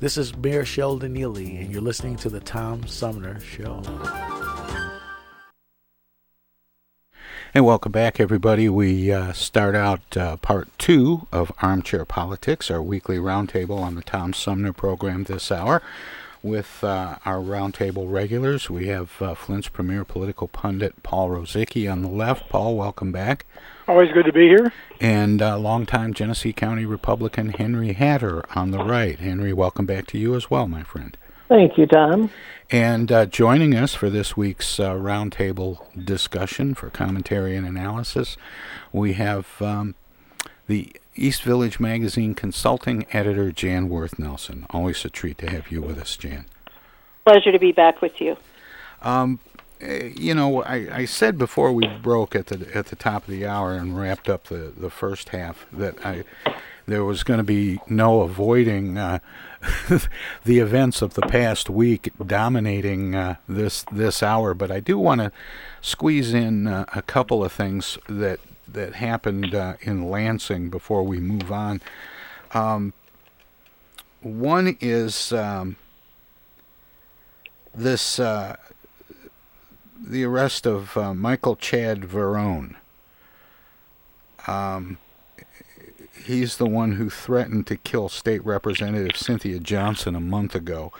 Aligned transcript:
This 0.00 0.18
is 0.18 0.36
Mayor 0.36 0.64
Sheldon 0.64 1.14
Neeley, 1.14 1.60
and 1.60 1.70
you're 1.70 1.80
listening 1.80 2.16
to 2.16 2.28
The 2.28 2.40
Tom 2.40 2.84
Sumner 2.88 3.38
Show. 3.38 3.80
And 7.54 7.64
welcome 7.64 7.92
back, 7.92 8.18
everybody. 8.18 8.68
We 8.68 9.12
uh, 9.12 9.32
start 9.32 9.76
out 9.76 10.16
uh, 10.16 10.36
part 10.38 10.68
two 10.78 11.28
of 11.30 11.52
Armchair 11.62 12.04
Politics, 12.04 12.72
our 12.72 12.82
weekly 12.82 13.18
roundtable 13.18 13.78
on 13.78 13.94
the 13.94 14.02
Tom 14.02 14.32
Sumner 14.32 14.72
program 14.72 15.24
this 15.24 15.52
hour. 15.52 15.80
With 16.44 16.84
uh, 16.84 17.16
our 17.24 17.38
roundtable 17.38 18.12
regulars, 18.12 18.68
we 18.68 18.88
have 18.88 19.22
uh, 19.22 19.34
Flint's 19.34 19.70
premier 19.70 20.04
political 20.04 20.46
pundit, 20.46 21.02
Paul 21.02 21.30
Rozycki, 21.30 21.90
on 21.90 22.02
the 22.02 22.08
left. 22.08 22.50
Paul, 22.50 22.76
welcome 22.76 23.10
back. 23.10 23.46
Always 23.88 24.12
good 24.12 24.26
to 24.26 24.32
be 24.32 24.48
here. 24.48 24.70
And 25.00 25.40
uh, 25.40 25.56
longtime 25.56 26.12
Genesee 26.12 26.52
County 26.52 26.84
Republican 26.84 27.48
Henry 27.48 27.94
Hatter 27.94 28.44
on 28.54 28.72
the 28.72 28.84
right. 28.84 29.18
Henry, 29.18 29.54
welcome 29.54 29.86
back 29.86 30.06
to 30.08 30.18
you 30.18 30.34
as 30.34 30.50
well, 30.50 30.68
my 30.68 30.82
friend. 30.82 31.16
Thank 31.48 31.78
you, 31.78 31.86
Tom. 31.86 32.28
And 32.70 33.10
uh, 33.10 33.24
joining 33.24 33.74
us 33.74 33.94
for 33.94 34.10
this 34.10 34.36
week's 34.36 34.78
uh, 34.78 34.92
roundtable 34.92 35.78
discussion 36.04 36.74
for 36.74 36.90
commentary 36.90 37.56
and 37.56 37.66
analysis, 37.66 38.36
we 38.92 39.14
have 39.14 39.62
um, 39.62 39.94
the 40.66 40.94
East 41.16 41.42
Village 41.42 41.80
Magazine 41.80 42.34
consulting 42.34 43.06
editor 43.12 43.52
Jan 43.52 43.88
Worth 43.88 44.18
Nelson. 44.18 44.66
Always 44.70 45.04
a 45.04 45.10
treat 45.10 45.38
to 45.38 45.50
have 45.50 45.70
you 45.70 45.80
with 45.80 45.98
us, 45.98 46.16
Jan. 46.16 46.46
Pleasure 47.24 47.52
to 47.52 47.58
be 47.58 47.72
back 47.72 48.02
with 48.02 48.20
you. 48.20 48.36
Um, 49.02 49.38
you 49.80 50.34
know, 50.34 50.62
I, 50.62 50.88
I 50.92 51.04
said 51.04 51.36
before 51.38 51.72
we 51.72 51.86
broke 51.86 52.34
at 52.34 52.46
the 52.46 52.74
at 52.74 52.86
the 52.86 52.96
top 52.96 53.24
of 53.24 53.30
the 53.30 53.46
hour 53.46 53.74
and 53.74 53.98
wrapped 53.98 54.28
up 54.28 54.44
the, 54.44 54.72
the 54.76 54.90
first 54.90 55.30
half 55.30 55.66
that 55.72 56.04
I 56.04 56.24
there 56.86 57.04
was 57.04 57.22
going 57.22 57.38
to 57.38 57.44
be 57.44 57.80
no 57.88 58.20
avoiding 58.20 58.98
uh, 58.98 59.18
the 60.44 60.58
events 60.58 61.02
of 61.02 61.14
the 61.14 61.22
past 61.22 61.70
week 61.70 62.12
dominating 62.24 63.14
uh, 63.14 63.36
this 63.48 63.84
this 63.90 64.22
hour. 64.22 64.54
But 64.54 64.70
I 64.70 64.80
do 64.80 64.98
want 64.98 65.20
to 65.20 65.32
squeeze 65.80 66.34
in 66.34 66.66
uh, 66.66 66.84
a 66.94 67.02
couple 67.02 67.44
of 67.44 67.52
things 67.52 67.98
that 68.08 68.40
that 68.68 68.94
happened 68.94 69.54
uh, 69.54 69.74
in 69.80 70.10
Lansing 70.10 70.70
before 70.70 71.02
we 71.02 71.20
move 71.20 71.50
on. 71.52 71.80
Um, 72.52 72.92
one 74.20 74.76
is 74.80 75.32
um, 75.32 75.76
this 77.74 78.18
uh, 78.18 78.56
the 80.02 80.24
arrest 80.24 80.66
of 80.66 80.96
uh, 80.96 81.14
Michael 81.14 81.56
Chad 81.56 82.02
Varrone. 82.02 82.76
Um, 84.46 84.98
he's 86.24 86.56
the 86.56 86.66
one 86.66 86.92
who 86.92 87.10
threatened 87.10 87.66
to 87.68 87.76
kill 87.76 88.08
State 88.08 88.44
Representative 88.44 89.16
Cynthia 89.16 89.58
Johnson 89.58 90.14
a 90.14 90.20
month 90.20 90.54
ago. 90.54 90.92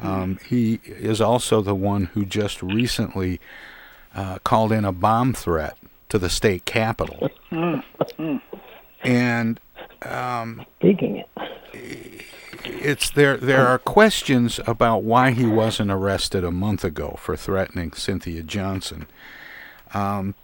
Um, 0.00 0.38
he 0.46 0.80
is 0.84 1.20
also 1.20 1.60
the 1.60 1.74
one 1.74 2.06
who 2.06 2.24
just 2.24 2.62
recently 2.62 3.38
uh, 4.14 4.38
called 4.38 4.72
in 4.72 4.84
a 4.84 4.92
bomb 4.92 5.34
threat 5.34 5.76
to 6.10 6.18
the 6.18 6.28
state 6.28 6.64
capitol. 6.64 7.30
and 9.02 9.60
um, 10.02 10.66
speaking 10.78 11.24
it 11.72 12.26
it's 12.64 13.10
there 13.10 13.36
there 13.36 13.66
are 13.66 13.78
questions 13.78 14.60
about 14.66 15.02
why 15.02 15.30
he 15.30 15.46
wasn't 15.46 15.90
arrested 15.90 16.44
a 16.44 16.50
month 16.50 16.84
ago 16.84 17.16
for 17.18 17.36
threatening 17.36 17.92
Cynthia 17.92 18.42
Johnson. 18.42 19.06
Um, 19.94 20.34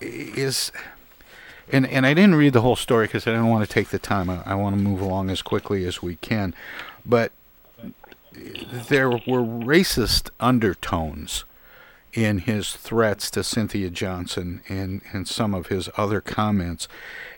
is 0.00 0.72
and 1.70 1.86
and 1.86 2.06
I 2.06 2.14
didn't 2.14 2.36
read 2.36 2.52
the 2.52 2.60
whole 2.60 2.76
story 2.76 3.06
because 3.06 3.26
I 3.26 3.30
didn't 3.30 3.48
want 3.48 3.66
to 3.66 3.72
take 3.72 3.88
the 3.88 3.98
time. 3.98 4.30
I, 4.30 4.42
I 4.44 4.54
want 4.54 4.76
to 4.76 4.82
move 4.82 5.00
along 5.00 5.30
as 5.30 5.42
quickly 5.42 5.84
as 5.84 6.02
we 6.02 6.16
can, 6.16 6.54
but 7.04 7.32
there 8.32 9.10
were 9.10 9.42
racist 9.42 10.30
undertones 10.40 11.44
in 12.12 12.38
his 12.38 12.76
threats 12.76 13.30
to 13.30 13.42
Cynthia 13.42 13.90
Johnson 13.90 14.62
and, 14.68 15.00
and 15.12 15.26
some 15.26 15.54
of 15.54 15.68
his 15.68 15.88
other 15.96 16.20
comments. 16.20 16.88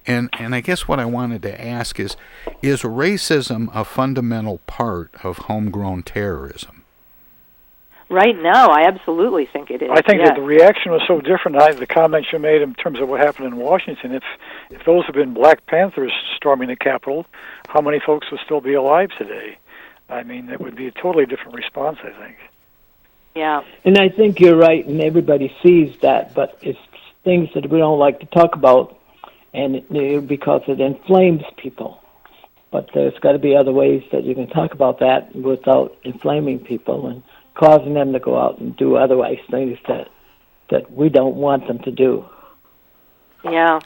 And 0.06 0.28
and 0.38 0.54
I 0.54 0.60
guess 0.60 0.86
what 0.88 0.98
I 0.98 1.04
wanted 1.04 1.42
to 1.42 1.64
ask 1.64 1.98
is 1.98 2.16
is 2.60 2.82
racism 2.82 3.74
a 3.74 3.84
fundamental 3.84 4.58
part 4.66 5.10
of 5.22 5.38
homegrown 5.38 6.02
terrorism? 6.02 6.82
Right 8.10 8.36
now, 8.36 8.68
I 8.68 8.82
absolutely 8.82 9.46
think 9.46 9.70
it 9.70 9.80
is. 9.80 9.88
I 9.90 10.02
think 10.02 10.18
yes. 10.18 10.28
that 10.28 10.36
the 10.36 10.42
reaction 10.42 10.92
was 10.92 11.02
so 11.06 11.20
different. 11.20 11.56
I, 11.56 11.72
the 11.72 11.86
comments 11.86 12.28
you 12.32 12.38
made 12.38 12.60
in 12.60 12.74
terms 12.74 13.00
of 13.00 13.08
what 13.08 13.20
happened 13.20 13.46
in 13.46 13.56
Washington. 13.56 14.12
If 14.14 14.24
if 14.70 14.84
those 14.84 15.04
had 15.06 15.14
been 15.14 15.32
Black 15.32 15.64
Panthers 15.66 16.12
storming 16.36 16.68
the 16.68 16.76
Capitol, 16.76 17.26
how 17.68 17.80
many 17.80 18.00
folks 18.00 18.30
would 18.30 18.40
still 18.44 18.60
be 18.60 18.74
alive 18.74 19.10
today? 19.16 19.56
I 20.10 20.22
mean, 20.22 20.50
it 20.50 20.60
would 20.60 20.76
be 20.76 20.86
a 20.86 20.90
totally 20.90 21.24
different 21.24 21.54
response. 21.54 21.98
I 22.02 22.10
think. 22.10 22.36
Yeah. 23.34 23.62
And 23.84 23.98
I 23.98 24.08
think 24.08 24.40
you're 24.40 24.56
right, 24.56 24.86
and 24.86 25.00
everybody 25.00 25.54
sees 25.62 25.96
that, 26.02 26.34
but 26.34 26.58
it's 26.62 26.78
things 27.24 27.48
that 27.54 27.68
we 27.68 27.78
don't 27.78 27.98
like 27.98 28.20
to 28.20 28.26
talk 28.26 28.54
about, 28.54 28.98
and 29.52 29.76
it, 29.76 30.26
because 30.26 30.62
it 30.68 30.80
inflames 30.80 31.42
people. 31.56 32.00
But 32.70 32.90
there's 32.94 33.18
got 33.20 33.32
to 33.32 33.38
be 33.38 33.56
other 33.56 33.72
ways 33.72 34.02
that 34.12 34.24
you 34.24 34.34
can 34.34 34.48
talk 34.48 34.72
about 34.72 34.98
that 35.00 35.34
without 35.34 35.96
inflaming 36.04 36.58
people 36.58 37.06
and 37.06 37.22
causing 37.54 37.94
them 37.94 38.12
to 38.12 38.18
go 38.18 38.38
out 38.38 38.58
and 38.58 38.76
do 38.76 38.96
otherwise 38.96 39.38
things 39.50 39.78
that 39.88 40.08
that 40.70 40.90
we 40.90 41.08
don't 41.08 41.36
want 41.36 41.66
them 41.68 41.78
to 41.80 41.90
do. 41.90 42.24
Yeah. 43.44 43.80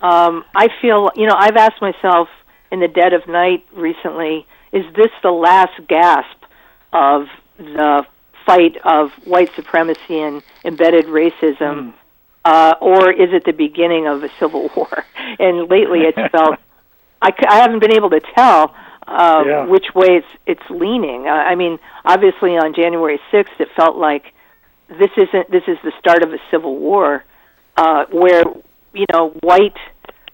Um, 0.00 0.44
I 0.54 0.68
feel, 0.80 1.10
you 1.16 1.26
know, 1.26 1.34
I've 1.36 1.56
asked 1.56 1.80
myself 1.80 2.28
in 2.70 2.80
the 2.80 2.88
dead 2.88 3.14
of 3.14 3.26
night 3.26 3.64
recently, 3.72 4.46
is 4.72 4.84
this 4.94 5.10
the 5.22 5.30
last 5.30 5.72
gasp 5.88 6.44
of 6.92 7.26
the 7.56 8.06
fight 8.48 8.76
of 8.84 9.10
white 9.24 9.50
supremacy 9.54 10.18
and 10.26 10.42
embedded 10.64 11.04
racism, 11.06 11.92
uh, 12.44 12.74
or 12.80 13.12
is 13.12 13.28
it 13.32 13.44
the 13.44 13.52
beginning 13.52 14.06
of 14.06 14.24
a 14.24 14.30
civil 14.40 14.70
war? 14.76 15.04
And 15.38 15.68
lately, 15.68 16.00
it's 16.10 16.32
felt 16.32 16.56
I, 17.20 17.30
I 17.48 17.56
haven't 17.62 17.80
been 17.80 17.92
able 17.92 18.10
to 18.10 18.20
tell 18.34 18.74
uh, 19.06 19.42
Yeah. 19.46 19.64
which 19.66 19.88
way 19.94 20.08
it's 20.20 20.32
it's 20.46 20.68
leaning. 20.70 21.26
Uh, 21.26 21.30
I 21.52 21.54
mean, 21.54 21.78
obviously 22.04 22.52
on 22.56 22.74
January 22.74 23.18
sixth, 23.30 23.60
it 23.60 23.68
felt 23.76 23.96
like 23.96 24.24
this 24.88 25.10
isn't 25.16 25.50
this 25.50 25.64
is 25.68 25.76
the 25.84 25.92
start 25.98 26.22
of 26.22 26.32
a 26.32 26.38
civil 26.50 26.74
war, 26.78 27.24
uh, 27.76 28.04
where 28.10 28.44
you 28.94 29.06
know 29.12 29.30
white 29.42 29.76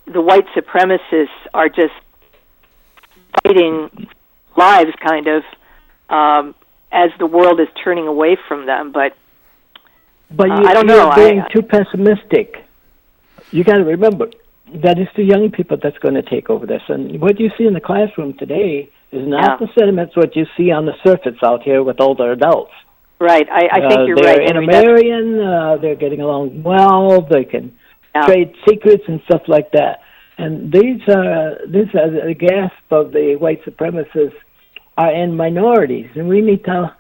the 0.06 0.20
white 0.20 0.46
supremacists 0.54 1.38
are 1.52 1.68
just 1.68 1.94
fighting 3.42 4.08
lives, 4.56 4.92
kind 5.04 5.26
of, 5.26 5.42
um, 6.10 6.54
as 6.94 7.10
the 7.18 7.26
world 7.26 7.60
is 7.60 7.68
turning 7.82 8.06
away 8.06 8.36
from 8.48 8.66
them. 8.66 8.92
But 8.92 9.12
But 10.30 10.50
Uh, 10.50 10.60
you, 10.60 10.66
I 10.68 10.74
don't 10.74 10.88
you're 10.88 10.96
know. 10.96 11.12
Being 11.14 11.40
I- 11.42 11.48
too 11.48 11.62
pessimistic. 11.62 12.64
You 13.50 13.62
got 13.64 13.76
to 13.78 13.84
remember 13.84 14.30
that 14.84 14.98
it's 14.98 15.12
the 15.14 15.22
young 15.22 15.50
people 15.50 15.76
that's 15.82 15.98
going 15.98 16.14
to 16.14 16.22
take 16.22 16.48
over 16.50 16.66
this. 16.66 16.82
And 16.88 17.20
what 17.20 17.38
you 17.38 17.50
see 17.56 17.66
in 17.66 17.74
the 17.74 17.80
classroom 17.80 18.32
today 18.34 18.88
is 19.12 19.26
not 19.28 19.60
Yeah. 19.60 19.66
the 19.66 19.72
sentiments 19.78 20.16
what 20.16 20.34
you 20.34 20.46
see 20.56 20.70
on 20.72 20.86
the 20.86 20.94
surface 21.06 21.36
out 21.42 21.62
here 21.62 21.82
with 21.82 22.00
older 22.00 22.32
adults. 22.32 22.72
right, 23.20 23.48
I, 23.50 23.62
I 23.76 23.80
think 23.88 24.00
Uh, 24.00 24.04
you're 24.06 24.16
they're 24.16 24.24
right. 24.38 24.46
That's- 24.48 24.50
intermarrying. 24.50 25.40
Uh, 25.40 25.76
they're 25.80 25.94
getting 26.04 26.20
along 26.20 26.62
well. 26.62 27.20
They 27.22 27.44
can 27.44 27.72
Yeah. 28.14 28.26
trade 28.26 28.50
secrets 28.68 29.04
and 29.08 29.20
stuff 29.28 29.42
like 29.46 29.70
that. 29.72 30.00
And 30.36 30.52
these 30.72 31.00
are 31.08 31.58
these 31.74 31.90
are 31.94 32.10
the 32.10 32.34
gasp 32.34 32.86
of 32.90 33.12
the 33.12 33.36
white 33.36 33.62
supremacists 33.64 34.34
are 34.96 35.12
in 35.12 35.36
minorities, 35.36 36.10
and 36.14 36.28
we 36.28 36.40
need 36.40 36.64
to 36.64 36.94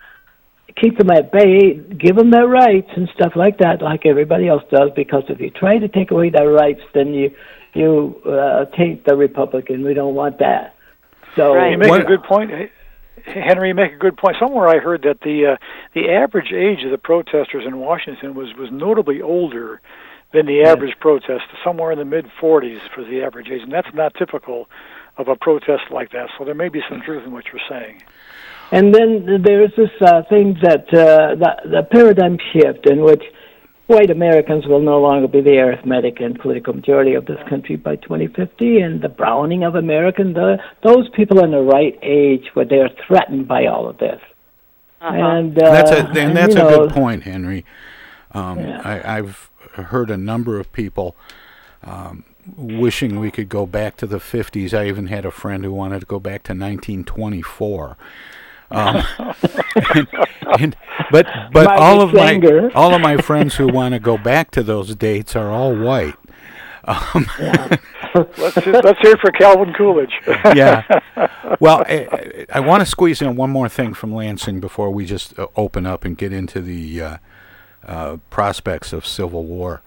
keep 0.76 0.98
them 0.98 1.10
at 1.10 1.30
bay, 1.30 1.74
give 1.74 2.16
them 2.16 2.30
their 2.30 2.48
rights 2.48 2.90
and 2.96 3.08
stuff 3.14 3.32
like 3.36 3.58
that, 3.58 3.80
like 3.82 4.04
everybody 4.06 4.48
else 4.48 4.62
does. 4.70 4.90
Because 4.96 5.24
if 5.28 5.40
you 5.40 5.50
try 5.50 5.78
to 5.78 5.88
take 5.88 6.10
away 6.10 6.30
their 6.30 6.50
rights, 6.50 6.80
then 6.92 7.14
you 7.14 7.30
you 7.74 8.20
uh, 8.24 8.66
take 8.76 9.04
the 9.04 9.16
Republican. 9.16 9.84
We 9.84 9.94
don't 9.94 10.14
want 10.14 10.38
that. 10.38 10.74
So 11.36 11.54
you 11.64 11.78
make 11.78 11.92
a 11.92 12.04
good 12.04 12.22
point, 12.22 12.50
Henry. 13.24 13.68
You 13.68 13.74
make 13.74 13.92
a 13.92 13.98
good 13.98 14.16
point. 14.16 14.36
Somewhere 14.38 14.68
I 14.68 14.78
heard 14.78 15.02
that 15.02 15.20
the 15.22 15.52
uh, 15.52 15.56
the 15.94 16.10
average 16.10 16.52
age 16.52 16.84
of 16.84 16.90
the 16.90 16.98
protesters 16.98 17.64
in 17.66 17.78
Washington 17.78 18.34
was 18.34 18.54
was 18.54 18.70
notably 18.70 19.20
older 19.20 19.80
than 20.32 20.46
the 20.46 20.64
average 20.64 20.98
protest, 20.98 21.44
somewhere 21.62 21.92
in 21.92 21.98
the 21.98 22.04
mid 22.04 22.26
40s 22.40 22.80
for 22.92 23.04
the 23.04 23.22
average 23.22 23.48
age, 23.50 23.62
and 23.62 23.72
that's 23.72 23.94
not 23.94 24.14
typical 24.14 24.68
of 25.16 25.28
a 25.28 25.36
protest 25.36 25.84
like 25.90 26.12
that. 26.12 26.28
So 26.38 26.44
there 26.44 26.54
may 26.54 26.68
be 26.68 26.80
some 26.88 27.00
truth 27.02 27.24
in 27.24 27.32
what 27.32 27.44
you're 27.52 27.62
saying. 27.68 28.02
And 28.72 28.94
then 28.94 29.42
there's 29.44 29.70
this 29.76 29.90
uh, 30.00 30.22
thing 30.28 30.56
that 30.62 30.88
uh, 30.88 31.36
the, 31.36 31.50
the 31.64 31.82
paradigm 31.90 32.38
shift 32.52 32.86
in 32.88 33.02
which 33.02 33.22
white 33.86 34.10
Americans 34.10 34.66
will 34.66 34.80
no 34.80 35.00
longer 35.00 35.28
be 35.28 35.40
the 35.40 35.58
arithmetic 35.58 36.20
and 36.20 36.38
political 36.38 36.72
majority 36.72 37.14
of 37.14 37.26
this 37.26 37.38
country 37.48 37.76
by 37.76 37.96
2050, 37.96 38.80
and 38.80 39.02
the 39.02 39.08
browning 39.08 39.62
of 39.62 39.74
American, 39.74 40.32
the, 40.32 40.56
those 40.82 41.08
people 41.10 41.44
in 41.44 41.50
the 41.50 41.60
right 41.60 41.98
age 42.02 42.46
where 42.54 42.64
they're 42.64 42.90
threatened 43.06 43.46
by 43.46 43.66
all 43.66 43.88
of 43.88 43.98
this. 43.98 44.20
And 45.00 45.62
uh, 45.62 45.70
that's 45.70 45.90
a 45.90 45.98
and 46.18 46.34
that's 46.34 46.54
a 46.54 46.58
know, 46.58 46.78
good 46.78 46.90
point, 46.92 47.24
Henry. 47.24 47.66
Um, 48.30 48.58
I, 48.58 49.18
I've 49.18 49.50
heard 49.74 50.10
a 50.10 50.16
number 50.16 50.58
of 50.58 50.72
people 50.72 51.14
um, 51.82 52.24
wishing 52.56 53.18
we 53.20 53.30
could 53.30 53.48
go 53.48 53.66
back 53.66 53.96
to 53.98 54.06
the 54.06 54.18
50s. 54.18 54.72
I 54.78 54.86
even 54.88 55.06
had 55.08 55.24
a 55.24 55.30
friend 55.30 55.64
who 55.64 55.72
wanted 55.72 56.00
to 56.00 56.06
go 56.06 56.18
back 56.20 56.42
to 56.44 56.52
1924. 56.52 57.96
Um, 58.70 59.04
and, 59.94 60.08
and- 60.58 60.76
but 61.10 61.26
but 61.52 61.66
all 61.66 62.00
of 62.00 62.12
my 62.14 62.70
all 62.74 62.94
of 62.94 63.00
my 63.00 63.16
friends 63.18 63.56
who 63.56 63.66
want 63.68 63.92
to 63.94 64.00
go 64.00 64.16
back 64.16 64.50
to 64.52 64.62
those 64.62 64.94
dates 64.96 65.36
are 65.36 65.50
all 65.50 65.74
white. 65.74 66.14
Um, 66.84 67.26
let's 68.36 68.54
hear, 68.64 68.72
let's 68.74 69.00
hear 69.00 69.12
it 69.12 69.20
for 69.20 69.30
Calvin 69.32 69.72
Coolidge. 69.74 70.12
yeah. 70.26 70.82
Well, 71.60 71.82
I, 71.86 72.46
I 72.52 72.60
want 72.60 72.80
to 72.80 72.86
squeeze 72.86 73.20
in 73.22 73.36
one 73.36 73.50
more 73.50 73.68
thing 73.68 73.94
from 73.94 74.14
Lansing 74.14 74.60
before 74.60 74.90
we 74.90 75.04
just 75.06 75.38
uh, 75.38 75.46
open 75.56 75.86
up 75.86 76.04
and 76.04 76.16
get 76.16 76.32
into 76.32 76.60
the 76.60 77.00
uh, 77.02 77.16
uh, 77.86 78.16
prospects 78.30 78.92
of 78.92 79.06
civil 79.06 79.44
war. 79.44 79.82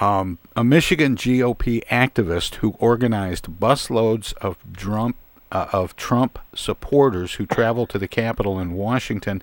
Um, 0.00 0.38
a 0.56 0.64
Michigan 0.64 1.14
GOP 1.14 1.84
activist 1.88 2.56
who 2.56 2.70
organized 2.78 3.60
busloads 3.60 4.32
of 4.38 4.56
Trump 4.72 5.16
uh, 5.52 5.66
of 5.72 5.96
Trump 5.96 6.38
supporters 6.54 7.34
who 7.34 7.44
traveled 7.44 7.90
to 7.90 7.98
the 7.98 8.08
Capitol 8.08 8.58
in 8.58 8.72
Washington 8.72 9.42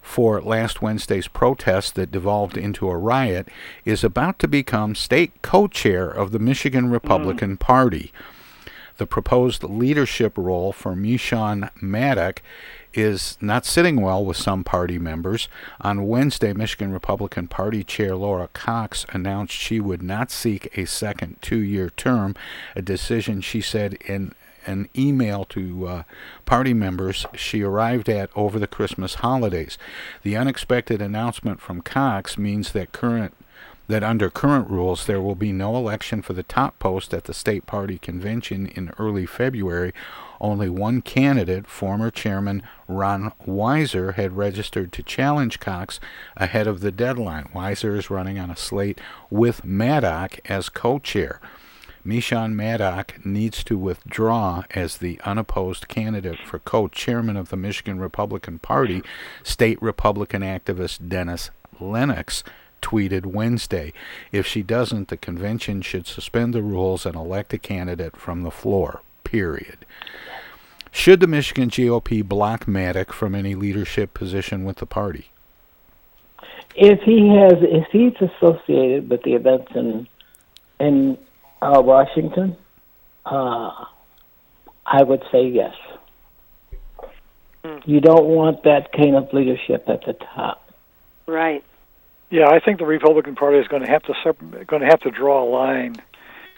for 0.00 0.40
last 0.40 0.80
Wednesday's 0.80 1.28
protest 1.28 1.94
that 1.94 2.10
devolved 2.10 2.56
into 2.56 2.88
a 2.88 2.96
riot 2.96 3.48
is 3.84 4.02
about 4.02 4.38
to 4.38 4.48
become 4.48 4.94
state 4.94 5.42
co-chair 5.42 6.08
of 6.08 6.32
the 6.32 6.38
Michigan 6.38 6.90
Republican 6.90 7.56
Party. 7.56 8.12
The 8.96 9.06
proposed 9.06 9.62
leadership 9.62 10.38
role 10.38 10.72
for 10.72 10.94
Meshawn 10.94 11.70
Maddock 11.82 12.40
is 12.96 13.36
not 13.40 13.66
sitting 13.66 14.00
well 14.00 14.24
with 14.24 14.36
some 14.36 14.64
party 14.64 14.98
members. 14.98 15.48
On 15.80 16.06
Wednesday, 16.06 16.52
Michigan 16.52 16.92
Republican 16.92 17.48
Party 17.48 17.84
Chair 17.84 18.16
Laura 18.16 18.48
Cox 18.48 19.04
announced 19.10 19.54
she 19.54 19.80
would 19.80 20.02
not 20.02 20.30
seek 20.30 20.76
a 20.76 20.86
second 20.86 21.36
two 21.42 21.58
year 21.58 21.90
term, 21.90 22.34
a 22.74 22.82
decision 22.82 23.40
she 23.40 23.60
said 23.60 23.94
in 24.06 24.32
an 24.66 24.88
email 24.96 25.44
to 25.44 25.86
uh, 25.86 26.02
party 26.44 26.74
members 26.74 27.24
she 27.34 27.62
arrived 27.62 28.08
at 28.08 28.30
over 28.34 28.58
the 28.58 28.66
Christmas 28.66 29.16
holidays. 29.16 29.78
The 30.22 30.36
unexpected 30.36 31.00
announcement 31.00 31.60
from 31.60 31.82
Cox 31.82 32.36
means 32.36 32.72
that 32.72 32.92
current 32.92 33.34
that 33.88 34.02
under 34.02 34.28
current 34.30 34.68
rules 34.68 35.06
there 35.06 35.20
will 35.20 35.36
be 35.36 35.52
no 35.52 35.76
election 35.76 36.20
for 36.20 36.32
the 36.32 36.42
top 36.42 36.78
post 36.78 37.14
at 37.14 37.24
the 37.24 37.34
state 37.34 37.66
party 37.66 37.98
convention 37.98 38.66
in 38.66 38.92
early 38.98 39.26
February. 39.26 39.92
Only 40.40 40.68
one 40.68 41.02
candidate, 41.02 41.66
former 41.66 42.10
chairman 42.10 42.62
Ron 42.88 43.32
Weiser, 43.46 44.14
had 44.14 44.36
registered 44.36 44.92
to 44.92 45.02
challenge 45.02 45.60
Cox 45.60 46.00
ahead 46.36 46.66
of 46.66 46.80
the 46.80 46.92
deadline. 46.92 47.48
Weiser 47.54 47.96
is 47.96 48.10
running 48.10 48.38
on 48.38 48.50
a 48.50 48.56
slate 48.56 49.00
with 49.30 49.64
Maddock 49.64 50.40
as 50.48 50.68
co-chair. 50.68 51.40
Meshawn 52.06 52.54
Maddock 52.54 53.24
needs 53.26 53.64
to 53.64 53.76
withdraw 53.76 54.62
as 54.70 54.98
the 54.98 55.20
unopposed 55.24 55.88
candidate 55.88 56.38
for 56.46 56.60
co-chairman 56.60 57.36
of 57.36 57.48
the 57.48 57.56
Michigan 57.56 57.98
Republican 57.98 58.60
Party. 58.60 59.02
State 59.42 59.80
Republican 59.82 60.42
activist 60.42 61.08
Dennis 61.08 61.50
Lennox 61.80 62.44
tweeted 62.80 63.26
Wednesday, 63.26 63.92
if 64.30 64.46
she 64.46 64.62
doesn't, 64.62 65.08
the 65.08 65.16
convention 65.16 65.82
should 65.82 66.06
suspend 66.06 66.54
the 66.54 66.62
rules 66.62 67.04
and 67.04 67.16
elect 67.16 67.52
a 67.52 67.58
candidate 67.58 68.16
from 68.16 68.42
the 68.42 68.50
floor. 68.52 69.02
Period. 69.26 69.84
Should 70.90 71.20
the 71.20 71.26
Michigan 71.26 71.68
GOP 71.68 72.26
block 72.26 72.66
Maddock 72.66 73.12
from 73.12 73.34
any 73.34 73.54
leadership 73.54 74.14
position 74.14 74.64
with 74.64 74.76
the 74.76 74.86
party? 74.86 75.30
if 76.76 77.00
he 77.02 77.28
has, 77.28 77.54
if 77.62 77.86
he's 77.90 78.14
associated 78.20 79.08
with 79.08 79.22
the 79.22 79.34
events 79.34 79.72
in 79.74 80.06
in 80.78 81.18
uh, 81.62 81.80
Washington, 81.82 82.56
uh, 83.24 83.86
I 84.84 85.02
would 85.02 85.24
say 85.32 85.48
yes. 85.48 85.74
You 87.84 88.00
don't 88.00 88.26
want 88.26 88.62
that 88.62 88.92
kind 88.92 89.16
of 89.16 89.32
leadership 89.32 89.88
at 89.88 90.04
the 90.04 90.12
top. 90.12 90.70
Right. 91.26 91.64
Yeah, 92.30 92.48
I 92.48 92.60
think 92.60 92.78
the 92.78 92.86
Republican 92.86 93.34
Party 93.34 93.58
is 93.58 93.66
going 93.66 93.82
to 93.82 93.90
have 93.90 94.02
to 94.04 94.14
sep- 94.22 94.66
going 94.66 94.82
to 94.82 94.88
have 94.88 95.00
to 95.00 95.10
draw 95.10 95.42
a 95.42 95.48
line 95.48 95.96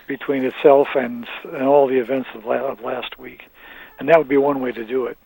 between 0.09 0.45
itself 0.45 0.89
and 0.95 1.27
and 1.45 1.63
all 1.63 1.87
the 1.87 2.01
events 2.01 2.29
of, 2.35 2.45
la- 2.45 2.67
of 2.73 2.81
last 2.81 3.19
week, 3.19 3.43
and 3.99 4.09
that 4.09 4.19
would 4.19 4.29
be 4.29 4.39
one 4.39 4.61
way 4.61 4.73
to 4.73 4.85
do 4.85 5.07
it. 5.07 5.19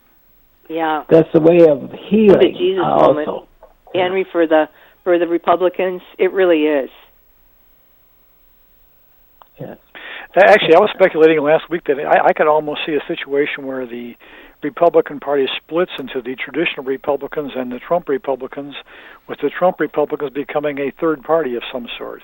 Yeah. 0.69 1.03
That's 1.09 1.29
the 1.33 1.39
way 1.41 1.67
of 1.67 1.89
For 1.89 1.97
healing. 1.97 2.53
the 2.53 2.57
Jesus 2.57 2.83
also. 2.85 3.13
moment, 3.13 3.49
Henry, 3.95 4.25
for 4.31 4.45
the 4.47 4.69
for 5.03 5.17
the 5.19 5.27
Republicans, 5.27 6.01
it 6.17 6.31
really 6.31 6.63
is. 6.63 6.89
Uh, 9.59 9.75
Actually, 10.35 10.73
I 10.75 10.79
was 10.79 10.89
speculating 10.95 11.39
last 11.43 11.69
week 11.69 11.83
that 11.85 11.99
I, 11.99 12.29
I 12.29 12.33
could 12.33 12.47
almost 12.47 12.81
see 12.87 12.93
a 12.93 13.05
situation 13.07 13.67
where 13.67 13.85
the 13.85 14.15
Republican 14.63 15.19
Party 15.19 15.45
splits 15.57 15.91
into 15.99 16.21
the 16.21 16.35
traditional 16.35 16.83
Republicans 16.85 17.51
and 17.55 17.71
the 17.71 17.77
Trump 17.79 18.09
Republicans, 18.09 18.73
with 19.27 19.39
the 19.41 19.49
Trump 19.51 19.79
Republicans 19.79 20.31
becoming 20.31 20.79
a 20.79 20.91
third 20.99 21.21
party 21.21 21.55
of 21.55 21.61
some 21.71 21.87
sort. 21.99 22.23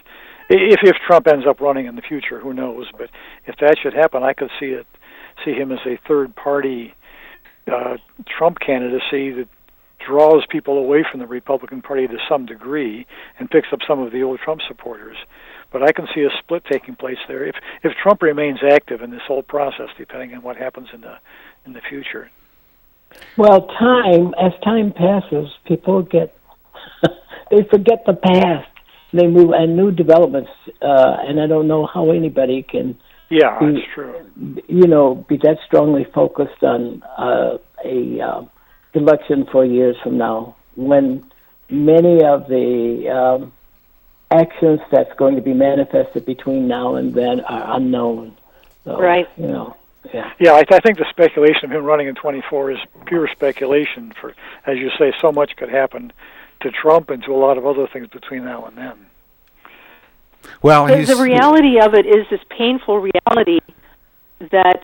If 0.49 0.79
if 0.83 0.95
Trump 1.05 1.27
ends 1.27 1.45
up 1.47 1.61
running 1.61 1.85
in 1.85 1.95
the 1.95 2.01
future, 2.01 2.39
who 2.39 2.53
knows? 2.53 2.87
But 2.97 3.09
if 3.45 3.55
that 3.57 3.77
should 3.81 3.93
happen, 3.93 4.23
I 4.23 4.33
could 4.33 4.49
see 4.59 4.67
it, 4.67 4.87
see 5.45 5.53
him 5.53 5.71
as 5.71 5.79
a 5.85 5.99
third 6.07 6.35
party 6.35 6.93
uh, 7.71 7.97
Trump 8.25 8.59
candidacy 8.59 9.31
that 9.31 9.47
draws 10.05 10.45
people 10.49 10.77
away 10.77 11.05
from 11.09 11.19
the 11.19 11.27
Republican 11.27 11.81
Party 11.81 12.07
to 12.07 12.17
some 12.27 12.45
degree 12.45 13.05
and 13.37 13.49
picks 13.49 13.67
up 13.71 13.79
some 13.87 13.99
of 13.99 14.11
the 14.11 14.23
old 14.23 14.39
Trump 14.39 14.61
supporters. 14.67 15.17
But 15.71 15.83
I 15.83 15.91
can 15.91 16.07
see 16.15 16.21
a 16.21 16.29
split 16.39 16.63
taking 16.69 16.95
place 16.95 17.19
there 17.27 17.45
if 17.45 17.55
if 17.83 17.93
Trump 18.01 18.21
remains 18.21 18.59
active 18.67 19.01
in 19.01 19.11
this 19.11 19.21
whole 19.27 19.43
process, 19.43 19.89
depending 19.97 20.33
on 20.33 20.41
what 20.41 20.57
happens 20.57 20.87
in 20.93 21.01
the 21.01 21.17
in 21.65 21.73
the 21.73 21.81
future. 21.87 22.31
Well, 23.37 23.67
time 23.79 24.33
as 24.41 24.53
time 24.63 24.91
passes, 24.91 25.49
people 25.65 26.01
get 26.01 26.35
they 27.51 27.63
forget 27.69 28.03
the 28.05 28.13
past. 28.13 28.69
They 29.11 29.27
move 29.27 29.51
and 29.51 29.75
new 29.75 29.91
developments, 29.91 30.51
uh, 30.81 31.17
and 31.27 31.41
I 31.41 31.47
don't 31.47 31.67
know 31.67 31.87
how 31.87 32.11
anybody 32.11 32.63
can. 32.63 32.97
Yeah, 33.29 33.59
be, 33.59 33.73
that's 33.73 33.85
true. 33.93 34.61
You 34.67 34.87
know, 34.87 35.25
be 35.27 35.37
that 35.37 35.57
strongly 35.65 36.05
focused 36.13 36.63
on 36.63 37.03
uh, 37.17 37.57
a 37.83 38.21
uh, 38.21 38.45
election 38.93 39.47
four 39.51 39.65
years 39.65 39.95
from 40.03 40.17
now 40.17 40.55
when 40.75 41.29
many 41.69 42.23
of 42.23 42.47
the 42.47 43.09
um, 43.09 43.51
actions 44.31 44.79
that's 44.91 45.13
going 45.17 45.35
to 45.35 45.41
be 45.41 45.53
manifested 45.53 46.25
between 46.25 46.67
now 46.67 46.95
and 46.95 47.13
then 47.13 47.41
are 47.41 47.77
unknown. 47.77 48.37
So, 48.83 48.99
Right. 48.99 49.27
You 49.37 49.47
know. 49.47 49.75
Yeah. 50.13 50.31
Yeah, 50.39 50.53
I, 50.53 50.63
I 50.71 50.79
think 50.79 50.97
the 50.97 51.05
speculation 51.09 51.65
of 51.65 51.71
him 51.71 51.83
running 51.83 52.07
in 52.07 52.15
24 52.15 52.71
is 52.71 52.77
pure 53.05 53.27
speculation. 53.27 54.13
For 54.19 54.33
as 54.65 54.77
you 54.77 54.89
say, 54.97 55.13
so 55.19 55.31
much 55.31 55.55
could 55.57 55.69
happen 55.69 56.13
to 56.61 56.71
Trump 56.71 57.09
and 57.09 57.23
to 57.23 57.31
a 57.33 57.37
lot 57.37 57.57
of 57.57 57.65
other 57.65 57.87
things 57.91 58.07
between 58.07 58.45
now 58.45 58.65
and 58.65 58.77
then. 58.77 59.05
Well, 60.61 60.87
the, 60.87 61.03
the 61.03 61.21
reality 61.21 61.79
of 61.79 61.93
it 61.93 62.05
is 62.05 62.25
this 62.29 62.39
painful 62.49 62.99
reality 62.99 63.59
that 64.39 64.83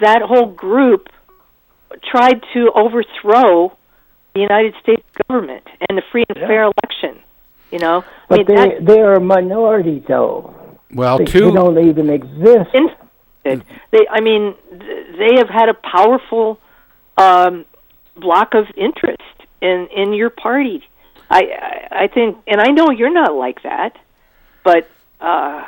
that 0.00 0.22
whole 0.22 0.46
group 0.46 1.08
tried 2.10 2.40
to 2.54 2.70
overthrow 2.74 3.76
the 4.34 4.40
United 4.40 4.74
States 4.82 5.02
government 5.28 5.66
and 5.88 5.96
the 5.96 6.02
free 6.12 6.24
and 6.28 6.38
fair 6.38 6.64
election. 6.64 7.22
You 7.70 7.78
know, 7.78 8.04
I 8.04 8.04
But 8.28 8.36
mean, 8.38 8.46
they 8.46 8.54
that, 8.54 8.86
they 8.86 9.00
are 9.00 9.14
a 9.14 9.20
minority, 9.20 10.02
though. 10.06 10.78
well, 10.92 11.18
they, 11.18 11.24
two. 11.24 11.46
they 11.46 11.52
don't 11.52 11.78
even 11.88 12.10
exist. 12.10 12.70
they, 13.44 14.06
I 14.10 14.20
mean, 14.20 14.54
they 14.70 15.36
have 15.36 15.48
had 15.48 15.68
a 15.68 15.74
powerful 15.74 16.58
um, 17.16 17.64
block 18.16 18.54
of 18.54 18.66
interest 18.76 19.22
in 19.60 19.88
in 19.94 20.12
your 20.12 20.30
party. 20.30 20.82
I, 21.30 21.88
I 21.90 22.08
think, 22.08 22.38
and 22.46 22.60
I 22.60 22.68
know 22.68 22.90
you're 22.90 23.12
not 23.12 23.34
like 23.34 23.62
that, 23.62 23.98
but 24.64 24.88
uh, 25.20 25.64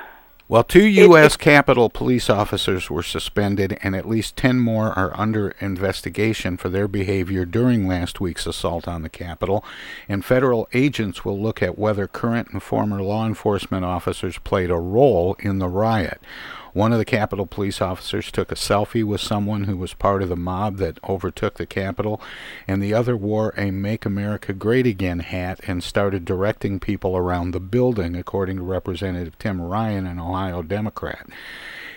Well, 0.48 0.64
two 0.64 0.86
U.S. 0.86 1.36
Capitol 1.36 1.90
police 1.90 2.30
officers 2.30 2.88
were 2.88 3.02
suspended, 3.02 3.78
and 3.82 3.94
at 3.94 4.08
least 4.08 4.34
10 4.36 4.60
more 4.60 4.98
are 4.98 5.18
under 5.18 5.50
investigation 5.60 6.56
for 6.56 6.68
their 6.68 6.88
behavior 6.88 7.44
during 7.44 7.86
last 7.86 8.20
week's 8.20 8.46
assault 8.46 8.88
on 8.88 9.02
the 9.02 9.10
Capitol. 9.10 9.62
And 10.08 10.24
federal 10.24 10.68
agents 10.72 11.24
will 11.24 11.38
look 11.38 11.62
at 11.62 11.78
whether 11.78 12.06
current 12.06 12.48
and 12.50 12.62
former 12.62 13.02
law 13.02 13.26
enforcement 13.26 13.84
officers 13.84 14.38
played 14.38 14.70
a 14.70 14.76
role 14.76 15.36
in 15.40 15.58
the 15.58 15.68
riot. 15.68 16.20
One 16.72 16.92
of 16.92 16.98
the 16.98 17.04
Capitol 17.04 17.46
police 17.46 17.80
officers 17.80 18.30
took 18.30 18.52
a 18.52 18.56
selfie 18.56 19.04
with 19.04 19.20
someone 19.20 19.64
who 19.64 19.76
was 19.76 19.94
part 19.94 20.22
of 20.22 20.28
the 20.28 20.36
mob 20.36 20.76
that 20.76 21.02
overtook 21.08 21.54
the 21.54 21.66
Capitol, 21.66 22.20
and 22.66 22.82
the 22.82 22.94
other 22.94 23.16
wore 23.16 23.54
a 23.56 23.70
Make 23.70 24.04
America 24.04 24.52
Great 24.52 24.86
Again 24.86 25.20
hat 25.20 25.60
and 25.66 25.82
started 25.82 26.24
directing 26.24 26.78
people 26.78 27.16
around 27.16 27.52
the 27.52 27.60
building, 27.60 28.14
according 28.14 28.56
to 28.58 28.62
Representative 28.62 29.38
Tim 29.38 29.60
Ryan, 29.60 30.06
an 30.06 30.18
Ohio 30.18 30.62
Democrat. 30.62 31.26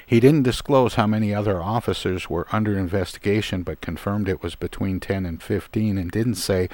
He 0.05 0.19
didn't 0.19 0.43
disclose 0.43 0.95
how 0.95 1.07
many 1.07 1.33
other 1.33 1.61
officers 1.61 2.29
were 2.29 2.47
under 2.51 2.77
investigation, 2.77 3.63
but 3.63 3.81
confirmed 3.81 4.27
it 4.27 4.43
was 4.43 4.55
between 4.55 4.99
10 4.99 5.25
and 5.25 5.41
15 5.41 5.97
and 5.97 6.11
didn't 6.11 6.35
say 6.35 6.67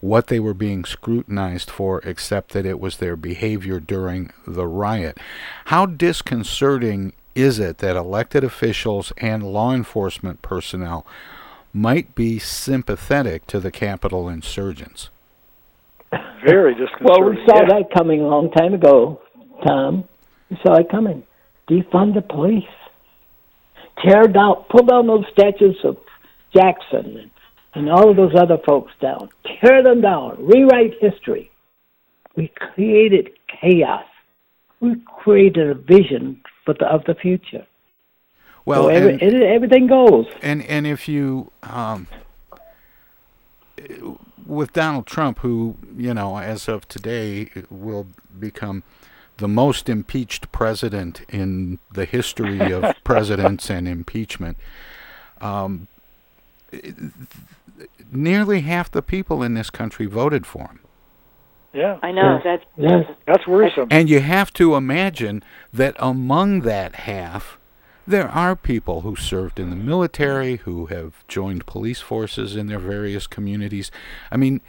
what 0.00 0.28
they 0.28 0.40
were 0.40 0.54
being 0.54 0.84
scrutinized 0.84 1.70
for 1.70 2.00
except 2.00 2.52
that 2.52 2.64
it 2.64 2.80
was 2.80 2.96
their 2.96 3.16
behavior 3.16 3.78
during 3.80 4.32
the 4.46 4.66
riot. 4.66 5.18
How 5.66 5.84
disconcerting 5.84 7.12
is 7.34 7.58
it 7.58 7.78
that 7.78 7.96
elected 7.96 8.44
officials 8.44 9.12
and 9.18 9.42
law 9.42 9.72
enforcement 9.72 10.42
personnel 10.42 11.06
might 11.72 12.14
be 12.14 12.38
sympathetic 12.38 13.46
to 13.46 13.60
the 13.60 13.70
Capitol 13.70 14.28
insurgents? 14.28 15.10
Very 16.44 16.74
disconcerting. 16.74 17.00
Well, 17.04 17.30
we 17.30 17.36
saw 17.46 17.62
yeah. 17.62 17.68
that 17.68 17.94
coming 17.96 18.20
a 18.20 18.26
long 18.26 18.50
time 18.50 18.74
ago, 18.74 19.22
Tom. 19.66 20.04
We 20.50 20.58
saw 20.64 20.74
it 20.74 20.90
coming. 20.90 21.22
Defund 21.68 22.14
the 22.14 22.22
police. 22.22 22.64
Tear 24.04 24.24
down, 24.24 24.64
pull 24.70 24.84
down 24.84 25.06
those 25.06 25.24
statues 25.32 25.76
of 25.84 25.96
Jackson 26.54 27.16
and, 27.16 27.30
and 27.74 27.90
all 27.90 28.10
of 28.10 28.16
those 28.16 28.34
other 28.36 28.58
folks 28.66 28.92
down. 29.00 29.28
Tear 29.60 29.82
them 29.82 30.00
down. 30.00 30.36
Rewrite 30.40 30.94
history. 31.00 31.50
We 32.36 32.48
created 32.48 33.30
chaos. 33.60 34.04
We 34.80 34.96
created 35.22 35.70
a 35.70 35.74
vision 35.74 36.39
the, 36.66 36.86
of 36.86 37.04
the 37.04 37.14
future. 37.14 37.66
Well, 38.64 38.84
so 38.84 38.88
every, 38.88 39.12
and- 39.14 39.22
it, 39.22 39.42
everything 39.42 39.86
goes. 39.86 40.26
And 40.42 40.62
and 40.66 40.86
if 40.86 41.08
you 41.08 41.50
um, 41.62 42.06
with 44.46 44.72
Donald 44.72 45.06
Trump, 45.06 45.40
who 45.40 45.76
you 45.96 46.14
know, 46.14 46.38
as 46.38 46.68
of 46.68 46.86
today, 46.88 47.50
will 47.70 48.06
become 48.38 48.82
the 49.38 49.48
most 49.48 49.88
impeached 49.88 50.52
president 50.52 51.22
in 51.30 51.78
the 51.92 52.04
history 52.04 52.70
of 52.72 52.94
presidents 53.04 53.70
and 53.70 53.88
impeachment. 53.88 54.58
Um, 55.40 55.88
nearly 58.12 58.60
half 58.60 58.90
the 58.90 59.02
people 59.02 59.42
in 59.42 59.54
this 59.54 59.70
country 59.70 60.06
voted 60.06 60.46
for 60.46 60.64
him. 60.64 60.80
Yeah. 61.72 61.98
I 62.02 62.10
know 62.12 62.40
that's 62.42 62.64
Yes. 62.76 63.06
That's 63.26 63.46
worrisome. 63.46 63.88
And 63.90 64.08
you 64.08 64.20
have 64.20 64.52
to 64.54 64.74
imagine 64.74 65.42
that 65.72 65.94
among 65.98 66.60
that 66.62 66.94
half, 66.96 67.58
there 68.06 68.28
are 68.28 68.56
people 68.56 69.02
who 69.02 69.14
served 69.14 69.60
in 69.60 69.70
the 69.70 69.76
military, 69.76 70.56
who 70.56 70.86
have 70.86 71.26
joined 71.28 71.66
police 71.66 72.00
forces 72.00 72.56
in 72.56 72.66
their 72.66 72.78
various 72.80 73.26
communities. 73.28 73.90
I 74.32 74.36
mean, 74.36 74.60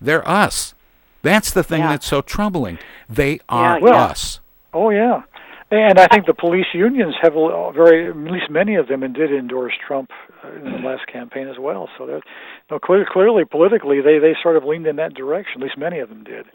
they're 0.00 0.26
us. 0.28 0.74
That's 1.22 1.50
the 1.50 1.62
thing 1.62 1.80
Yeah. 1.80 1.90
that's 1.90 2.06
so 2.06 2.20
troubling. 2.20 2.78
They 3.08 3.40
are 3.48 3.78
Yeah, 3.80 3.86
yeah. 3.86 4.04
us. 4.04 4.40
Oh 4.72 4.90
yeah, 4.90 5.22
and 5.70 5.98
I 5.98 6.06
think 6.08 6.26
the 6.26 6.34
police 6.34 6.66
unions 6.74 7.14
have 7.22 7.36
a- 7.36 7.72
very, 7.72 8.08
at 8.10 8.16
least 8.16 8.50
many 8.50 8.74
of 8.76 8.88
them, 8.88 9.02
and 9.02 9.14
did 9.14 9.32
endorse 9.32 9.72
Trump 9.86 10.10
uh, 10.44 10.52
in 10.52 10.64
the 10.64 10.78
last 10.88 11.06
campaign 11.06 11.48
as 11.48 11.58
well. 11.58 11.88
So 11.98 12.06
that, 12.06 12.22
no, 12.70 12.78
clear, 12.78 13.06
clearly 13.10 13.44
politically, 13.44 14.00
they 14.00 14.18
they 14.18 14.34
sort 14.42 14.56
of 14.56 14.64
leaned 14.64 14.86
in 14.86 14.96
that 14.96 15.14
direction. 15.14 15.60
At 15.62 15.64
least 15.66 15.78
many 15.78 15.98
of 16.00 16.08
them 16.08 16.24
did. 16.24 16.46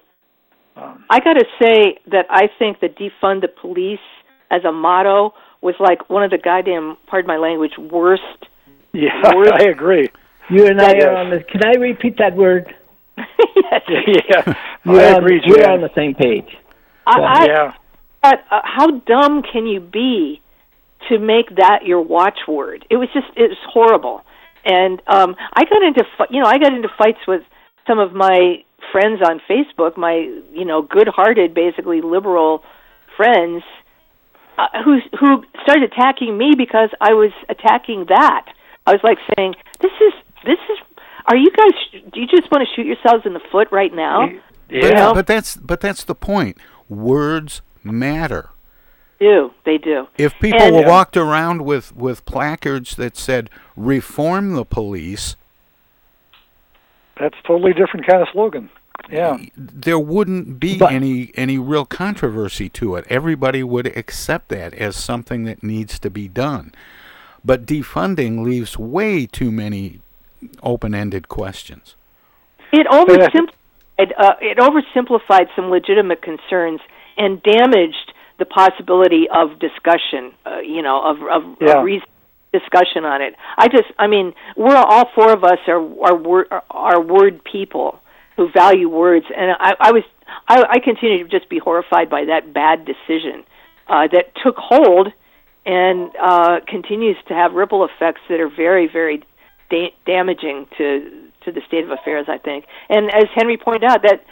Um, 0.75 1.05
I 1.09 1.19
got 1.21 1.33
to 1.33 1.45
say 1.61 1.97
that 2.11 2.25
I 2.29 2.49
think 2.59 2.79
the 2.81 2.89
defund 2.89 3.41
the 3.41 3.47
police 3.47 3.99
as 4.51 4.65
a 4.65 4.71
motto 4.71 5.33
was 5.61 5.75
like 5.79 6.09
one 6.09 6.23
of 6.23 6.31
the 6.31 6.37
goddamn, 6.37 6.97
pardon 7.07 7.27
my 7.27 7.37
language, 7.37 7.71
worst. 7.77 8.21
yeah, 8.93 9.09
Worst- 9.35 9.53
I 9.53 9.69
agree. 9.69 10.09
You 10.49 10.67
and 10.67 10.79
I 10.81 10.93
Yes. 10.93 11.03
are 11.05 11.15
on 11.15 11.29
the. 11.31 11.39
Can 11.43 11.61
I 11.65 11.79
repeat 11.79 12.17
that 12.19 12.35
word? 12.35 12.75
yes. 13.17 13.81
yeah, 14.29 14.53
We're 14.85 14.99
I 14.99 15.17
agree, 15.17 15.41
We're 15.47 15.67
on 15.69 15.81
the 15.81 15.89
same 15.95 16.13
page. 16.13 16.49
I, 17.07 17.19
I, 17.19 17.45
yeah, 17.45 17.73
But 18.25 18.43
uh, 18.49 18.61
how 18.63 18.89
dumb 18.89 19.43
can 19.43 19.67
you 19.67 19.79
be 19.79 20.41
to 21.09 21.19
make 21.19 21.57
that 21.57 21.85
your 21.85 22.01
watchword? 22.01 22.83
It 22.89 22.95
was 22.95 23.07
just 23.13 23.27
it 23.35 23.49
was 23.53 23.57
horrible. 23.69 24.23
And 24.65 24.99
um 25.05 25.35
I 25.53 25.63
got 25.65 25.83
into 25.83 26.03
you 26.31 26.41
know 26.41 26.47
I 26.47 26.57
got 26.57 26.73
into 26.73 26.89
fights 26.97 27.19
with 27.27 27.43
some 27.85 27.99
of 27.99 28.13
my 28.13 28.63
friends 28.91 29.21
on 29.21 29.41
Facebook, 29.47 29.95
my 29.95 30.15
you 30.51 30.65
know 30.65 30.81
good-hearted, 30.81 31.53
basically 31.53 32.01
liberal 32.01 32.63
friends, 33.15 33.61
uh, 34.57 34.69
who 34.83 34.97
who 35.19 35.43
started 35.61 35.91
attacking 35.91 36.35
me 36.35 36.53
because 36.57 36.89
I 36.99 37.13
was 37.13 37.31
attacking 37.47 38.05
that. 38.09 38.47
I 38.87 38.93
was 38.93 39.01
like 39.03 39.19
saying, 39.37 39.53
"This 39.81 39.93
is 40.01 40.13
this 40.43 40.59
is. 40.71 40.79
Are 41.27 41.37
you 41.37 41.51
guys? 41.51 42.01
Do 42.11 42.19
you 42.19 42.27
just 42.27 42.49
want 42.51 42.67
to 42.67 42.75
shoot 42.75 42.87
yourselves 42.87 43.27
in 43.27 43.33
the 43.33 43.45
foot 43.51 43.67
right 43.71 43.93
now?" 43.93 44.29
Yeah. 44.67 45.13
but 45.13 45.27
that's 45.27 45.55
but 45.55 45.79
that's 45.79 46.03
the 46.03 46.15
point. 46.15 46.57
Words 46.89 47.61
matter. 47.85 48.49
Do 49.19 49.51
they 49.63 49.77
do? 49.77 50.07
If 50.17 50.33
people 50.39 50.61
And- 50.61 50.75
were 50.75 50.85
walked 50.85 51.15
around 51.15 51.61
with, 51.61 51.95
with 51.95 52.25
placards 52.25 52.95
that 52.97 53.15
said 53.15 53.49
"Reform 53.77 54.53
the 54.53 54.65
police," 54.65 55.35
That's 57.17 57.35
a 57.43 57.47
totally 57.47 57.71
different 57.71 58.05
kind 58.07 58.21
of 58.21 58.27
slogan. 58.33 58.69
Yeah. 59.09 59.37
there 59.55 59.99
wouldn't 59.99 60.59
be 60.59 60.77
But- 60.77 60.91
any 60.91 61.31
any 61.35 61.57
real 61.59 61.85
controversy 61.85 62.69
to 62.69 62.95
it. 62.95 63.05
Everybody 63.09 63.61
would 63.63 63.87
accept 63.95 64.49
that 64.49 64.73
as 64.73 64.95
something 64.95 65.43
that 65.43 65.63
needs 65.63 65.99
to 65.99 66.09
be 66.09 66.27
done. 66.27 66.73
But 67.43 67.65
defunding 67.67 68.43
leaves 68.43 68.79
way 68.79 69.27
too 69.27 69.51
many 69.51 69.99
open-ended 70.63 71.29
questions. 71.29 71.95
It 72.71 72.87
oversimplified. 72.87 74.11
Uh, 74.17 74.33
it 74.41 74.57
oversimplified 74.57 75.47
some 75.55 75.69
legitimate 75.69 76.21
concerns 76.21 76.81
and 77.17 77.41
damaged 77.43 78.13
the 78.39 78.45
possibility 78.45 79.27
of 79.33 79.59
discussion. 79.59 80.33
Uh, 80.45 80.59
you 80.59 80.81
know, 80.81 81.01
of 81.03 81.17
of, 81.21 81.57
Yeah. 81.61 81.79
of 81.79 81.83
reason 81.85 82.07
discussion 82.53 83.03
on 83.03 83.21
it. 83.21 83.35
I 83.57 83.67
just, 83.67 83.91
I 83.99 84.07
mean, 84.07 84.33
we're 84.55 84.77
all 84.77 85.09
four 85.13 85.31
of 85.33 85.43
us 85.43 85.59
are 85.67 85.81
are 86.05 86.15
word, 86.15 86.47
are 86.71 87.01
word 87.01 87.43
people 87.43 87.99
who 88.37 88.49
value 88.51 88.87
words, 88.89 89.25
and 89.35 89.51
I, 89.59 89.73
I 89.79 89.91
was, 89.91 90.03
I, 90.47 90.63
I 90.69 90.79
continue 90.79 91.23
to 91.23 91.29
just 91.29 91.49
be 91.49 91.59
horrified 91.59 92.09
by 92.09 92.25
that 92.25 92.53
bad 92.53 92.85
decision 92.85 93.43
uh, 93.87 94.07
that 94.11 94.33
took 94.43 94.55
hold 94.57 95.11
and 95.65 96.11
uh, 96.21 96.59
continues 96.67 97.17
to 97.27 97.33
have 97.33 97.53
ripple 97.53 97.85
effects 97.85 98.21
that 98.29 98.39
are 98.39 98.49
very, 98.49 98.87
very 98.87 99.23
da- 99.69 99.93
damaging 100.05 100.67
to 100.77 101.21
to 101.43 101.51
the 101.51 101.61
state 101.67 101.83
of 101.83 101.91
affairs. 101.91 102.25
I 102.29 102.37
think, 102.37 102.65
and 102.89 103.07
as 103.13 103.25
Henry 103.35 103.57
pointed 103.57 103.83
out, 103.83 104.01
that 104.03 104.23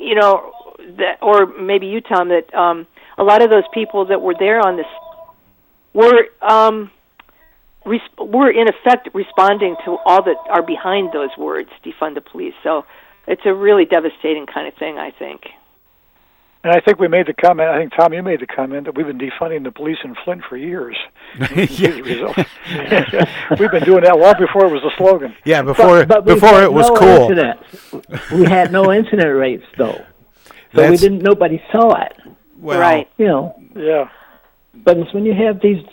you 0.00 0.14
know 0.14 0.52
that, 0.78 1.18
or 1.22 1.46
maybe 1.46 1.86
you, 1.86 2.00
Tom, 2.00 2.28
that 2.28 2.52
um, 2.54 2.86
a 3.16 3.24
lot 3.24 3.42
of 3.42 3.50
those 3.50 3.64
people 3.74 4.06
that 4.06 4.20
were 4.20 4.34
there 4.38 4.60
on 4.60 4.76
this 4.76 4.86
were 5.92 6.28
um, 6.42 6.90
res- 7.84 8.00
were 8.18 8.50
in 8.50 8.68
effect 8.68 9.08
responding 9.14 9.76
to 9.84 9.98
all 10.04 10.22
that 10.22 10.36
are 10.48 10.62
behind 10.62 11.12
those 11.12 11.30
words, 11.36 11.70
defund 11.84 12.14
the 12.14 12.20
police. 12.20 12.54
So 12.62 12.84
it's 13.26 13.42
a 13.44 13.54
really 13.54 13.84
devastating 13.84 14.46
kind 14.46 14.68
of 14.68 14.74
thing, 14.74 14.98
I 14.98 15.10
think. 15.10 15.42
And 16.64 16.72
I 16.72 16.80
think 16.80 16.98
we 16.98 17.06
made 17.06 17.26
the 17.26 17.34
comment. 17.34 17.68
I 17.68 17.78
think 17.78 17.92
Tom, 17.96 18.12
you 18.12 18.22
made 18.22 18.40
the 18.40 18.46
comment 18.46 18.86
that 18.86 18.96
we've 18.96 19.06
been 19.06 19.18
defunding 19.18 19.62
the 19.62 19.70
police 19.70 19.98
in 20.02 20.16
Flint 20.24 20.42
for 20.48 20.56
years. 20.56 20.96
We've 21.38 21.60
been 23.70 23.84
doing 23.84 24.02
that 24.02 24.18
long 24.18 24.34
before 24.38 24.66
it 24.66 24.72
was 24.72 24.82
a 24.82 24.90
slogan. 24.96 25.36
Yeah, 25.44 25.62
before 25.62 26.04
but, 26.04 26.24
but 26.24 26.34
before 26.34 26.48
had 26.48 26.64
it 26.64 26.72
was 26.72 26.90
cool. 26.98 27.30
Incidents. 27.30 28.32
we 28.32 28.44
had 28.44 28.72
no 28.72 28.92
incident 28.92 29.36
rates 29.36 29.66
though, 29.76 30.04
so 30.74 30.90
we 30.90 30.96
didn't. 30.96 31.22
Nobody 31.22 31.62
saw 31.72 32.00
it. 32.02 32.16
Well, 32.58 32.78
right. 32.80 33.08
You 33.18 33.26
know, 33.26 33.62
Yeah. 33.76 34.08
but 34.74 34.96
it's 34.98 35.12
when 35.14 35.24
you 35.24 35.34
have 35.34 35.60
these 35.60 35.84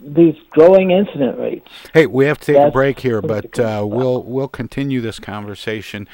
these 0.00 0.34
growing 0.50 0.90
incident 0.90 1.38
rates. 1.38 1.68
Hey, 1.94 2.06
we 2.06 2.26
have 2.26 2.38
to 2.40 2.46
take 2.52 2.56
a 2.56 2.70
break 2.70 3.00
here, 3.00 3.22
but 3.22 3.58
uh, 3.58 3.84
we'll 3.86 4.22
we'll 4.22 4.48
continue 4.48 5.00
this 5.00 5.18
conversation 5.18 6.06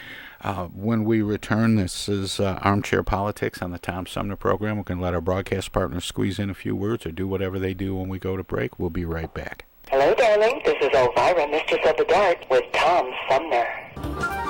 uh, 0.43 0.67
when 0.67 1.05
we 1.05 1.23
return. 1.23 1.77
This 1.77 2.09
is 2.09 2.39
uh, 2.41 2.59
Armchair 2.63 3.03
Politics 3.03 3.61
on 3.63 3.73
the 3.73 3.79
Tom 3.79 4.07
Sumner 4.07 4.37
program. 4.37 4.79
We 4.79 4.85
can 4.85 5.01
let 5.01 5.13
our 5.15 5.21
broadcast 5.21 5.73
partners 5.73 6.05
squeeze 6.05 6.39
in 6.39 6.51
a 6.51 6.55
few 6.55 6.77
words 6.77 7.05
or 7.05 7.11
do 7.13 7.27
whatever 7.27 7.59
they 7.59 7.75
do 7.75 7.97
when 7.97 8.09
we 8.09 8.19
go 8.19 8.37
to 8.37 8.45
break. 8.45 8.79
We'll 8.79 8.91
be 8.91 9.05
right 9.05 9.33
back. 9.35 9.65
Hello, 9.91 10.15
darling. 10.15 10.61
This 10.65 10.77
is 10.81 10.91
Elvira, 10.95 11.49
Mistress 11.49 11.81
of 11.85 11.97
the 11.97 12.05
Dark, 12.05 12.49
with 12.49 12.65
Tom 12.73 13.11
Sumner. 13.29 14.50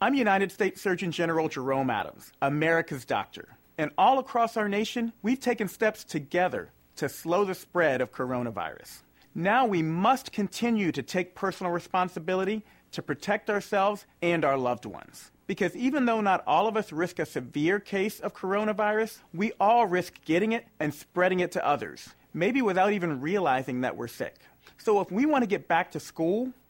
I'm 0.00 0.14
United 0.14 0.52
States 0.52 0.80
Surgeon 0.80 1.10
General 1.10 1.48
Jerome 1.48 1.90
Adams, 1.90 2.32
America's 2.40 3.04
doctor. 3.04 3.48
And 3.76 3.90
all 3.98 4.20
across 4.20 4.56
our 4.56 4.68
nation, 4.68 5.12
we've 5.22 5.40
taken 5.40 5.66
steps 5.66 6.04
together 6.04 6.70
to 6.94 7.08
slow 7.08 7.44
the 7.44 7.56
spread 7.56 8.00
of 8.00 8.12
coronavirus. 8.12 9.02
Now 9.34 9.66
we 9.66 9.82
must 9.82 10.30
continue 10.30 10.92
to 10.92 11.02
take 11.02 11.34
personal 11.34 11.72
responsibility 11.72 12.64
to 12.92 13.02
protect 13.02 13.50
ourselves 13.50 14.06
and 14.22 14.44
our 14.44 14.56
loved 14.56 14.86
ones. 14.86 15.32
Because 15.48 15.74
even 15.74 16.04
though 16.04 16.20
not 16.20 16.44
all 16.46 16.68
of 16.68 16.76
us 16.76 16.92
risk 16.92 17.18
a 17.18 17.26
severe 17.26 17.80
case 17.80 18.20
of 18.20 18.34
coronavirus, 18.34 19.18
we 19.34 19.50
all 19.58 19.84
risk 19.84 20.24
getting 20.24 20.52
it 20.52 20.64
and 20.78 20.94
spreading 20.94 21.40
it 21.40 21.50
to 21.52 21.66
others, 21.66 22.10
maybe 22.32 22.62
without 22.62 22.92
even 22.92 23.20
realizing 23.20 23.80
that 23.80 23.96
we're 23.96 24.06
sick. 24.06 24.36
So 24.76 25.00
if 25.00 25.10
we 25.10 25.26
want 25.26 25.42
to 25.42 25.48
get 25.48 25.66
back 25.66 25.90
to 25.90 25.98
school, 25.98 26.52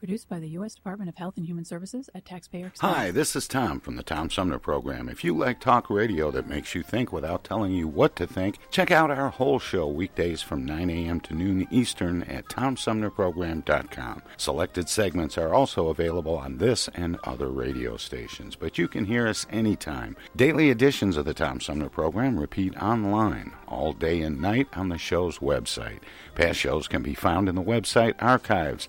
Produced 0.00 0.30
by 0.30 0.38
the 0.38 0.48
U.S. 0.48 0.74
Department 0.74 1.10
of 1.10 1.16
Health 1.16 1.36
and 1.36 1.44
Human 1.44 1.66
Services 1.66 2.08
at 2.14 2.24
taxpayer 2.24 2.68
expense. 2.68 2.94
Hi, 2.94 3.10
this 3.10 3.36
is 3.36 3.46
Tom 3.46 3.80
from 3.80 3.96
the 3.96 4.02
Tom 4.02 4.30
Sumner 4.30 4.58
Program. 4.58 5.10
If 5.10 5.22
you 5.24 5.36
like 5.36 5.60
talk 5.60 5.90
radio 5.90 6.30
that 6.30 6.48
makes 6.48 6.74
you 6.74 6.82
think 6.82 7.12
without 7.12 7.44
telling 7.44 7.72
you 7.72 7.86
what 7.86 8.16
to 8.16 8.26
think, 8.26 8.56
check 8.70 8.90
out 8.90 9.10
our 9.10 9.28
whole 9.28 9.58
show 9.58 9.86
weekdays 9.86 10.40
from 10.40 10.64
9 10.64 10.88
a.m. 10.88 11.20
to 11.20 11.34
noon 11.34 11.68
Eastern 11.70 12.22
at 12.22 12.46
TomSumnerProgram.com. 12.46 14.22
Selected 14.38 14.88
segments 14.88 15.36
are 15.36 15.52
also 15.52 15.88
available 15.88 16.34
on 16.34 16.56
this 16.56 16.88
and 16.94 17.18
other 17.24 17.50
radio 17.50 17.98
stations, 17.98 18.56
but 18.56 18.78
you 18.78 18.88
can 18.88 19.04
hear 19.04 19.28
us 19.28 19.46
anytime. 19.50 20.16
Daily 20.34 20.70
editions 20.70 21.18
of 21.18 21.26
the 21.26 21.34
Tom 21.34 21.60
Sumner 21.60 21.90
Program 21.90 22.40
repeat 22.40 22.74
online 22.78 23.52
all 23.68 23.92
day 23.92 24.22
and 24.22 24.40
night 24.40 24.68
on 24.72 24.88
the 24.88 24.96
show's 24.98 25.40
website. 25.40 26.00
Past 26.34 26.58
shows 26.58 26.88
can 26.88 27.02
be 27.02 27.14
found 27.14 27.50
in 27.50 27.54
the 27.54 27.62
website 27.62 28.14
archives. 28.18 28.88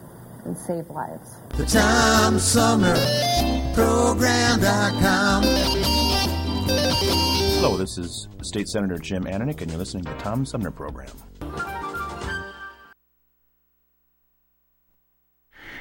and 0.45 0.57
save 0.57 0.89
lives. 0.89 1.35
The 1.57 1.65
Tom 1.65 2.39
Sumner 2.39 2.95
Program.com. 3.73 5.43
Hello, 7.61 7.77
this 7.77 7.97
is 7.97 8.27
State 8.41 8.67
Senator 8.67 8.97
Jim 8.97 9.25
Ananich, 9.25 9.61
and 9.61 9.69
you're 9.69 9.79
listening 9.79 10.03
to 10.05 10.11
the 10.11 10.17
Tom 10.17 10.45
Sumner 10.45 10.71
Program. 10.71 11.11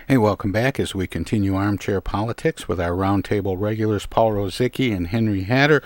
Hey, 0.07 0.19
welcome 0.19 0.51
back 0.51 0.81
as 0.81 0.93
we 0.95 1.07
continue 1.07 1.55
armchair 1.55 2.01
politics 2.01 2.67
with 2.67 2.81
our 2.81 2.91
roundtable 2.91 3.59
regulars 3.59 4.07
Paul 4.07 4.33
Rozycki 4.33 4.95
and 4.95 5.07
Henry 5.07 5.45
Hatter, 5.45 5.83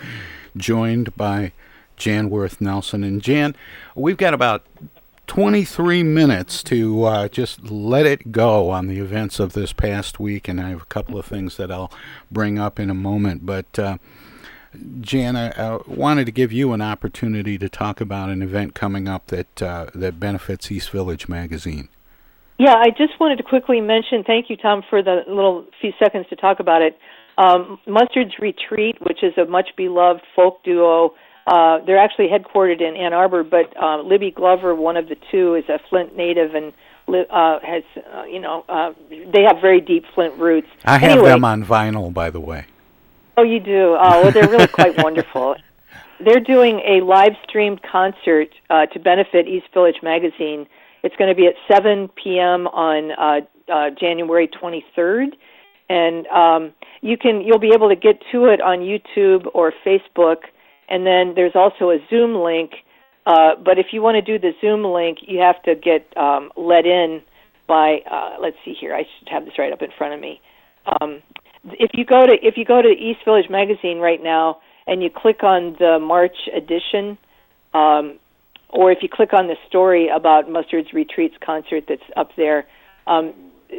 joined 0.56 1.14
by 1.14 1.52
Jan 1.96 2.30
Worth 2.30 2.60
Nelson. 2.60 3.04
And 3.04 3.20
Jan, 3.20 3.54
we've 3.94 4.16
got 4.16 4.32
about 4.32 4.64
23 5.26 6.02
minutes 6.02 6.62
to 6.64 7.04
uh, 7.04 7.28
just 7.28 7.70
let 7.70 8.06
it 8.06 8.30
go 8.32 8.70
on 8.70 8.87
the 8.87 8.98
events 8.98 9.40
of 9.40 9.52
this 9.52 9.72
past 9.72 10.20
week, 10.20 10.48
and 10.48 10.60
I 10.60 10.70
have 10.70 10.82
a 10.82 10.87
couple 10.87 11.18
of 11.18 11.24
things 11.24 11.56
that 11.56 11.70
I'll 11.70 11.92
bring 12.30 12.58
up 12.58 12.78
in 12.78 12.90
a 12.90 12.94
moment. 12.94 13.46
But 13.46 13.78
uh, 13.78 13.98
Jan, 15.00 15.37
I, 15.37 15.50
I, 15.50 15.78
wanted 15.87 16.26
to 16.26 16.32
give 16.32 16.52
you 16.52 16.72
an 16.72 16.82
opportunity 16.82 17.58
to 17.58 17.68
talk 17.68 18.00
about 18.00 18.28
an 18.28 18.42
event 18.42 18.74
coming 18.74 19.08
up 19.08 19.28
that 19.28 19.62
uh, 19.62 19.87
that 19.94 20.20
benefits 20.20 20.70
East 20.70 20.90
Village 20.90 21.28
Magazine. 21.28 21.88
Yeah, 22.58 22.74
I 22.74 22.90
just 22.90 23.18
wanted 23.18 23.37
to 23.37 23.42
quickly 23.42 23.80
mention. 23.80 24.22
Thank 24.24 24.48
you, 24.48 24.56
Tom, 24.56 24.82
for 24.88 25.02
the 25.02 25.22
little 25.26 25.66
few 25.80 25.92
seconds 25.98 26.26
to 26.30 26.37
talk 26.37 26.60
about 26.60 26.82
it. 26.82 26.98
Um, 27.37 27.80
Mustard's 27.87 28.38
Retreat, 28.38 28.96
which 29.00 29.24
is 29.24 29.32
a 29.37 29.44
much 29.44 29.70
beloved 29.76 30.22
folk 30.37 30.62
duo. 30.62 31.14
Uh, 31.46 31.78
they're 31.85 31.98
actually 31.98 32.28
headquartered 32.28 32.80
in 32.80 32.96
Ann 32.96 33.12
Arbor, 33.12 33.44
but 33.44 33.74
uh, 33.80 34.00
Libby 34.02 34.30
Glover, 34.30 34.74
one 34.74 34.96
of 34.96 35.09
the 35.09 35.16
two, 35.30 35.54
is 35.54 35.68
a 35.68 35.78
Flint 35.90 36.16
native 36.16 36.54
and 36.54 36.72
uh, 37.09 37.59
has, 37.61 37.83
uh, 38.14 38.24
you 38.24 38.40
know, 38.40 38.64
uh, 38.68 38.92
they 39.11 39.42
have 39.42 39.61
very 39.61 39.80
deep 39.80 40.04
Flint 40.14 40.35
roots. 40.38 40.68
I 40.85 40.98
have 40.98 41.12
anyway, 41.12 41.28
them 41.30 41.44
on 41.44 41.64
vinyl, 41.64 42.12
by 42.12 42.30
the 42.30 42.40
way. 42.40 42.66
Oh, 43.37 43.42
you 43.42 43.61
do? 43.61 43.96
Oh, 43.98 44.22
well, 44.22 44.33
they're 44.33 44.48
really 44.48 44.68
quite 44.68 44.96
wonderful. 45.02 45.57
They're 46.20 46.40
doing 46.40 46.80
a 46.80 47.04
live 47.04 47.33
streamed 47.46 47.83
concert 47.83 48.48
uh, 48.70 48.87
to 48.87 48.98
benefit 48.98 49.48
East 49.48 49.66
Village 49.74 49.96
Magazine. 50.02 50.66
It's 51.02 51.16
going 51.16 51.28
to 51.28 51.35
be 51.35 51.46
at 51.46 51.54
7 51.70 52.09
p.m. 52.09 52.66
on 52.68 53.11
uh, 53.12 53.72
uh, 53.72 53.90
January 53.90 54.48
23rd, 54.48 55.35
and 55.90 56.26
um, 56.28 56.72
you 57.02 57.18
can 57.18 57.42
you'll 57.42 57.59
be 57.59 57.72
able 57.74 57.88
to 57.88 57.96
get 57.96 58.22
to 58.33 58.46
it 58.46 58.61
on 58.61 58.78
YouTube 58.78 59.46
or 59.52 59.72
Facebook. 59.85 60.44
And 60.88 61.07
then 61.07 61.35
there's 61.35 61.55
also 61.55 61.90
a 61.90 61.99
Zoom 62.11 62.35
link. 62.35 62.73
Uh, 63.27 63.55
but 63.57 63.79
if 63.79 63.87
you 63.92 64.03
want 64.03 64.16
to 64.16 64.23
do 64.23 64.38
the 64.38 64.55
Zoom 64.61 64.85
link, 64.85 65.18
you 65.23 65.40
have 65.40 65.62
to 65.62 65.75
get 65.75 66.14
um, 66.16 66.53
let 66.57 66.87
in 66.87 67.23
by. 67.66 68.03
Uh, 68.11 68.37
let's 68.40 68.57
see 68.64 68.75
here. 68.75 68.94
I 68.94 69.07
should 69.18 69.29
have 69.29 69.44
this 69.44 69.59
right 69.59 69.73
up 69.73 69.83
in 69.83 69.90
front 69.97 70.14
of 70.14 70.20
me. 70.20 70.40
Um, 71.01 71.23
if 71.73 71.92
you 71.94 72.05
go 72.05 72.27
to 72.27 72.35
if 72.47 72.57
you 72.57 72.64
go 72.64 72.83
to 72.83 72.88
East 72.88 73.25
Village 73.25 73.49
Magazine 73.49 73.99
right 73.99 74.23
now 74.23 74.61
and 74.87 75.03
you 75.03 75.11
click 75.11 75.42
on 75.42 75.77
the 75.79 75.99
March 75.99 76.37
edition, 76.55 77.16
um, 77.73 78.18
or 78.68 78.92
if 78.92 79.03
you 79.03 79.09
click 79.09 79.33
on 79.33 79.47
the 79.47 79.57
story 79.66 80.09
about 80.09 80.51
Mustard's 80.51 80.92
Retreats 80.92 81.37
concert 81.40 81.85
that's 81.88 82.03
up 82.16 82.37
there, 82.37 82.66
um, 83.07 83.33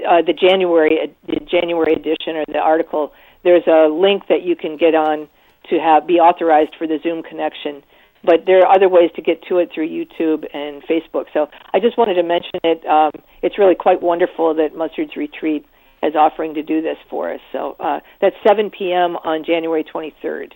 uh, 0.08 0.22
the 0.22 0.34
January 0.34 1.13
the 1.28 1.39
January 1.41 1.94
edition 1.94 2.38
or 2.38 2.46
the 2.48 2.60
article, 2.60 3.13
there's 3.44 3.68
a 3.68 3.88
link 3.88 4.28
that 4.30 4.41
you 4.41 4.56
can 4.56 4.78
get 4.78 4.96
on 4.96 5.28
to 5.69 5.80
have 5.80 6.08
be 6.08 6.19
authorized 6.19 6.75
for 6.78 6.88
the 6.88 6.99
Zoom 7.01 7.23
connection. 7.23 7.84
But 8.23 8.45
there 8.47 8.60
are 8.60 8.75
other 8.75 8.89
ways 8.89 9.12
to 9.15 9.21
get 9.21 9.43
to 9.49 9.58
it 9.58 9.69
through 9.73 9.88
YouTube 9.88 10.47
and 10.54 10.82
Facebook. 10.84 11.25
So 11.32 11.47
I 11.73 11.80
just 11.80 11.97
wanted 11.97 12.15
to 12.15 12.23
mention 12.23 12.60
it. 12.63 12.86
Um, 12.86 13.12
it's 13.43 13.60
really 13.60 13.75
quite 13.75 14.01
wonderful 14.01 14.56
that 14.56 14.75
Mustard's 14.75 15.15
Retreat 15.15 15.65
is 16.01 16.15
offering 16.15 16.56
to 16.56 16.63
do 16.63 16.82
this 16.82 16.97
for 17.10 17.34
us. 17.34 17.39
So 17.51 17.75
uh, 17.80 17.99
that's 18.21 18.36
7 18.47 18.71
p.m. 18.71 19.15
on 19.17 19.43
January 19.45 19.84
23rd. 19.84 20.54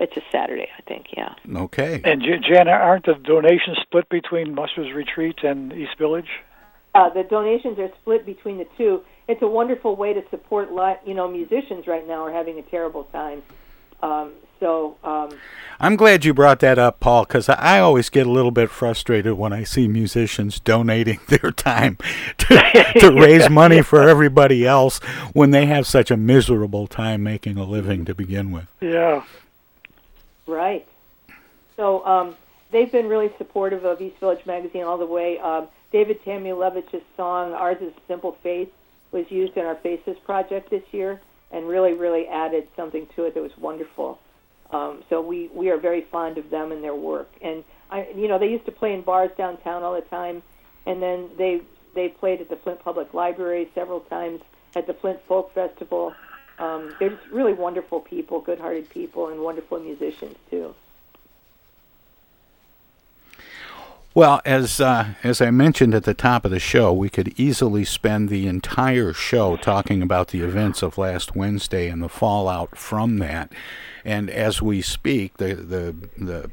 It's 0.00 0.16
a 0.16 0.22
Saturday, 0.30 0.68
I 0.78 0.82
think. 0.82 1.06
Yeah. 1.16 1.34
Okay. 1.56 2.00
And 2.04 2.22
Jan, 2.22 2.68
aren't 2.68 3.06
the 3.06 3.14
donations 3.14 3.78
split 3.82 4.08
between 4.08 4.54
Mustard's 4.54 4.94
Retreat 4.94 5.38
and 5.42 5.72
East 5.72 5.98
Village? 5.98 6.28
Uh, 6.94 7.10
the 7.10 7.24
donations 7.24 7.78
are 7.78 7.90
split 8.00 8.24
between 8.24 8.58
the 8.58 8.66
two. 8.76 9.02
It's 9.28 9.42
a 9.42 9.46
wonderful 9.46 9.94
way 9.94 10.14
to 10.14 10.22
support, 10.30 10.72
lot. 10.72 11.06
you 11.06 11.14
know, 11.14 11.28
musicians 11.28 11.86
right 11.86 12.06
now 12.06 12.24
are 12.24 12.32
having 12.32 12.58
a 12.58 12.62
terrible 12.62 13.04
time. 13.04 13.42
Um, 14.02 14.32
so 14.58 14.96
um, 15.04 15.30
I'm 15.80 15.96
glad 15.96 16.24
you 16.24 16.34
brought 16.34 16.60
that 16.60 16.78
up, 16.78 16.98
Paul, 16.98 17.24
because 17.24 17.48
I 17.48 17.78
always 17.78 18.08
get 18.08 18.26
a 18.26 18.30
little 18.30 18.50
bit 18.50 18.70
frustrated 18.70 19.34
when 19.34 19.52
I 19.52 19.64
see 19.64 19.86
musicians 19.86 20.58
donating 20.58 21.20
their 21.28 21.52
time 21.52 21.98
to, 22.38 22.92
to 23.00 23.12
raise 23.20 23.48
money 23.50 23.82
for 23.82 24.08
everybody 24.08 24.66
else 24.66 24.98
when 25.32 25.50
they 25.50 25.66
have 25.66 25.86
such 25.86 26.10
a 26.10 26.16
miserable 26.16 26.86
time 26.86 27.22
making 27.22 27.58
a 27.58 27.64
living 27.64 28.04
to 28.06 28.14
begin 28.14 28.50
with. 28.50 28.66
Yeah. 28.80 29.24
Right. 30.46 30.86
So 31.76 32.04
um, 32.06 32.34
they've 32.72 32.90
been 32.90 33.06
really 33.06 33.30
supportive 33.38 33.84
of 33.84 34.00
East 34.00 34.18
Village 34.18 34.44
Magazine 34.46 34.84
all 34.84 34.98
the 34.98 35.06
way. 35.06 35.38
Um, 35.38 35.68
David 35.92 36.22
Tamulevich's 36.24 37.04
song 37.16 37.52
"Ours 37.52 37.78
Is 37.80 37.92
Simple 38.08 38.36
Faith" 38.42 38.70
was 39.12 39.30
used 39.30 39.56
in 39.56 39.64
our 39.64 39.76
Faces 39.76 40.16
project 40.24 40.70
this 40.70 40.82
year, 40.92 41.20
and 41.50 41.66
really, 41.66 41.94
really 41.94 42.26
added 42.26 42.68
something 42.76 43.06
to 43.16 43.24
it 43.24 43.34
that 43.34 43.42
was 43.42 43.56
wonderful. 43.58 44.18
Um, 44.70 45.02
so 45.08 45.20
we 45.20 45.48
we 45.54 45.70
are 45.70 45.78
very 45.78 46.02
fond 46.10 46.36
of 46.36 46.50
them 46.50 46.72
and 46.72 46.84
their 46.84 46.94
work. 46.94 47.30
And 47.40 47.64
I, 47.90 48.08
you 48.14 48.28
know, 48.28 48.38
they 48.38 48.48
used 48.48 48.66
to 48.66 48.72
play 48.72 48.92
in 48.92 49.02
bars 49.02 49.30
downtown 49.38 49.82
all 49.82 49.94
the 49.94 50.02
time, 50.02 50.42
and 50.86 51.02
then 51.02 51.30
they 51.38 51.62
they 51.94 52.08
played 52.08 52.40
at 52.40 52.48
the 52.50 52.56
Flint 52.56 52.80
Public 52.80 53.14
Library 53.14 53.70
several 53.74 54.00
times 54.00 54.40
at 54.76 54.86
the 54.86 54.94
Flint 54.94 55.20
Folk 55.26 55.54
Festival. 55.54 56.14
Um, 56.58 56.94
they're 56.98 57.10
just 57.10 57.28
really 57.30 57.54
wonderful 57.54 58.00
people, 58.00 58.40
good-hearted 58.40 58.90
people, 58.90 59.28
and 59.28 59.40
wonderful 59.40 59.78
musicians 59.80 60.36
too. 60.50 60.74
Well, 64.18 64.40
as 64.44 64.80
uh, 64.80 65.14
as 65.22 65.40
I 65.40 65.52
mentioned 65.52 65.94
at 65.94 66.02
the 66.02 66.12
top 66.12 66.44
of 66.44 66.50
the 66.50 66.58
show, 66.58 66.92
we 66.92 67.08
could 67.08 67.38
easily 67.38 67.84
spend 67.84 68.28
the 68.28 68.48
entire 68.48 69.12
show 69.12 69.56
talking 69.56 70.02
about 70.02 70.30
the 70.30 70.40
events 70.40 70.82
of 70.82 70.98
last 70.98 71.36
Wednesday 71.36 71.88
and 71.88 72.02
the 72.02 72.08
fallout 72.08 72.76
from 72.76 73.18
that. 73.18 73.52
And 74.04 74.28
as 74.28 74.60
we 74.60 74.82
speak, 74.82 75.36
the 75.36 75.54
the 75.54 75.94
the 76.18 76.50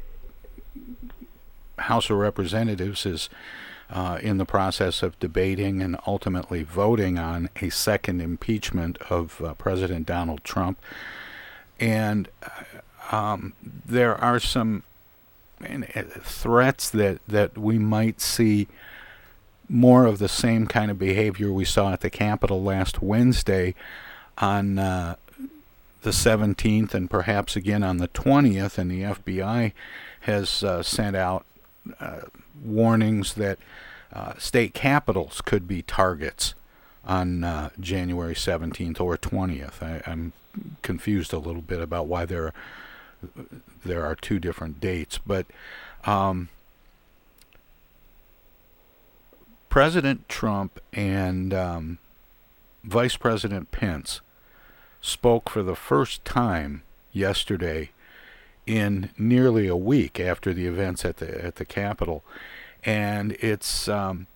House 1.78 2.08
of 2.08 2.18
Representatives 2.18 3.04
is 3.04 3.28
uh, 3.90 4.20
in 4.22 4.38
the 4.38 4.46
process 4.46 5.02
of 5.02 5.18
debating 5.18 5.82
and 5.82 5.96
ultimately 6.06 6.62
voting 6.62 7.18
on 7.18 7.50
a 7.60 7.70
second 7.70 8.20
impeachment 8.20 8.96
of 9.10 9.42
uh, 9.42 9.54
President 9.54 10.06
Donald 10.06 10.44
Trump. 10.44 10.78
And 11.80 12.28
uh, 13.10 13.16
um, 13.16 13.54
there 13.84 14.14
are 14.14 14.38
some 14.38 14.84
threats 16.22 16.90
that, 16.90 17.20
that 17.26 17.56
we 17.56 17.78
might 17.78 18.20
see 18.20 18.68
more 19.68 20.06
of 20.06 20.18
the 20.18 20.28
same 20.28 20.66
kind 20.66 20.90
of 20.90 20.98
behavior 20.98 21.52
we 21.52 21.64
saw 21.64 21.92
at 21.92 22.00
the 22.00 22.10
Capitol 22.10 22.62
last 22.62 23.02
Wednesday 23.02 23.74
on 24.38 24.78
uh, 24.78 25.16
the 26.02 26.10
17th 26.10 26.94
and 26.94 27.10
perhaps 27.10 27.56
again 27.56 27.82
on 27.82 27.96
the 27.96 28.08
20th. 28.08 28.78
And 28.78 28.90
the 28.90 29.02
FBI 29.02 29.72
has 30.20 30.62
uh, 30.62 30.82
sent 30.82 31.16
out 31.16 31.44
uh, 31.98 32.22
warnings 32.62 33.34
that 33.34 33.58
uh, 34.12 34.34
state 34.38 34.74
capitals 34.74 35.40
could 35.40 35.66
be 35.66 35.82
targets 35.82 36.54
on 37.04 37.44
uh, 37.44 37.70
January 37.78 38.34
17th 38.34 39.00
or 39.00 39.16
20th. 39.16 39.82
I, 39.82 40.02
I'm 40.10 40.32
confused 40.82 41.32
a 41.32 41.38
little 41.38 41.62
bit 41.62 41.80
about 41.80 42.06
why 42.06 42.24
there 42.24 42.52
there 43.84 44.04
are 44.04 44.14
two 44.14 44.38
different 44.38 44.80
dates, 44.80 45.18
but 45.18 45.46
um, 46.04 46.48
President 49.68 50.28
Trump 50.28 50.80
and 50.92 51.52
um, 51.52 51.98
Vice 52.84 53.16
President 53.16 53.70
Pence 53.70 54.20
spoke 55.00 55.50
for 55.50 55.62
the 55.62 55.76
first 55.76 56.24
time 56.24 56.82
yesterday 57.12 57.90
in 58.66 59.10
nearly 59.16 59.66
a 59.66 59.76
week 59.76 60.18
after 60.18 60.52
the 60.52 60.66
events 60.66 61.04
at 61.04 61.18
the 61.18 61.44
at 61.44 61.56
the 61.56 61.64
Capitol, 61.64 62.24
and 62.84 63.32
it's 63.40 63.88
um, 63.88 64.26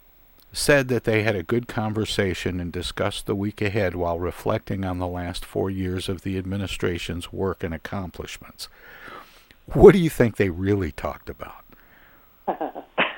said 0.52 0.88
that 0.88 1.04
they 1.04 1.22
had 1.22 1.36
a 1.36 1.42
good 1.42 1.68
conversation 1.68 2.58
and 2.58 2.72
discussed 2.72 3.26
the 3.26 3.34
week 3.34 3.62
ahead 3.62 3.94
while 3.94 4.18
reflecting 4.18 4.84
on 4.84 4.98
the 4.98 5.06
last 5.06 5.44
four 5.44 5.70
years 5.70 6.08
of 6.08 6.22
the 6.22 6.36
administration's 6.36 7.32
work 7.32 7.62
and 7.62 7.72
accomplishments. 7.72 8.68
What 9.66 9.92
do 9.92 9.98
you 9.98 10.10
think 10.10 10.36
they 10.36 10.50
really 10.50 10.90
talked 10.90 11.30
about? 11.30 11.64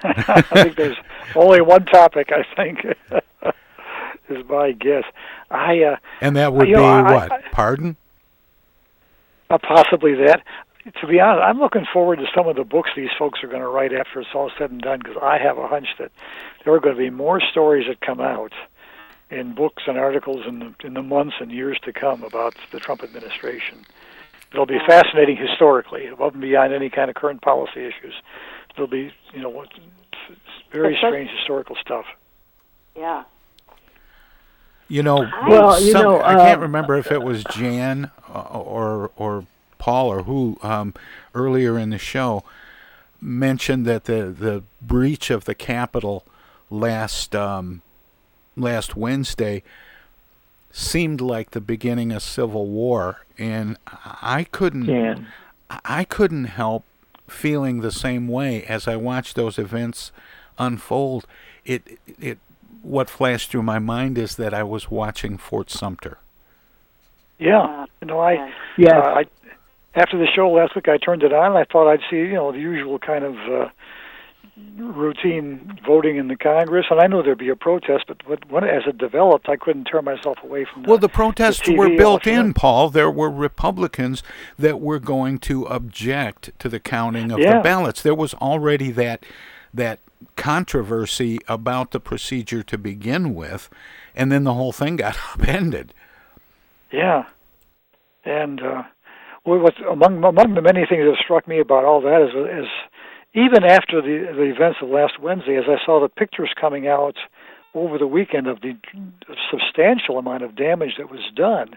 I 0.05 0.42
think 0.42 0.77
there's 0.77 0.97
only 1.35 1.62
one 1.62 1.87
topic. 1.87 2.31
I 2.33 2.45
think 2.55 2.85
is 4.29 4.45
my 4.49 4.73
guess. 4.73 5.05
I 5.51 5.83
uh, 5.83 5.97
and 6.21 6.37
that 6.37 6.53
would 6.53 6.66
be 6.66 6.73
know, 6.73 6.83
what? 6.83 7.33
I, 7.33 7.37
I, 7.37 7.42
Pardon? 7.51 7.97
Uh, 9.49 9.59
possibly 9.59 10.14
that. 10.14 10.42
To 11.01 11.07
be 11.07 11.21
honest, 11.21 11.45
I'm 11.45 11.61
looking 11.61 11.87
forward 11.92 12.16
to 12.18 12.27
some 12.35 12.49
of 12.49 12.57
the 12.57 12.64
books 12.64 12.90
these 12.97 13.11
folks 13.16 13.42
are 13.45 13.47
going 13.47 13.62
to 13.62 13.68
write 13.68 13.92
after 13.92 14.21
it's 14.21 14.31
all 14.35 14.51
said 14.59 14.71
and 14.73 14.81
done 14.81 14.99
because 14.99 15.16
I 15.23 15.38
have 15.38 15.57
a 15.57 15.68
hunch 15.68 15.87
that 15.99 16.11
there 16.64 16.75
are 16.75 16.81
going 16.81 16.97
to 16.97 16.99
be 16.99 17.11
more 17.11 17.40
stories 17.40 17.87
that 17.87 18.01
come 18.01 18.21
out 18.21 18.53
in 19.31 19.55
books 19.55 19.85
and 19.87 19.97
articles 19.97 20.45
in 20.47 20.59
the, 20.59 20.75
in 20.85 20.95
the 20.95 21.03
months 21.03 21.37
and 21.40 21.53
years 21.53 21.79
to 21.85 21.92
come 21.92 22.25
about 22.25 22.57
the 22.73 22.81
Trump 22.81 23.03
administration. 23.05 23.87
it'll 24.53 24.66
be 24.66 24.81
fascinating 24.87 25.37
historically, 25.37 26.07
above 26.09 26.33
and 26.33 26.42
beyond 26.42 26.73
any 26.73 26.90
kind 26.90 27.09
of 27.09 27.14
current 27.16 27.42
policy 27.42 27.85
issues. 27.87 28.14
There'll 28.75 28.90
be, 28.90 29.12
you 29.33 29.40
know, 29.40 29.64
very 30.73 30.97
strange 30.97 31.31
historical 31.31 31.77
stuff. 31.77 32.07
Yeah. 32.97 33.23
You 34.88 35.03
know, 35.05 35.27
Well, 35.49 35.81
you 35.81 35.92
some- 35.92 36.03
know, 36.03 36.21
I 36.21 36.35
can't 36.35 36.59
uh, 36.59 36.62
remember 36.62 36.97
if 36.97 37.12
it 37.12 37.23
was 37.23 37.45
Jan 37.45 38.11
uh, 38.35 38.40
or 38.59 39.11
or 39.16 39.47
Paul 39.83 40.12
or 40.12 40.23
who 40.23 40.59
um, 40.62 40.95
earlier 41.35 41.77
in 41.77 41.90
the 41.90 41.99
show 41.99 42.45
mentioned 43.21 43.85
that 43.85 44.05
the 44.05 44.27
the 44.27 44.62
breach 44.81 45.29
of 45.29 45.45
the 45.45 45.57
Capitol 45.57 46.25
last 46.71 47.35
um, 47.35 47.83
last 48.57 48.95
Wednesday 48.97 49.64
seemed 50.71 51.21
like 51.21 51.51
the 51.51 51.61
beginning 51.61 52.12
of 52.12 52.23
civil 52.23 52.66
war, 52.68 53.25
and 53.37 53.77
I 54.23 54.47
couldn't 54.53 54.87
Jan. 54.87 55.27
I 55.85 56.05
couldn't 56.05 56.45
help 56.45 56.85
feeling 57.27 57.81
the 57.81 57.90
same 57.90 58.29
way 58.29 58.62
as 58.62 58.87
I 58.87 58.95
watched 58.95 59.35
those 59.35 59.59
events 59.59 60.12
unfold. 60.61 61.27
It 61.64 61.99
it 62.21 62.38
what 62.83 63.11
flashed 63.11 63.51
through 63.51 63.64
my 63.64 63.81
mind 63.81 64.16
is 64.16 64.37
that 64.37 64.55
I 64.55 64.62
was 64.62 64.92
watching 64.92 65.38
Fort 65.38 65.71
Sumter. 65.71 66.18
Yeah, 67.40 67.87
you 68.01 68.07
know, 68.07 68.21
I, 68.21 68.53
Yes. 68.77 68.92
uh, 68.95 69.21
I 69.21 69.25
after 69.94 70.18
the 70.18 70.26
show 70.35 70.50
last 70.50 70.74
week, 70.74 70.88
I 70.88 70.98
turned 70.98 71.22
it 71.22 71.33
on. 71.33 71.52
and 71.52 71.59
I 71.59 71.64
thought 71.64 71.90
I'd 71.90 72.00
see, 72.11 72.16
you 72.16 72.35
know, 72.35 72.52
the 72.52 72.59
usual 72.59 72.98
kind 72.98 73.24
of 73.24 73.35
uh, 73.37 73.68
routine 74.76 75.78
voting 75.87 76.16
in 76.16 76.28
the 76.28 76.37
Congress, 76.37 76.87
and 76.90 77.00
I 77.00 77.07
knew 77.07 77.22
there'd 77.22 77.38
be 77.38 77.48
a 77.48 77.57
protest. 77.57 78.05
But 78.09 78.26
what, 78.26 78.50
when, 78.50 78.64
as 78.64 78.83
it 78.87 78.98
developed, 78.98 79.48
I 79.48 79.57
couldn't 79.57 79.85
tear 79.85 80.02
myself 80.02 80.38
away 80.42 80.64
from. 80.64 80.83
The, 80.83 80.88
Well, 80.88 80.98
the 80.98 81.09
protests 81.09 81.61
TV 81.61 81.76
were 81.76 81.88
built 81.90 82.24
the 82.24 82.33
in. 82.33 82.55
Paul. 82.55 82.90
There 82.90 83.11
were 83.11 83.31
Republicans 83.31 84.22
that 84.59 84.81
were 84.81 84.98
going 84.98 85.38
to 85.40 85.64
object 85.66 86.50
to 86.59 86.68
the 86.68 86.81
counting 86.81 87.31
of 87.31 87.40
the 87.40 87.61
ballots. 87.62 88.02
There 88.02 88.14
was 88.14 88.35
already 88.35 88.90
that 88.92 89.24
that 89.74 90.00
controversy 90.37 91.38
about 91.48 91.90
the 91.90 92.00
procedure 92.00 92.62
to 92.62 92.78
begin 92.78 93.35
with, 93.35 93.68
and 94.14 94.31
then 94.31 94.44
the 94.44 94.55
whole 94.55 94.72
thing 94.72 94.96
got 94.96 95.16
upended. 95.35 95.94
Yeah, 96.90 97.24
and 98.24 98.62
uh, 98.62 98.83
what's 99.44 99.78
among 99.90 100.22
among 100.24 100.55
the 100.55 100.62
many 100.62 100.87
things 100.88 101.05
that 101.05 101.16
struck 101.22 101.48
me 101.48 101.61
about 101.61 101.85
all 101.85 102.00
that 102.00 102.22
is, 102.22 102.64
is 102.64 102.70
even 103.35 103.64
after 103.64 104.00
the 104.00 104.33
the 104.33 104.50
events 104.55 104.78
of 104.83 104.88
last 104.88 105.20
Wednesday, 105.20 105.57
as 105.57 105.64
I 105.68 105.85
saw 105.85 106.00
the 106.00 106.09
pictures 106.09 106.50
coming 106.61 106.87
out 106.87 107.16
over 107.74 107.96
the 107.96 108.07
weekend 108.07 108.46
of 108.46 108.61
the 108.61 108.76
substantial 109.50 110.18
amount 110.18 110.42
of 110.42 110.55
damage 110.55 110.96
that 110.98 111.11
was 111.11 111.20
done. 111.35 111.70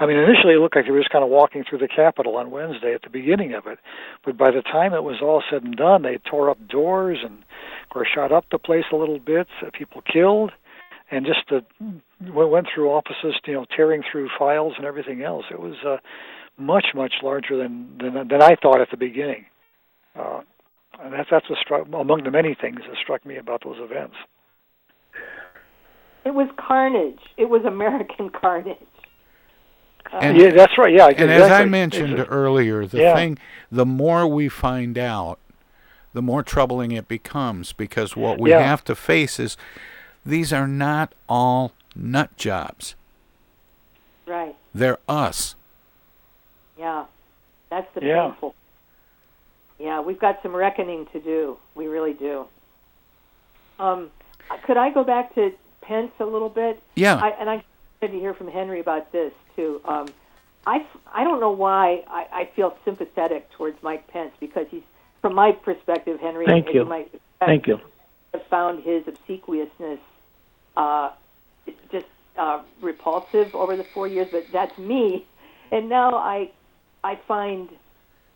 I 0.00 0.06
mean, 0.06 0.16
initially 0.16 0.54
it 0.54 0.58
looked 0.58 0.74
like 0.74 0.86
they 0.86 0.90
were 0.90 1.00
just 1.00 1.12
kind 1.12 1.22
of 1.22 1.30
walking 1.30 1.64
through 1.68 1.78
the 1.78 1.88
Capitol 1.88 2.36
on 2.36 2.50
Wednesday 2.50 2.94
at 2.94 3.02
the 3.02 3.10
beginning 3.10 3.52
of 3.52 3.66
it, 3.66 3.78
but 4.24 4.38
by 4.38 4.50
the 4.50 4.62
time 4.62 4.94
it 4.94 5.04
was 5.04 5.20
all 5.20 5.42
said 5.50 5.62
and 5.62 5.76
done, 5.76 6.02
they 6.02 6.18
tore 6.28 6.48
up 6.48 6.66
doors 6.66 7.18
and, 7.22 7.44
of 7.82 7.88
course, 7.90 8.08
shot 8.12 8.32
up 8.32 8.46
the 8.50 8.58
place 8.58 8.84
a 8.90 8.96
little 8.96 9.18
bit. 9.18 9.46
Uh, 9.60 9.68
people 9.78 10.02
killed, 10.10 10.50
and 11.10 11.26
just 11.26 11.40
the 11.50 11.62
went 12.32 12.66
through 12.74 12.88
offices, 12.88 13.34
you 13.46 13.52
know, 13.52 13.66
tearing 13.76 14.02
through 14.10 14.30
files 14.38 14.72
and 14.78 14.86
everything 14.86 15.22
else. 15.22 15.44
It 15.50 15.60
was 15.60 15.74
uh, 15.86 15.98
much, 16.56 16.86
much 16.94 17.14
larger 17.22 17.56
than 17.56 17.98
than, 17.98 18.28
than 18.28 18.42
I 18.42 18.56
thought 18.56 18.80
at 18.80 18.90
the 18.90 18.96
beginning. 18.96 19.46
Uh, 20.18 20.40
and 21.02 21.12
that's 21.12 21.28
that's 21.30 21.48
what 21.50 21.58
struck 21.58 21.86
among 21.92 22.22
the 22.24 22.30
many 22.30 22.54
things 22.60 22.80
that 22.86 22.96
struck 23.02 23.24
me 23.26 23.36
about 23.36 23.62
those 23.64 23.78
events. 23.80 24.14
It 26.24 26.34
was 26.34 26.48
carnage. 26.56 27.18
It 27.36 27.48
was 27.50 27.64
American 27.64 28.30
carnage. 28.40 28.76
And, 30.12 30.36
yeah, 30.38 30.50
that's 30.50 30.76
right. 30.78 30.92
Yeah, 30.94 31.08
and 31.08 31.30
as 31.30 31.50
I 31.50 31.64
mentioned 31.64 32.12
It's 32.18 32.28
a- 32.28 32.32
earlier, 32.32 32.86
the 32.86 32.98
Yeah. 33.00 33.14
thing, 33.14 33.38
the 33.72 33.86
more 33.86 34.26
we 34.28 34.48
find 34.48 34.96
out, 34.98 35.38
the 36.12 36.22
more 36.22 36.42
troubling 36.42 36.92
it 36.92 37.08
becomes 37.08 37.72
because 37.72 38.14
what 38.14 38.38
we 38.38 38.50
Yeah. 38.50 38.60
have 38.60 38.84
to 38.84 38.94
face 38.94 39.40
is 39.40 39.56
these 40.24 40.52
are 40.52 40.68
not 40.68 41.14
all 41.28 41.72
nut 41.96 42.36
jobs. 42.36 42.94
Right. 44.26 44.54
They're 44.74 44.98
us. 45.08 45.56
Yeah. 46.84 47.04
That's 47.70 47.92
the 47.94 48.04
Yeah. 48.04 48.24
painful. 48.28 48.54
Yeah, 49.78 50.00
we've 50.00 50.18
got 50.18 50.42
some 50.42 50.54
reckoning 50.54 51.06
to 51.06 51.18
do. 51.20 51.56
We 51.74 51.86
really 51.86 52.12
do. 52.12 52.46
Um, 53.80 54.10
could 54.64 54.76
I 54.76 54.90
go 54.90 55.02
back 55.02 55.34
to 55.34 55.52
Pence 55.80 56.12
a 56.20 56.26
little 56.26 56.50
bit? 56.50 56.80
Yeah. 56.94 57.16
I, 57.16 57.30
and 57.30 57.48
I 57.48 57.62
wanted 58.00 58.12
to 58.14 58.20
hear 58.20 58.34
from 58.34 58.48
Henry 58.48 58.80
about 58.80 59.10
this 59.12 59.32
too. 59.56 59.80
Um, 59.86 60.08
I 60.66 60.84
I 61.12 61.24
don't 61.24 61.40
know 61.40 61.50
why 61.50 62.04
I, 62.06 62.26
I 62.40 62.44
feel 62.54 62.76
sympathetic 62.84 63.50
towards 63.52 63.82
Mike 63.82 64.06
Pence 64.08 64.32
because 64.40 64.66
he's, 64.70 64.82
from 65.22 65.34
my 65.34 65.52
perspective, 65.52 66.20
Henry. 66.20 66.44
Thank 66.46 66.68
as 66.68 66.74
you. 66.74 66.84
might 66.84 67.06
expect, 67.06 67.46
Thank 67.46 67.66
you. 67.66 67.80
have 68.34 68.46
found 68.46 68.82
his 68.84 69.04
obsequiousness 69.08 70.00
uh, 70.76 71.10
just 71.90 72.06
uh, 72.36 72.60
repulsive 72.80 73.54
over 73.54 73.74
the 73.76 73.84
four 73.84 74.06
years, 74.06 74.28
but 74.30 74.46
that's 74.52 74.76
me. 74.78 75.24
And 75.72 75.88
now 75.88 76.14
I, 76.16 76.50
I 77.04 77.20
find, 77.28 77.68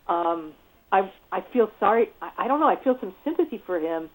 um, 0.07 0.53
I 0.91 1.11
I 1.31 1.41
feel 1.51 1.69
sorry. 1.79 2.09
I, 2.21 2.29
I 2.43 2.47
don't 2.47 2.59
know. 2.59 2.67
I 2.69 2.81
feel 2.83 2.97
some 2.99 3.13
sympathy 3.25 3.61
for 3.65 3.79
him. 3.79 4.09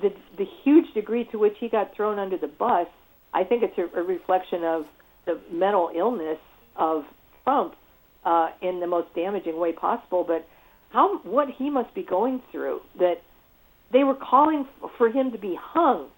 The 0.00 0.10
the 0.38 0.46
huge 0.64 0.94
degree 0.94 1.24
to 1.32 1.38
which 1.38 1.56
he 1.58 1.68
got 1.68 1.94
thrown 1.94 2.18
under 2.18 2.38
the 2.38 2.46
bus, 2.46 2.86
I 3.34 3.44
think 3.44 3.62
it's 3.62 3.76
a, 3.76 3.98
a 3.98 4.02
reflection 4.02 4.64
of 4.64 4.86
the 5.26 5.38
mental 5.52 5.90
illness 5.94 6.38
of 6.76 7.04
Trump 7.44 7.74
uh, 8.24 8.50
in 8.62 8.80
the 8.80 8.86
most 8.86 9.12
damaging 9.14 9.58
way 9.58 9.72
possible. 9.72 10.24
But 10.24 10.46
how 10.90 11.18
what 11.18 11.48
he 11.50 11.68
must 11.68 11.92
be 11.94 12.02
going 12.02 12.40
through 12.52 12.80
that 12.98 13.20
they 13.92 14.04
were 14.04 14.14
calling 14.14 14.66
for 14.96 15.08
him 15.10 15.32
to 15.32 15.38
be 15.38 15.58
hung 15.60 16.08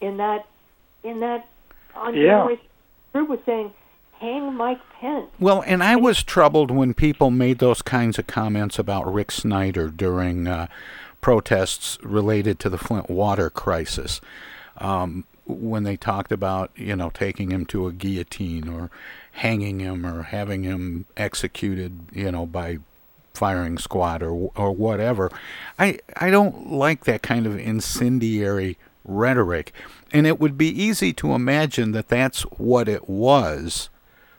in 0.00 0.16
that 0.16 0.46
in 1.04 1.20
that 1.20 1.46
on 1.94 2.14
Yeah. 2.14 2.22
January 2.22 2.60
group 3.12 3.28
was 3.28 3.38
saying 3.46 3.72
hang 4.20 4.54
Mike 4.54 4.80
Pence. 5.00 5.26
Well, 5.38 5.62
and 5.66 5.82
I 5.82 5.96
was 5.96 6.22
troubled 6.22 6.70
when 6.70 6.94
people 6.94 7.30
made 7.30 7.58
those 7.58 7.82
kinds 7.82 8.18
of 8.18 8.26
comments 8.26 8.78
about 8.78 9.12
Rick 9.12 9.30
Snyder 9.30 9.88
during 9.88 10.46
uh, 10.46 10.66
protests 11.20 11.98
related 12.02 12.58
to 12.60 12.70
the 12.70 12.78
Flint 12.78 13.10
water 13.10 13.50
crisis. 13.50 14.20
Um, 14.78 15.24
when 15.46 15.84
they 15.84 15.96
talked 15.96 16.32
about, 16.32 16.70
you 16.76 16.96
know, 16.96 17.10
taking 17.10 17.50
him 17.50 17.66
to 17.66 17.86
a 17.86 17.92
guillotine 17.92 18.68
or 18.68 18.90
hanging 19.32 19.80
him 19.80 20.04
or 20.04 20.24
having 20.24 20.64
him 20.64 21.06
executed, 21.16 22.00
you 22.12 22.32
know, 22.32 22.46
by 22.46 22.78
firing 23.36 23.78
squad 23.78 24.22
or 24.22 24.50
or 24.56 24.72
whatever. 24.72 25.30
I 25.78 25.98
I 26.16 26.30
don't 26.30 26.72
like 26.72 27.04
that 27.04 27.22
kind 27.22 27.46
of 27.46 27.58
incendiary 27.58 28.76
rhetoric, 29.04 29.72
and 30.12 30.26
it 30.26 30.40
would 30.40 30.58
be 30.58 30.68
easy 30.68 31.12
to 31.12 31.32
imagine 31.32 31.92
that 31.92 32.08
that's 32.08 32.42
what 32.42 32.88
it 32.88 33.08
was 33.08 33.88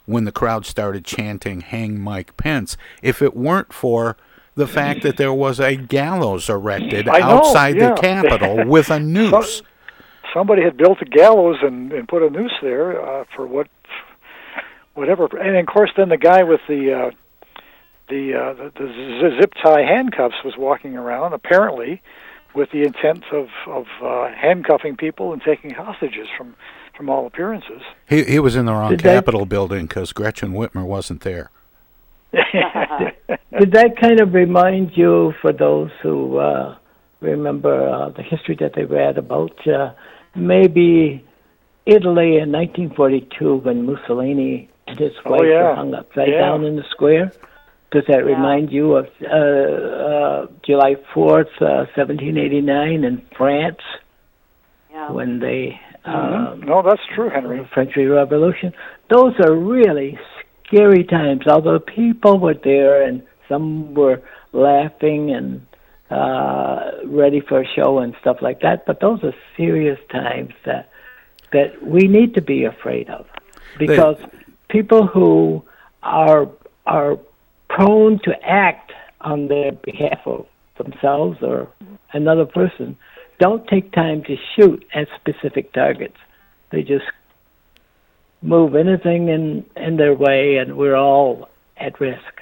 when 0.08 0.26
the 0.26 0.32
crowd 0.32 0.65
started 0.65 1.06
chanting 1.06 1.62
"Hang 1.62 2.00
Mike 2.00 2.36
Pence." 2.36 2.76
If 3.04 3.22
it 3.22 3.36
weren't 3.36 3.72
for 3.72 4.17
the 4.56 4.67
fact 4.67 5.04
that 5.04 5.17
there 5.17 5.34
was 5.34 5.60
a 5.60 5.76
gallows 5.76 6.50
erected 6.50 7.06
know, 7.06 7.13
outside 7.13 7.78
yeah. 7.78 7.93
the 7.93 8.02
Capitol 8.02 8.65
with 8.67 8.89
a 8.89 9.00
noose. 9.00 9.62
somebody 10.34 10.63
had 10.63 10.76
built 10.76 10.98
a 11.02 11.06
gallows 11.06 11.58
and, 11.62 11.93
and 11.93 12.08
put 12.08 12.24
a 12.24 12.30
noose 12.30 12.56
there 12.62 13.00
uh, 13.00 13.24
for 13.36 13.46
what, 13.46 13.67
whatever. 14.96 15.28
And 15.38 15.56
of 15.56 15.65
course, 15.67 15.91
then 15.96 16.10
the 16.10 16.17
guy 16.17 16.41
with 16.43 16.62
the 16.67 16.91
uh, 16.91 17.12
the, 18.10 18.34
uh, 18.34 18.54
the 18.54 18.72
the 18.80 19.38
zip 19.39 19.54
tie 19.62 19.84
handcuffs 19.84 20.38
was 20.43 20.56
walking 20.58 20.96
around, 20.96 21.34
apparently, 21.34 22.02
with 22.56 22.72
the 22.72 22.82
intent 22.82 23.26
of 23.32 23.50
of 23.67 23.86
uh, 24.02 24.30
handcuffing 24.34 24.98
people 24.98 25.34
and 25.34 25.41
taking 25.41 25.72
hostages 25.72 26.28
from 26.36 26.56
from 26.97 27.10
all 27.10 27.27
appearances. 27.27 27.81
He 28.10 28.23
he 28.23 28.39
was 28.39 28.55
in 28.55 28.65
the 28.65 28.73
wrong 28.73 28.89
Did 28.91 28.99
they- 29.01 29.13
Capitol 29.13 29.45
building 29.45 29.86
because 29.86 30.12
Gretchen 30.12 30.51
Whitmer 30.53 30.83
wasn't 30.86 31.21
there. 31.21 31.51
Did 32.33 33.71
that 33.71 33.95
kind 34.01 34.19
of 34.19 34.33
remind 34.33 34.95
you, 34.97 35.33
for 35.41 35.53
those 35.53 35.91
who 36.01 36.38
uh, 36.38 36.75
remember 37.21 37.88
uh, 37.89 38.10
the 38.10 38.21
history 38.23 38.55
that 38.60 38.73
they 38.75 38.83
read 38.83 39.17
about, 39.17 39.65
uh, 39.67 39.93
maybe 40.36 41.23
Italy 41.86 42.38
in 42.38 42.51
1942 42.51 43.55
when 43.57 43.86
Mussolini 43.86 44.69
and 44.88 44.99
his 44.99 45.13
Oh, 45.25 45.31
wife 45.31 45.41
yeah. 45.45 45.69
were 45.69 45.75
hung 45.75 45.93
upside 45.93 46.29
Yeah. 46.29 46.39
down 46.39 46.65
in 46.65 46.75
the 46.75 46.83
square? 46.91 47.31
Does 47.91 48.03
that 48.10 48.25
remind 48.25 48.71
you 48.71 48.95
of 48.97 49.07
uh, 49.23 49.27
uh, 49.27 50.47
July 50.65 50.95
4th, 51.13 51.47
uh, 51.62 51.86
1789 51.95 53.03
in 53.05 53.21
France 53.38 53.79
Yeah. 54.91 55.12
when 55.12 55.39
they 55.39 55.79
um, 56.08 56.62
no, 56.62 56.82
that's 56.82 57.02
true, 57.13 57.30
Henry. 57.30 57.60
the 57.60 57.67
French 57.74 57.91
Revolution. 57.96 58.74
Those 59.10 59.34
are 59.43 59.54
really 59.54 60.17
scary 60.65 61.04
times. 61.04 61.48
Although 61.48 61.80
people 61.80 62.39
were 62.39 62.54
there 62.54 63.04
and 63.04 63.24
some 63.50 63.93
were 63.93 64.22
laughing 64.54 65.32
and 65.32 65.65
uh, 66.10 66.91
ready 67.06 67.41
for 67.41 67.62
a 67.62 67.67
show 67.76 68.00
and 68.00 68.15
stuff 68.22 68.38
like 68.41 68.62
that, 68.62 68.86
but 68.86 69.00
those 69.02 69.24
are 69.24 69.34
serious 69.56 70.00
times 70.10 70.54
that 70.65 70.89
that 71.54 71.82
we 71.82 72.02
need 72.02 72.34
to 72.36 72.41
be 72.41 72.65
afraid 72.65 73.10
of 73.10 73.26
because 73.78 74.17
people 74.70 75.08
who 75.08 75.63
are 76.04 76.50
are 76.86 77.17
prone 77.70 78.20
to 78.24 78.34
act 78.43 78.91
on 79.22 79.48
their 79.48 79.72
behalf 79.72 80.20
of 80.26 80.46
themselves 80.78 81.38
or 81.41 81.70
another 82.13 82.46
person 82.46 82.98
don't 83.39 83.67
take 83.67 83.91
time 83.91 84.23
to 84.23 84.36
shoot 84.56 84.86
at 84.93 85.08
specific 85.15 85.73
targets. 85.73 86.17
They 86.71 86.84
just 86.84 87.06
move 88.41 88.76
anything 88.76 89.30
in 89.30 89.65
in 89.76 89.97
their 89.97 90.13
way, 90.13 90.58
and 90.58 90.78
we're 90.78 90.95
all 90.95 91.50
at 91.78 92.00
risk. 92.00 92.41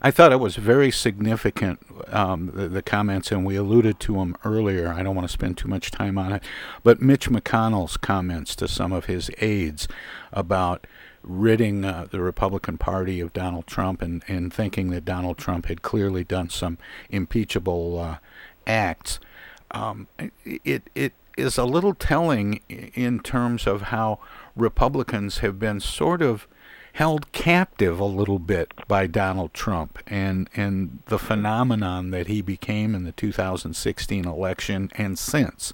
I 0.00 0.10
thought 0.10 0.32
it 0.32 0.40
was 0.40 0.56
very 0.56 0.90
significant, 0.90 1.80
um, 2.08 2.50
the, 2.52 2.68
the, 2.68 2.82
comments, 2.82 3.30
and 3.30 3.44
we 3.44 3.54
alluded 3.54 4.00
to 4.00 4.14
them 4.14 4.36
earlier. 4.44 4.88
I 4.88 5.02
don't 5.02 5.14
want 5.14 5.28
to 5.28 5.32
spend 5.32 5.56
too 5.56 5.68
much 5.68 5.90
time 5.92 6.18
on 6.18 6.32
it, 6.32 6.42
but 6.82 7.00
Mitch 7.00 7.30
McConnell's 7.30 7.96
comments 7.96 8.56
to 8.56 8.68
some 8.68 8.92
of 8.92 9.04
his 9.04 9.30
aides 9.38 9.86
about 10.32 10.86
ridding 11.22 11.84
uh, 11.84 12.06
the 12.10 12.20
Republican 12.20 12.78
Party 12.78 13.20
of 13.20 13.32
Donald 13.32 13.66
Trump 13.66 14.02
and, 14.02 14.22
and 14.28 14.52
thinking 14.52 14.90
that 14.90 15.04
Donald 15.04 15.38
Trump 15.38 15.66
had 15.66 15.82
clearly 15.82 16.24
done 16.24 16.48
some 16.48 16.78
impeachable 17.10 17.98
uh, 17.98 18.16
acts. 18.66 19.20
Um, 19.70 20.08
it, 20.44 20.82
it 20.94 21.12
is 21.36 21.56
a 21.56 21.64
little 21.64 21.94
telling 21.94 22.60
in 22.68 23.20
terms 23.20 23.66
of 23.66 23.82
how 23.82 24.18
Republicans 24.56 25.38
have 25.38 25.58
been 25.58 25.80
sort 25.80 26.20
of 26.20 26.46
held 26.94 27.30
captive 27.30 28.00
a 28.00 28.04
little 28.04 28.40
bit 28.40 28.74
by 28.88 29.06
Donald 29.06 29.54
Trump 29.54 30.00
and 30.08 30.50
and 30.56 30.98
the 31.06 31.18
phenomenon 31.18 32.10
that 32.10 32.26
he 32.26 32.42
became 32.42 32.92
in 32.92 33.04
the 33.04 33.12
2016 33.12 34.26
election 34.26 34.90
and 34.96 35.16
since. 35.16 35.72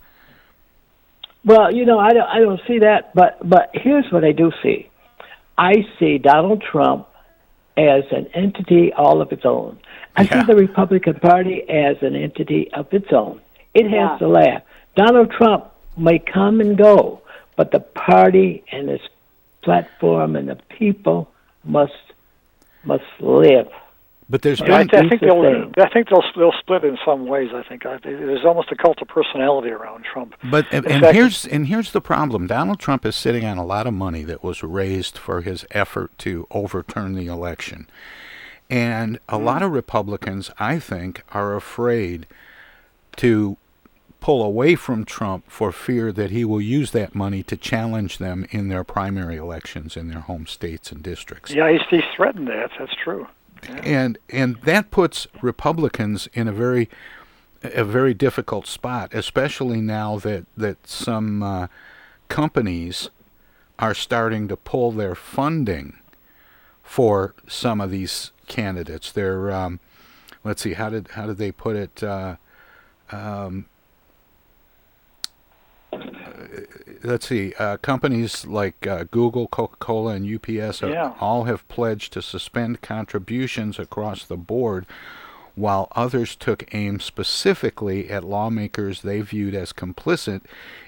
Well, 1.44 1.74
you 1.74 1.87
know, 1.87 1.98
I 1.98 2.11
don't 2.11 2.28
I 2.28 2.40
don't 2.40 2.61
see 2.66 2.80
that, 2.80 3.14
but 3.14 3.38
but 3.48 3.70
here's 3.72 4.11
what 4.12 4.22
I 4.22 4.33
do 4.33 4.52
see. 4.62 4.90
I 5.57 5.87
see 5.98 6.18
Donald 6.18 6.62
Trump 6.62 7.09
as 7.76 8.04
an 8.11 8.26
entity 8.35 8.92
all 8.92 9.22
of 9.22 9.33
its 9.33 9.44
own. 9.44 9.78
I 10.16 10.22
yeah. 10.22 10.40
see 10.40 10.52
the 10.52 10.57
Republican 10.57 11.14
Party 11.14 11.62
as 11.68 11.96
an 12.02 12.14
entity 12.14 12.70
of 12.72 12.92
its 12.92 13.12
own. 13.12 13.40
It 13.74 13.84
has 13.84 13.92
yeah. 13.92 14.18
to 14.18 14.28
laugh. 14.28 14.62
Donald 14.96 15.30
Trump 15.30 15.70
may 15.96 16.18
come 16.18 16.60
and 16.60 16.76
go, 16.76 17.22
but 17.56 17.72
the 17.72 17.80
party 17.80 18.64
and 18.70 18.88
its 18.88 19.04
platform 19.62 20.37
and 20.37 20.48
the 20.48 20.56
people 20.78 21.30
must 21.64 21.92
must 22.84 23.04
live. 23.20 23.68
But 24.28 24.40
there's 24.40 24.60
yeah, 24.60 24.76
I, 24.76 24.80
I, 24.80 25.08
think 25.08 25.20
they'll. 25.20 25.44
I 25.78 25.88
think 25.90 26.08
they'll 26.08 26.24
they'll 26.34 26.58
split 26.58 26.82
in 26.84 26.96
some 27.04 27.26
ways. 27.26 27.50
I 27.54 27.62
think 27.62 27.84
I, 27.84 27.98
there's 27.98 28.44
almost 28.44 28.72
a 28.72 28.76
cult 28.76 29.02
of 29.02 29.08
personality 29.08 29.68
around 29.68 30.04
Trump. 30.04 30.34
But 30.42 30.66
and, 30.72 30.87
and 30.87 31.04
here's 31.14 31.44
and 31.44 31.66
here's 31.66 31.92
the 31.92 32.00
problem. 32.00 32.46
Donald 32.46 32.80
Trump 32.80 33.04
is 33.04 33.16
sitting 33.16 33.44
on 33.44 33.58
a 33.58 33.64
lot 33.64 33.87
of 33.87 33.92
money 33.92 34.22
that 34.24 34.42
was 34.42 34.62
raised 34.62 35.18
for 35.18 35.42
his 35.42 35.66
effort 35.72 36.16
to 36.18 36.46
overturn 36.50 37.14
the 37.14 37.26
election, 37.26 37.87
and 38.70 39.18
a 39.28 39.37
mm. 39.37 39.44
lot 39.44 39.62
of 39.62 39.72
Republicans, 39.72 40.50
I 40.58 40.78
think, 40.78 41.22
are 41.32 41.54
afraid 41.54 42.26
to 43.16 43.58
pull 44.24 44.42
away 44.42 44.74
from 44.74 45.04
Trump 45.04 45.44
for 45.50 45.70
fear 45.70 46.10
that 46.10 46.30
he 46.30 46.46
will 46.46 46.58
use 46.58 46.92
that 46.92 47.14
money 47.14 47.42
to 47.42 47.58
challenge 47.58 48.16
them 48.16 48.46
in 48.48 48.68
their 48.68 48.82
primary 48.82 49.37
elections 49.37 49.98
in 49.98 50.08
their 50.08 50.20
home 50.20 50.46
states 50.46 50.90
and 50.90 51.02
districts. 51.02 51.52
Yeah, 51.52 51.70
he's, 51.70 51.82
he's 51.90 52.10
threatened 52.16 52.48
that. 52.48 52.70
That's 52.78 52.94
true. 52.94 53.26
Yeah. 53.68 53.82
And 53.84 54.18
and 54.30 54.56
that 54.62 54.90
puts 54.90 55.26
Republicans 55.42 56.26
in 56.32 56.48
a 56.48 56.52
very 56.52 56.88
a 57.62 57.84
very 57.84 58.14
difficult 58.14 58.66
spot, 58.66 59.12
especially 59.12 59.82
now 59.82 60.16
that 60.20 60.46
that 60.56 60.87
some 60.87 61.42
uh, 61.42 61.66
companies 62.28 63.10
are 63.78 63.94
starting 63.94 64.48
to 64.48 64.56
pull 64.56 64.90
their 64.90 65.14
funding 65.14 65.98
for 66.82 67.34
some 67.46 67.78
of 67.78 67.90
these 67.90 68.32
candidates. 68.46 69.12
They're 69.12 69.52
um, 69.52 69.80
let's 70.44 70.62
see 70.62 70.72
how 70.72 70.88
did 70.88 71.08
how 71.08 71.26
did 71.26 71.37
they 71.37 71.52
put 71.52 71.76
it? 71.76 72.02
Uh, 72.02 72.37
um, 73.12 73.66
let's 77.03 77.29
see, 77.29 77.55
uh, 77.59 77.77
companies 77.79 78.47
like 78.47 78.87
uh, 78.87 79.05
Google, 79.11 79.49
Coca 79.49 79.77
Cola, 79.77 80.14
and 80.14 80.27
UPS 80.27 80.83
yeah. 80.83 81.14
all 81.21 81.45
have 81.45 81.67
pledged 81.69 82.12
to 82.14 82.23
suspend 82.23 82.81
contributions 82.83 83.79
across 83.79 84.25
the 84.25 84.37
board, 84.37 84.87
while 85.55 85.88
others 85.93 86.35
took 86.35 86.64
aim 86.75 86.99
specifically 86.99 88.11
at 88.11 88.25
lawmakers 88.25 89.03
they 89.03 89.21
viewed 89.21 89.55
as 89.55 89.73
complicit 89.73 90.43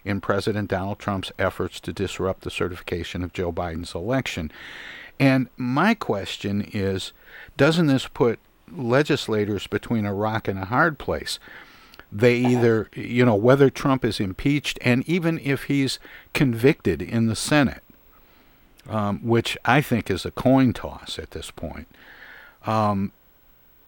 in 0.05 0.21
President 0.21 0.69
Donald 0.69 0.99
Trump's 0.99 1.33
efforts 1.39 1.79
to 1.81 1.93
disrupt 1.93 2.43
the 2.43 2.51
certification 2.51 3.23
of 3.23 3.33
Joe 3.33 3.53
Biden's 3.53 3.95
election. 3.95 4.51
And 5.19 5.49
my 5.57 5.95
question 5.95 6.69
is 6.73 7.13
doesn't 7.57 7.87
this 7.87 8.07
put 8.09 8.39
legislators 8.71 9.67
between 9.67 10.05
a 10.05 10.15
rock 10.15 10.49
and 10.49 10.59
a 10.59 10.67
hard 10.67 10.99
place? 10.99 11.39
They 12.13 12.37
either, 12.37 12.89
you 12.95 13.25
know, 13.25 13.35
whether 13.35 13.71
Trump 13.71 14.05
is 14.05 14.21
impeached 14.21 14.79
and 14.83 15.07
even 15.09 15.39
if 15.43 15.65
he's 15.65 15.99
convicted 16.33 17.03
in 17.03 17.27
the 17.27 17.37
Senate, 17.37 17.83
um, 18.89 19.19
which 19.21 19.59
I 19.65 19.81
think 19.81 20.11
is 20.11 20.25
a 20.25 20.31
coin 20.31 20.73
toss 20.73 21.19
at 21.19 21.33
this 21.33 21.51
point, 21.51 21.89
um, 22.65 23.13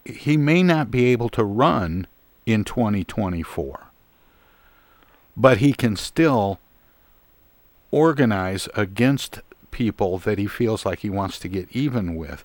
he 0.04 0.36
may 0.36 0.62
not 0.62 0.90
be 0.90 1.06
able 1.06 1.28
to 1.30 1.44
run 1.44 2.06
in 2.46 2.64
2024. 2.64 3.84
But 5.36 5.58
he 5.58 5.72
can 5.72 5.94
still 5.94 6.58
organize 7.90 8.68
against 8.74 9.40
people 9.70 10.18
that 10.18 10.38
he 10.38 10.46
feels 10.46 10.84
like 10.84 11.00
he 11.00 11.10
wants 11.10 11.38
to 11.38 11.48
get 11.48 11.68
even 11.70 12.16
with. 12.16 12.42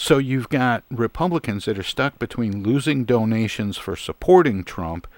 So 0.00 0.18
you've 0.18 0.48
got 0.48 0.84
Republicans 0.92 1.64
that 1.64 1.76
are 1.76 1.82
stuck 1.82 2.20
between 2.20 2.62
losing 2.62 3.04
donations 3.04 3.76
for 3.76 3.96
supporting 3.96 4.62
Trump 4.62 5.08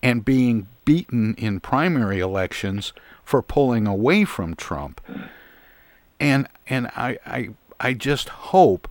and 0.00 0.24
being 0.24 0.68
beaten 0.84 1.34
in 1.34 1.58
primary 1.58 2.20
elections 2.20 2.92
for 3.24 3.42
pulling 3.42 3.88
away 3.88 4.24
from 4.24 4.54
Trump. 4.54 5.00
And 6.20 6.46
and 6.68 6.86
I 6.94 7.18
I, 7.26 7.48
I 7.80 7.94
just 7.94 8.28
hope 8.28 8.88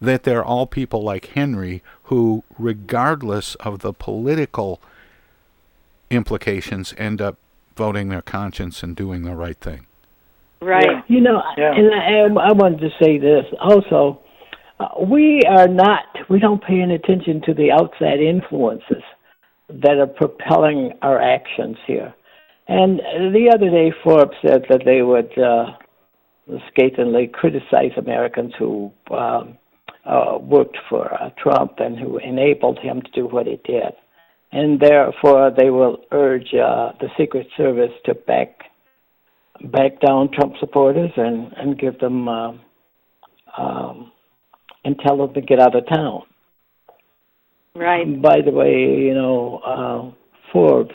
that 0.00 0.22
they're 0.22 0.44
all 0.44 0.68
people 0.68 1.02
like 1.02 1.26
Henry 1.26 1.82
who, 2.04 2.44
regardless 2.56 3.56
of 3.56 3.80
the 3.80 3.92
political 3.92 4.80
implications, 6.08 6.94
end 6.96 7.20
up 7.20 7.36
voting 7.74 8.10
their 8.10 8.22
conscience 8.22 8.84
and 8.84 8.94
doing 8.94 9.22
the 9.22 9.34
right 9.34 9.58
thing. 9.58 9.86
Right. 10.60 11.02
You 11.08 11.20
know, 11.20 11.42
yeah. 11.58 11.74
and 11.74 11.92
I, 11.92 12.50
I 12.50 12.52
wanted 12.52 12.78
to 12.78 12.90
say 13.02 13.18
this 13.18 13.44
also. 13.60 14.20
We 15.00 15.42
are 15.48 15.68
not, 15.68 16.04
we 16.28 16.38
don't 16.38 16.62
pay 16.62 16.80
any 16.80 16.96
attention 16.96 17.40
to 17.46 17.54
the 17.54 17.70
outside 17.72 18.20
influences 18.20 19.02
that 19.68 19.98
are 19.98 20.06
propelling 20.06 20.92
our 21.02 21.20
actions 21.20 21.76
here. 21.86 22.14
And 22.68 22.98
the 22.98 23.50
other 23.54 23.70
day, 23.70 23.92
Forbes 24.02 24.36
said 24.44 24.66
that 24.68 24.82
they 24.84 25.02
would 25.02 25.36
uh, 25.38 26.58
scathingly 26.68 27.28
criticize 27.28 27.92
Americans 27.96 28.52
who 28.58 28.92
um, 29.10 29.56
uh, 30.04 30.38
worked 30.40 30.76
for 30.88 31.12
uh, 31.14 31.30
Trump 31.38 31.74
and 31.78 31.98
who 31.98 32.18
enabled 32.18 32.78
him 32.78 33.02
to 33.02 33.10
do 33.12 33.26
what 33.26 33.46
he 33.46 33.60
did. 33.64 33.92
And 34.52 34.80
therefore, 34.80 35.50
they 35.56 35.70
will 35.70 35.98
urge 36.12 36.54
uh, 36.54 36.92
the 37.00 37.08
Secret 37.18 37.48
Service 37.56 37.92
to 38.04 38.14
back 38.14 38.60
back 39.72 40.00
down 40.00 40.30
Trump 40.32 40.54
supporters 40.60 41.10
and 41.16 41.52
and 41.56 41.78
give 41.78 41.98
them 41.98 42.28
uh, 42.28 42.52
um, 43.56 44.12
and 44.86 44.96
tell 45.00 45.16
them 45.16 45.34
to 45.34 45.40
get 45.40 45.58
out 45.58 45.74
of 45.74 45.84
town. 45.88 46.22
Right. 47.74 48.22
By 48.22 48.40
the 48.40 48.52
way, 48.52 49.02
you 49.04 49.14
know, 49.14 49.58
uh, 49.58 50.12
Forbes 50.52 50.94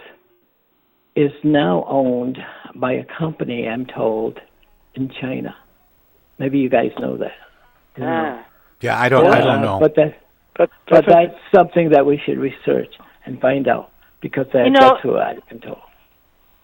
is 1.14 1.32
now 1.44 1.84
owned 1.90 2.38
by 2.74 2.94
a 2.94 3.04
company, 3.20 3.68
I'm 3.68 3.86
told, 3.86 4.40
in 4.96 5.12
China. 5.20 5.54
Maybe 6.40 6.60
you 6.60 6.70
guys 6.70 6.92
know 7.00 7.18
that. 7.18 7.34
Ah. 8.02 8.46
Yeah, 8.80 9.00
I 9.00 9.10
don't. 9.10 9.28
I 9.28 9.42
don't 9.42 9.62
know. 9.62 9.80
But 9.80 9.96
that, 9.96 10.18
but, 10.56 10.72
but 10.90 11.06
that's 11.06 11.36
something 11.54 11.90
that 11.90 12.06
we 12.06 12.20
should 12.26 12.40
research 12.40 12.96
and 13.26 13.40
find 13.42 13.68
out 13.68 13.92
because 14.22 14.48
that, 14.54 14.66
you 14.66 14.72
know, 14.72 14.80
that's 14.80 15.04
who 15.04 15.18
I've 15.18 15.46
been 15.50 15.60
told. 15.60 15.82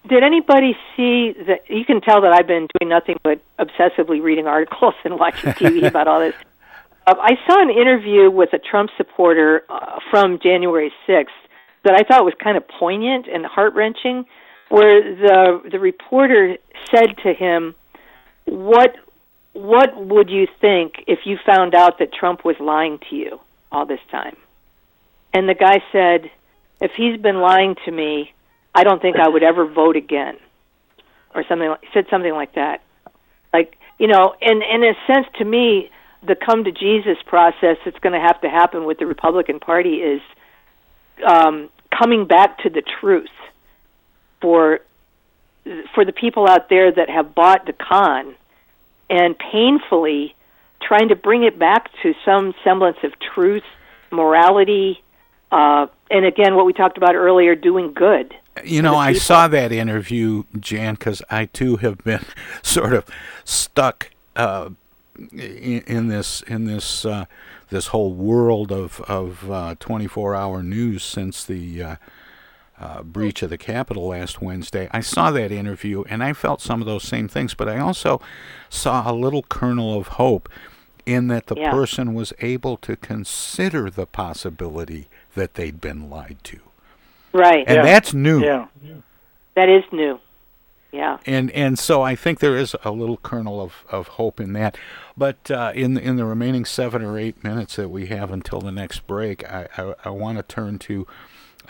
Did 0.08 0.24
anybody 0.24 0.74
see 0.96 1.34
that? 1.46 1.68
You 1.68 1.84
can 1.84 2.00
tell 2.00 2.22
that 2.22 2.32
I've 2.32 2.46
been 2.46 2.66
doing 2.80 2.88
nothing 2.88 3.18
but 3.22 3.40
obsessively 3.58 4.22
reading 4.22 4.46
articles 4.46 4.94
and 5.04 5.18
watching 5.18 5.52
TV 5.52 5.86
about 5.86 6.08
all 6.08 6.20
this. 6.20 6.34
Uh, 7.08 7.14
I 7.22 7.38
saw 7.46 7.62
an 7.62 7.70
interview 7.70 8.30
with 8.30 8.52
a 8.52 8.58
Trump 8.58 8.90
supporter 8.98 9.64
uh, 9.70 9.98
from 10.10 10.38
January 10.42 10.92
6th 11.08 11.28
that 11.84 11.94
I 11.94 12.02
thought 12.06 12.22
was 12.24 12.34
kind 12.42 12.58
of 12.58 12.68
poignant 12.68 13.26
and 13.32 13.46
heart 13.46 13.72
wrenching, 13.74 14.26
where 14.68 15.02
the 15.16 15.62
the 15.72 15.78
reporter 15.78 16.58
said 16.94 17.16
to 17.22 17.32
him, 17.32 17.74
"What 18.44 18.96
what 19.54 19.96
would 19.96 20.28
you 20.28 20.48
think 20.60 21.04
if 21.06 21.20
you 21.24 21.38
found 21.46 21.74
out 21.74 21.98
that 22.00 22.12
Trump 22.12 22.44
was 22.44 22.56
lying 22.60 22.98
to 23.08 23.16
you 23.16 23.40
all 23.72 23.86
this 23.86 24.00
time?" 24.10 24.36
And 25.32 25.48
the 25.48 25.54
guy 25.54 25.82
said, 25.92 26.30
"If 26.82 26.90
he's 26.94 27.18
been 27.18 27.40
lying 27.40 27.76
to 27.86 27.90
me, 27.90 28.34
I 28.74 28.84
don't 28.84 29.00
think 29.00 29.16
I 29.16 29.28
would 29.28 29.42
ever 29.42 29.64
vote 29.64 29.96
again," 29.96 30.36
or 31.34 31.42
something. 31.48 31.70
Like, 31.70 31.84
said 31.94 32.06
something 32.10 32.34
like 32.34 32.52
that. 32.56 32.82
Like 33.54 33.78
you 33.98 34.08
know, 34.08 34.34
and, 34.42 34.62
and 34.62 34.84
in 34.84 34.90
a 34.90 35.06
sense, 35.06 35.26
to 35.38 35.44
me, 35.46 35.90
the 36.22 36.34
come 36.34 36.64
to 36.64 36.72
Jesus 36.72 37.16
process 37.26 37.76
that's 37.84 37.98
going 38.00 38.12
to 38.12 38.20
have 38.20 38.40
to 38.40 38.48
happen 38.48 38.84
with 38.84 38.98
the 38.98 39.06
Republican 39.06 39.60
Party 39.60 39.96
is 39.96 40.20
um, 41.26 41.68
coming 41.96 42.26
back 42.26 42.58
to 42.58 42.70
the 42.70 42.82
truth 43.00 43.28
for 44.40 44.80
for 45.94 46.04
the 46.04 46.12
people 46.12 46.48
out 46.48 46.70
there 46.70 46.90
that 46.90 47.10
have 47.10 47.34
bought 47.34 47.66
the 47.66 47.74
con 47.74 48.34
and 49.10 49.36
painfully 49.38 50.34
trying 50.80 51.08
to 51.08 51.16
bring 51.16 51.42
it 51.42 51.58
back 51.58 51.90
to 52.02 52.14
some 52.24 52.54
semblance 52.64 52.96
of 53.02 53.12
truth, 53.34 53.64
morality, 54.10 55.02
uh, 55.50 55.86
and 56.10 56.24
again, 56.24 56.56
what 56.56 56.66
we 56.66 56.72
talked 56.72 56.96
about 56.96 57.14
earlier, 57.14 57.54
doing 57.54 57.92
good. 57.92 58.34
You 58.64 58.82
know, 58.82 58.96
I 58.96 59.12
saw 59.12 59.48
that 59.48 59.72
interview, 59.72 60.44
Jan, 60.58 60.94
because 60.94 61.22
I 61.30 61.46
too 61.46 61.76
have 61.76 61.98
been 61.98 62.24
sort 62.62 62.92
of 62.92 63.04
stuck 63.44 64.10
uh, 64.36 64.70
in, 65.32 65.82
in, 65.86 66.08
this 66.08 66.42
in 66.42 66.64
this 66.64 67.04
uh, 67.04 67.26
this 67.70 67.88
whole 67.88 68.12
world 68.12 68.72
of 68.72 69.00
of 69.02 69.78
24 69.78 70.34
uh, 70.34 70.38
hour 70.38 70.62
news 70.62 71.02
since 71.02 71.44
the 71.44 71.82
uh, 71.82 71.96
uh, 72.80 73.02
breach 73.02 73.42
of 73.42 73.50
the 73.50 73.58
Capitol 73.58 74.08
last 74.08 74.40
Wednesday. 74.40 74.88
I 74.92 75.00
saw 75.00 75.30
that 75.32 75.50
interview 75.50 76.04
and 76.08 76.22
I 76.22 76.32
felt 76.32 76.60
some 76.60 76.80
of 76.80 76.86
those 76.86 77.02
same 77.04 77.28
things, 77.28 77.54
but 77.54 77.68
I 77.68 77.78
also 77.78 78.20
saw 78.68 79.10
a 79.10 79.14
little 79.14 79.42
kernel 79.42 79.98
of 79.98 80.08
hope 80.08 80.48
in 81.04 81.28
that 81.28 81.46
the 81.46 81.56
Yeah. 81.56 81.70
person 81.70 82.14
was 82.14 82.32
able 82.40 82.76
to 82.78 82.94
consider 82.94 83.90
the 83.90 84.06
possibility 84.06 85.08
that 85.34 85.54
they'd 85.54 85.80
been 85.80 86.08
lied 86.10 86.36
to. 86.44 86.60
Right. 87.32 87.64
And 87.66 87.84
that's 87.84 88.14
new. 88.14 88.42
Yeah. 88.44 88.66
That 89.54 89.68
is 89.68 89.84
new. 89.90 90.20
Yeah. 90.90 91.18
And 91.26 91.50
and 91.50 91.78
so 91.78 92.02
I 92.02 92.14
think 92.14 92.40
there 92.40 92.56
is 92.56 92.74
a 92.82 92.90
little 92.90 93.18
kernel 93.18 93.60
of, 93.60 93.84
of 93.90 94.08
hope 94.08 94.40
in 94.40 94.54
that. 94.54 94.78
But 95.16 95.50
uh, 95.50 95.72
in 95.74 95.98
in 95.98 96.16
the 96.16 96.24
remaining 96.24 96.64
seven 96.64 97.02
or 97.02 97.18
eight 97.18 97.44
minutes 97.44 97.76
that 97.76 97.90
we 97.90 98.06
have 98.06 98.30
until 98.30 98.60
the 98.60 98.72
next 98.72 99.06
break, 99.06 99.44
I, 99.50 99.68
I, 99.76 99.94
I 100.06 100.10
want 100.10 100.38
to 100.38 100.42
turn 100.42 100.78
to 100.80 101.06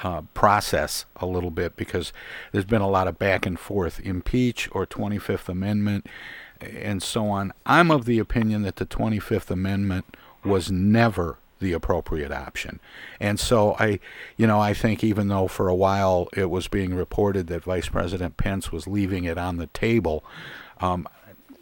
uh, 0.02 0.22
process 0.34 1.06
a 1.16 1.26
little 1.26 1.50
bit 1.50 1.76
because 1.76 2.12
there's 2.52 2.64
been 2.64 2.82
a 2.82 2.88
lot 2.88 3.08
of 3.08 3.18
back 3.18 3.44
and 3.44 3.58
forth, 3.58 4.00
impeach 4.00 4.68
or 4.72 4.86
25th 4.86 5.48
Amendment, 5.48 6.06
and 6.60 7.02
so 7.02 7.28
on. 7.28 7.52
I'm 7.66 7.90
of 7.90 8.04
the 8.04 8.18
opinion 8.20 8.62
that 8.62 8.76
the 8.76 8.86
25th 8.86 9.50
Amendment 9.50 10.16
was 10.44 10.70
never 10.70 11.38
the 11.60 11.72
appropriate 11.72 12.32
option. 12.32 12.80
And 13.20 13.38
so 13.38 13.76
I, 13.78 14.00
you 14.36 14.46
know, 14.46 14.60
I 14.60 14.74
think 14.74 15.02
even 15.02 15.28
though 15.28 15.48
for 15.48 15.68
a 15.68 15.74
while 15.74 16.28
it 16.36 16.50
was 16.50 16.68
being 16.68 16.94
reported 16.94 17.46
that 17.48 17.64
Vice 17.64 17.88
President 17.88 18.36
Pence 18.36 18.70
was 18.72 18.86
leaving 18.86 19.24
it 19.24 19.38
on 19.38 19.56
the 19.56 19.66
table, 19.68 20.24
um, 20.80 21.08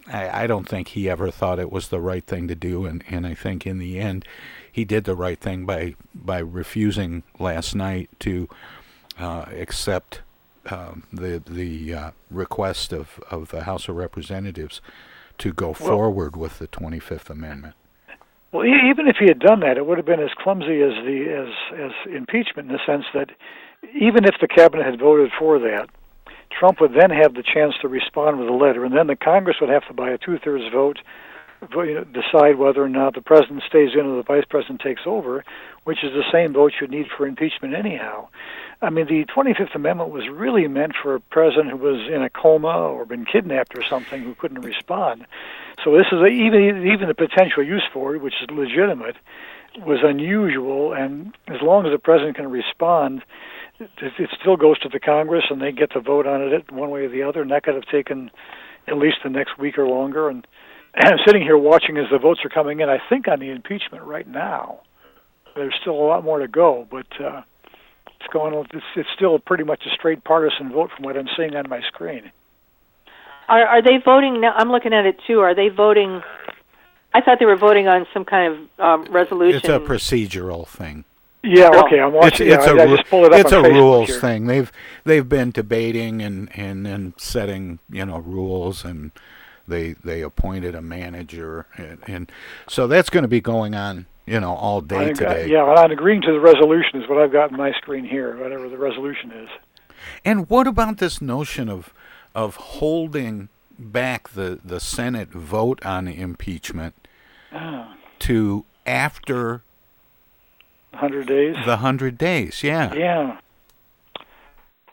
I, 0.07 0.45
I 0.45 0.47
don't 0.47 0.69
think 0.69 0.89
he 0.89 1.09
ever 1.09 1.31
thought 1.31 1.59
it 1.59 1.73
was 1.73 1.89
the 1.89 2.01
right 2.01 2.25
thing 2.25 2.49
to 2.49 2.55
do. 2.55 2.85
And, 2.87 3.03
and 3.09 3.27
I 3.27 3.35
think 3.35 3.67
in 3.67 3.79
the 3.79 3.99
end, 3.99 4.25
he 4.71 4.85
did 4.85 5.05
the 5.05 5.17
right 5.17 5.41
thing 5.41 5.65
by 5.65 5.95
by 6.15 6.39
refusing 6.39 7.23
last 7.39 7.75
night 7.75 8.11
to 8.21 8.47
uh, 9.19 9.47
accept 9.53 10.21
um, 10.67 11.05
the 11.13 11.43
the 11.47 11.95
uh, 11.95 12.11
request 12.31 12.93
of, 12.93 13.19
of 13.31 13.49
the 13.49 13.65
House 13.65 13.89
of 13.89 13.97
Representatives 13.97 14.83
to 15.39 15.53
go 15.53 15.73
forward 15.73 16.37
with 16.37 16.59
the 16.59 16.69
25th 16.69 17.31
Amendment. 17.31 17.75
Well, 18.57 18.65
even 18.65 19.07
if 19.07 19.17
he 19.21 19.27
had 19.27 19.39
done 19.39 19.61
that, 19.61 19.77
it 19.77 19.85
would 19.85 19.99
have 19.99 20.07
been 20.07 20.23
as 20.23 20.33
clumsy 20.33 20.81
as 20.81 20.97
the 21.05 21.29
as 21.29 21.53
as 21.79 21.93
impeachment 22.11 22.71
in 22.71 22.73
the 22.73 22.81
sense 22.87 23.05
that 23.13 23.29
even 23.93 24.25
if 24.25 24.37
the 24.41 24.49
cabinet 24.49 24.87
had 24.87 24.99
voted 24.99 25.31
for 25.39 25.59
that, 25.59 25.91
Trump 26.59 26.81
would 26.81 26.95
then 26.95 27.11
have 27.11 27.35
the 27.35 27.43
chance 27.43 27.75
to 27.83 27.89
respond 27.89 28.41
with 28.41 28.49
a 28.49 28.55
letter, 28.55 28.87
and 28.87 28.97
then 28.97 29.09
the 29.09 29.17
Congress 29.17 29.59
would 29.61 29.69
have 29.69 29.87
to, 29.89 29.93
by 29.93 30.09
a 30.09 30.17
two-thirds 30.17 30.73
vote, 30.73 31.01
decide 32.15 32.57
whether 32.57 32.83
or 32.83 32.89
not 32.89 33.15
the 33.15 33.21
president 33.21 33.63
stays 33.69 33.91
in 33.93 34.07
or 34.07 34.17
the 34.17 34.23
vice 34.23 34.47
president 34.49 34.81
takes 34.81 35.03
over, 35.05 35.45
which 35.85 36.03
is 36.03 36.13
the 36.13 36.25
same 36.33 36.55
vote 36.55 36.73
you'd 36.81 36.91
need 36.91 37.09
for 37.15 37.27
impeachment 37.27 37.75
anyhow. 37.75 38.27
I 38.81 38.89
mean, 38.89 39.07
the 39.07 39.27
25th 39.27 39.75
Amendment 39.75 40.11
was 40.11 40.29
really 40.31 40.67
meant 40.67 40.95
for 41.03 41.15
a 41.15 41.21
president 41.21 41.71
who 41.73 41.77
was 41.77 42.09
in 42.11 42.23
a 42.23 42.31
coma 42.31 42.69
or 42.69 43.05
been 43.05 43.27
kidnapped 43.27 43.77
or 43.77 43.83
something 43.83 44.23
who 44.23 44.35
couldn't 44.35 44.63
respond. 44.63 45.27
So 45.87 45.93
this 45.93 46.07
is 46.11 46.19
a, 46.19 46.27
even 46.27 46.85
even 46.85 47.07
the 47.07 47.15
potential 47.15 47.63
use 47.63 47.85
for 47.93 48.17
it, 48.17 48.21
which 48.21 48.35
is 48.43 48.51
legitimate, 48.51 49.15
was 49.79 50.01
unusual. 50.03 50.93
And 50.93 51.33
as 51.47 51.63
long 51.63 51.87
as 51.87 51.93
the 51.93 51.99
president 52.01 52.37
can 52.37 52.51
respond, 52.51 53.23
it, 53.79 53.89
it 54.19 54.31
still 54.41 54.57
goes 54.57 54.81
to 54.81 54.89
the 54.89 54.99
Congress, 54.99 55.45
and 55.49 55.63
they 55.63 55.71
get 55.71 55.93
to 55.93 56.01
vote 56.01 56.27
on 56.27 56.43
it 56.43 56.73
one 56.73 56.91
way 56.91 57.05
or 57.05 57.09
the 57.09 57.23
other. 57.23 57.41
And 57.41 57.53
that 57.53 57.63
could 57.63 57.77
have 57.77 57.87
taken 57.87 58.33
at 58.89 58.99
least 58.99 59.19
the 59.23 59.31
next 59.31 59.61
week 59.61 59.79
or 59.79 59.87
longer. 59.87 60.29
And, 60.29 60.45
and 60.95 61.09
I'm 61.15 61.19
sitting 61.25 61.43
here 61.43 61.57
watching 61.57 61.99
as 61.99 62.11
the 62.11 62.19
votes 62.19 62.41
are 62.45 62.49
coming 62.49 62.81
in. 62.81 62.89
I 62.89 62.99
think 63.09 63.29
on 63.29 63.39
the 63.39 63.51
impeachment 63.51 64.03
right 64.03 64.27
now, 64.27 64.81
there's 65.55 65.75
still 65.81 65.95
a 65.95 66.07
lot 66.07 66.25
more 66.25 66.41
to 66.41 66.49
go, 66.49 66.87
but. 66.91 67.07
Uh, 67.21 67.43
it's 68.19 68.33
going. 68.33 68.55
It's, 68.73 68.85
it's 68.97 69.09
still 69.15 69.39
pretty 69.39 69.63
much 69.63 69.83
a 69.85 69.91
straight 69.95 70.25
partisan 70.25 70.73
vote 70.73 70.89
from 70.97 71.05
what 71.05 71.19
I'm 71.19 71.29
seeing 71.37 71.55
on 71.55 71.69
my 71.69 71.83
screen. 71.83 72.33
Are 73.49 73.67
are 73.67 73.83
they 73.83 73.99
voting 74.05 74.41
now? 74.41 74.53
I'm 74.55 74.71
looking 74.71 74.93
at 74.93 75.07
it 75.07 75.19
too. 75.27 75.41
Are 75.41 75.55
they 75.55 75.69
voting? 75.69 76.23
I 77.15 77.21
thought 77.21 77.39
they 77.39 77.47
were 77.47 77.57
voting 77.57 77.89
on 77.89 78.07
some 78.13 78.25
kind 78.25 78.53
of 78.53 78.81
um, 78.81 79.13
resolution. 79.13 79.59
It's 79.59 79.69
a 79.69 79.79
procedural 79.79 80.67
thing. 80.67 81.05
Yeah, 81.43 81.71
okay, 81.85 82.01
I'm 82.01 82.13
watching. 82.13 82.49
It's, 82.49 82.57
it's 82.57 82.67
yeah, 82.67 82.73
a 82.73 82.89
I, 82.89 82.93
I 82.93 82.97
just 82.97 83.09
pulled 83.09 83.27
it 83.27 83.33
up 83.33 83.41
it's 83.41 83.53
a 83.53 83.57
Facebook 83.57 83.73
rules 83.73 84.09
here. 84.09 84.21
thing. 84.21 84.47
They've 84.47 84.73
they've 85.05 85.29
been 85.29 85.51
debating 85.53 86.21
and 86.23 86.51
and 86.57 86.87
and 86.87 87.15
setting 87.19 87.79
you 87.89 88.05
know 88.05 88.19
rules 88.19 88.85
and 88.85 89.13
they 89.69 89.93
they 89.93 90.23
appointed 90.23 90.75
a 90.75 90.83
manager 90.83 91.67
and, 91.77 91.99
and 92.07 92.33
so 92.69 92.87
that's 92.87 93.11
going 93.11 93.23
to 93.23 93.29
be 93.29 93.41
going 93.41 93.75
on 93.75 94.07
you 94.27 94.41
know 94.41 94.55
all 94.55 94.81
day 94.81 95.07
think, 95.07 95.23
uh, 95.23 95.35
today. 95.35 95.53
yeah, 95.53 95.69
and 95.69 95.79
I'm 95.79 95.91
agreeing 95.91 96.23
to 96.23 96.33
the 96.33 96.41
resolution 96.41 97.01
is 97.01 97.09
what 97.09 97.19
I've 97.19 97.33
got 97.33 97.53
on 97.53 97.59
my 97.59 97.73
screen 97.73 98.05
here, 98.05 98.37
whatever 98.37 98.69
the 98.69 98.79
resolution 98.79 99.31
is. 99.33 99.49
And 100.25 100.49
what 100.49 100.67
about 100.67 100.99
this 100.99 101.21
notion 101.21 101.69
of 101.69 101.93
of 102.37 102.55
holding 102.57 103.49
back 103.79 104.29
the 104.29 104.61
the 104.65 104.79
Senate 104.79 105.31
vote 105.31 105.85
on 105.85 106.07
impeachment 106.07 106.95
Ah, 107.53 107.97
to 108.21 108.65
after 108.87 109.63
100 110.93 111.27
days. 111.27 111.57
the 111.65 111.79
hundred 111.79 112.17
days? 112.19 112.63
Yeah. 112.63 112.93
Yeah. 112.95 113.39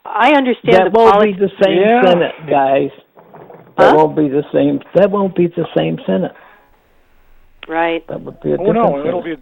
I 0.05 0.33
understand 0.33 0.75
That 0.77 0.93
the 0.93 0.99
won't 0.99 1.11
policy. 1.13 1.33
be 1.33 1.39
the 1.39 1.51
same 1.63 1.77
Yeah. 1.79 2.01
Senate, 2.03 2.35
guys. 2.49 2.91
That 3.77 3.95
won't 3.95 4.15
be 4.15 4.27
the 4.29 4.43
same. 4.53 4.81
That 4.95 5.11
won't 5.11 5.35
be 5.35 5.47
the 5.47 5.67
same 5.75 5.99
Senate. 6.05 6.33
Right. 7.67 8.05
That 8.07 8.21
would 8.21 8.39
be 8.41 8.51
a 8.51 8.53
Oh 8.55 8.57
different 8.57 8.75
no, 8.75 8.91
Senate. 8.91 9.07
it'll 9.07 9.21
be. 9.21 9.37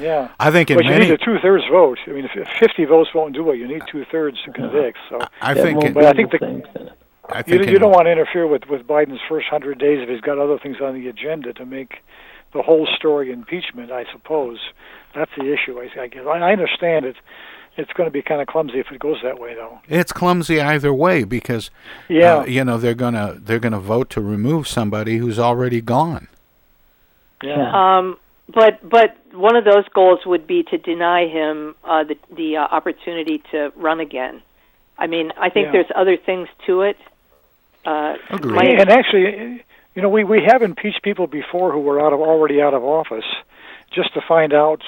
Yeah. 0.00 0.28
I 0.40 0.50
think 0.50 0.70
in 0.70 0.76
but 0.76 0.84
you 0.84 0.90
many- 0.92 1.06
need 1.06 1.14
a 1.14 1.18
two-thirds 1.18 1.64
vote. 1.70 1.98
I 2.06 2.10
mean, 2.10 2.24
if, 2.24 2.30
if 2.36 2.48
50 2.58 2.84
votes 2.86 3.10
won't 3.14 3.34
do 3.34 3.50
it, 3.50 3.56
you 3.56 3.66
need 3.68 3.82
two-thirds 3.90 4.40
to 4.44 4.52
convict. 4.52 4.98
So. 5.10 5.18
I 5.42 5.54
That 5.54 5.62
think 5.62 5.74
won't 5.76 5.86
in- 5.88 5.92
But 5.94 6.04
I 6.06 6.12
think 6.12 6.30
the. 6.30 6.92
I 7.30 7.38
You, 7.38 7.42
think 7.44 7.66
you 7.66 7.74
in- 7.76 7.80
don't 7.82 7.92
want 7.92 8.06
to 8.06 8.12
interfere 8.12 8.46
with, 8.46 8.66
with 8.68 8.86
Biden's 8.86 9.20
first 9.28 9.46
hundred 9.48 9.78
days 9.78 10.00
if 10.02 10.08
he's 10.08 10.20
got 10.20 10.38
other 10.38 10.58
things 10.58 10.78
on 10.80 10.94
the 10.94 11.08
agenda 11.08 11.52
to 11.54 11.66
make 11.66 12.02
the 12.54 12.62
whole 12.62 12.86
story 12.96 13.30
impeachment. 13.30 13.92
I 13.92 14.04
suppose 14.12 14.58
that's 15.14 15.30
the 15.36 15.52
issue. 15.52 15.78
I, 15.78 16.00
I 16.00 16.06
guess 16.08 16.24
I 16.26 16.38
I 16.38 16.52
understand 16.52 17.04
it. 17.04 17.16
It's 17.76 17.92
going 17.92 18.08
to 18.08 18.10
be 18.10 18.22
kind 18.22 18.40
of 18.40 18.48
clumsy 18.48 18.80
if 18.80 18.90
it 18.90 18.98
goes 18.98 19.18
that 19.22 19.38
way, 19.38 19.54
though. 19.54 19.78
It's 19.88 20.10
clumsy 20.10 20.60
either 20.60 20.92
way 20.92 21.22
because 21.22 21.70
Yeah. 22.08 22.38
uh, 22.38 22.44
you 22.46 22.64
know 22.64 22.76
they're 22.78 22.94
gonna 22.94 23.36
they're 23.38 23.60
gonna 23.60 23.78
vote 23.78 24.10
to 24.10 24.20
remove 24.20 24.66
somebody 24.66 25.18
who's 25.18 25.38
already 25.38 25.80
gone. 25.80 26.26
Yeah. 27.42 27.70
Um, 27.98 28.16
but 28.52 28.88
but 28.88 29.16
one 29.32 29.54
of 29.54 29.64
those 29.64 29.84
goals 29.94 30.20
would 30.26 30.46
be 30.46 30.62
to 30.64 30.78
deny 30.78 31.28
him 31.28 31.76
uh, 31.84 32.02
the 32.04 32.16
the 32.34 32.56
uh, 32.56 32.62
opportunity 32.62 33.42
to 33.52 33.72
run 33.76 34.00
again. 34.00 34.42
I 34.98 35.06
mean, 35.06 35.30
I 35.38 35.48
think 35.50 35.66
Yeah. 35.66 35.72
there's 35.72 35.92
other 35.94 36.16
things 36.16 36.48
to 36.66 36.80
it. 36.82 36.96
Uh, 37.88 38.16
my- 38.44 38.64
And 38.64 38.90
actually, 38.90 39.64
you 39.94 40.02
know, 40.02 40.10
we 40.10 40.22
we 40.24 40.42
have 40.46 40.62
impeached 40.62 41.02
people 41.02 41.26
before 41.26 41.72
who 41.72 41.80
were 41.80 41.98
out 42.04 42.12
of 42.12 42.20
already 42.20 42.60
out 42.60 42.74
of 42.74 42.84
office, 42.84 43.24
just 43.90 44.12
to 44.14 44.20
find 44.20 44.52
out 44.52 44.82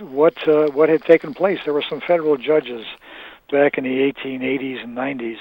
what 0.00 0.36
uh, 0.48 0.68
what 0.68 0.88
had 0.88 1.02
taken 1.02 1.34
place. 1.34 1.58
There 1.64 1.74
were 1.74 1.84
some 1.88 2.00
federal 2.00 2.36
judges 2.38 2.86
back 3.52 3.76
in 3.78 3.84
the 3.84 4.12
1880s 4.12 4.82
and 4.82 4.96
90s 4.96 5.36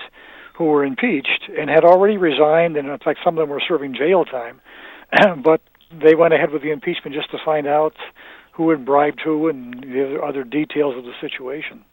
who 0.55 0.65
were 0.65 0.83
impeached 0.85 1.49
and 1.57 1.69
had 1.69 1.83
already 1.83 2.17
resigned, 2.17 2.75
and 2.77 2.87
in 2.89 2.97
fact, 2.99 3.19
some 3.23 3.37
of 3.37 3.41
them 3.41 3.49
were 3.49 3.61
serving 3.65 3.93
jail 3.95 4.25
time. 4.25 4.59
but 5.43 5.61
they 5.91 6.15
went 6.15 6.33
ahead 6.33 6.51
with 6.51 6.61
the 6.61 6.71
impeachment 6.71 7.15
just 7.15 7.31
to 7.31 7.37
find 7.43 7.65
out 7.67 7.95
who 8.51 8.69
had 8.69 8.85
bribed 8.85 9.21
who 9.21 9.47
and 9.47 9.83
the 9.83 10.19
other 10.21 10.43
details 10.43 10.97
of 10.97 11.03
the 11.05 11.13
situation. 11.21 11.83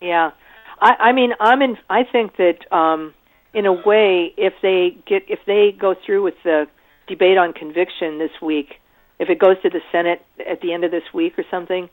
Yeah, 0.00 0.32
I, 0.80 0.90
I 1.08 1.12
mean, 1.12 1.32
I'm 1.38 1.62
in. 1.62 1.76
I 1.88 2.02
think 2.04 2.36
that 2.36 2.70
um, 2.72 3.14
in 3.54 3.66
a 3.66 3.72
way, 3.72 4.32
if 4.36 4.54
they 4.62 4.96
get 5.06 5.24
if 5.28 5.40
they 5.46 5.74
go 5.78 5.94
through 6.06 6.22
with 6.22 6.34
the 6.44 6.66
debate 7.06 7.36
on 7.36 7.52
conviction 7.52 8.18
this 8.18 8.30
week, 8.40 8.80
if 9.18 9.28
it 9.28 9.38
goes 9.38 9.60
to 9.62 9.70
the 9.70 9.80
Senate 9.90 10.24
at 10.48 10.60
the 10.60 10.72
end 10.72 10.84
of 10.84 10.90
this 10.90 11.04
week 11.12 11.38
or 11.38 11.44
something, 11.50 11.88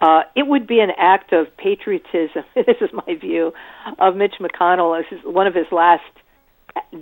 uh, 0.00 0.22
it 0.34 0.46
would 0.46 0.66
be 0.66 0.80
an 0.80 0.90
act 0.96 1.32
of 1.32 1.54
patriotism. 1.56 2.44
this 2.54 2.76
is 2.80 2.90
my 2.92 3.14
view 3.14 3.52
of 3.98 4.16
Mitch 4.16 4.34
McConnell 4.40 4.98
as 4.98 5.06
his, 5.08 5.20
one 5.24 5.46
of 5.46 5.54
his 5.54 5.66
last 5.70 6.02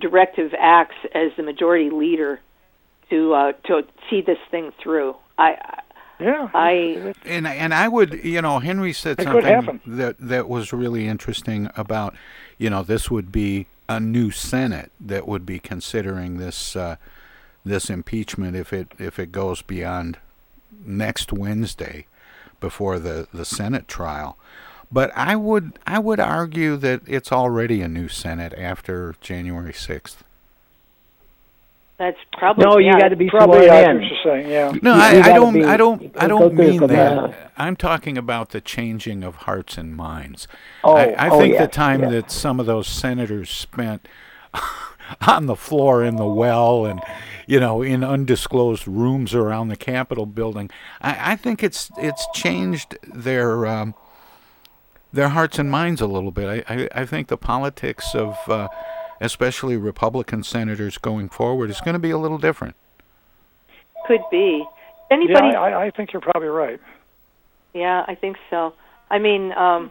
directive 0.01 0.53
acts 0.59 0.97
as 1.15 1.31
the 1.37 1.43
majority 1.43 1.91
leader 1.91 2.41
to 3.11 3.35
uh, 3.35 3.53
to 3.67 3.83
see 4.11 4.21
this 4.21 4.39
thing 4.51 4.73
through. 4.83 5.15
I 5.39 5.81
yeah, 6.21 6.49
I 6.55 7.15
and 7.25 7.47
and 7.47 7.75
I 7.75 7.89
would, 7.89 8.25
you 8.25 8.43
know, 8.43 8.59
Henry 8.59 8.93
said 8.93 9.21
something 9.21 9.81
that 9.87 10.17
that 10.19 10.49
was 10.49 10.73
really 10.73 11.09
interesting 11.09 11.69
about, 11.77 12.15
you 12.59 12.71
know, 12.71 12.83
this 12.83 13.11
would 13.11 13.33
be 13.33 13.67
a 13.97 14.01
new 14.01 14.31
Senate 14.31 14.91
that 15.01 15.29
would 15.29 15.45
be 15.45 15.59
considering 15.59 16.39
this 16.39 16.77
uh, 16.77 16.97
this 17.65 17.91
impeachment 17.91 18.57
if 18.57 18.73
it 18.73 18.93
if 18.99 19.19
it 19.19 19.33
goes 19.33 19.63
beyond 19.63 20.19
next 20.85 21.33
Wednesday 21.33 22.07
before 22.61 22.99
the 22.99 23.29
the 23.33 23.45
Senate 23.45 23.89
trial. 23.89 24.37
But 24.91 25.11
I 25.17 25.37
would 25.37 25.79
I 25.87 25.99
would 25.99 26.21
argue 26.21 26.77
that 26.77 27.03
it's 27.07 27.33
already 27.33 27.83
a 27.83 27.89
new 27.89 28.09
Senate 28.09 28.55
after 28.57 29.15
January 29.21 29.73
sixth. 29.73 30.25
That's 31.99 32.17
probably 32.33 32.65
No, 32.65 32.79
you 32.79 32.87
yeah, 32.87 32.99
got 32.99 33.09
to 33.09 33.17
be 33.17 33.29
Probably, 33.31 33.67
sworn 33.67 33.97
in. 33.97 34.09
see 34.09 34.15
what 34.15 34.25
you're 34.25 34.35
saying. 34.43 34.51
Yeah. 34.51 34.73
No, 34.83 34.95
You- 34.95 35.01
I, 35.01 35.13
you 35.13 35.19
I 35.19 35.23
gotta 35.23 35.35
don't. 35.35 35.55
be- 35.55 35.65
I 35.65 35.77
don't. 35.77 36.03
I 36.17 36.21
go 36.23 36.29
don't 36.29 36.55
mean 36.55 36.79
from 36.81 36.89
that. 36.89 37.53
I'm 37.57 37.77
talking 37.77 38.19
about 38.19 38.51
the 38.51 38.61
changing 38.61 39.23
of 39.23 39.37
hearts 39.37 39.79
and 39.79 39.95
minds. 39.95 40.49
Oh, 40.83 40.95
I, 40.97 41.11
I 41.11 41.29
oh, 41.31 41.39
think 41.39 41.59
the 41.59 41.69
time 41.69 42.01
yes. 42.03 42.11
that 42.11 42.31
some 42.31 42.59
of 42.59 42.67
those 42.67 42.89
senators 42.89 43.51
spent 43.51 44.09
on 45.27 45.47
the 45.47 45.57
floor 45.57 46.03
in 46.03 46.17
the 46.17 46.27
well 46.27 46.85
and 46.87 47.01
you 47.47 47.61
know 47.61 47.83
in 47.83 48.03
undisclosed 48.03 48.89
rooms 48.89 49.35
around 49.35 49.69
the 49.69 49.77
Capitol 49.77 50.27
building, 50.27 50.71
I, 51.01 51.33
I 51.33 51.37
think 51.37 51.63
it's 51.63 51.91
it's 51.99 52.27
changed 52.35 52.99
their 53.03 53.65
um, 53.67 53.95
their 55.13 55.29
hearts 55.29 55.59
and 55.59 55.71
minds 55.71 56.01
a 56.01 56.07
little 56.07 56.31
bit. 56.33 56.65
I, 56.69 56.75
I, 56.75 56.89
I 57.03 57.07
think 57.07 57.29
the 57.29 57.37
politics 57.37 58.15
of 58.15 58.37
uh, 58.49 58.69
especially 59.23 59.77
Republican 59.77 60.43
senators 60.43 60.99
going 60.99 61.29
forward 61.29 61.71
is 61.71 61.81
going 61.81 61.95
to 61.95 61.99
be 61.99 62.11
a 62.11 62.19
little 62.19 62.39
different. 62.39 62.75
could 64.07 64.21
be. 64.31 64.65
Anybody? 65.11 65.55
I, 65.57 65.71
I- 65.71 65.87
I 65.87 65.91
think 65.91 66.13
you're 66.13 66.23
probably 66.23 66.49
right. 66.49 66.81
Yeah, 67.75 68.05
I 68.07 68.15
think 68.15 68.37
so. 68.51 68.75
I 69.11 69.19
mean, 69.19 69.53
um, 69.53 69.91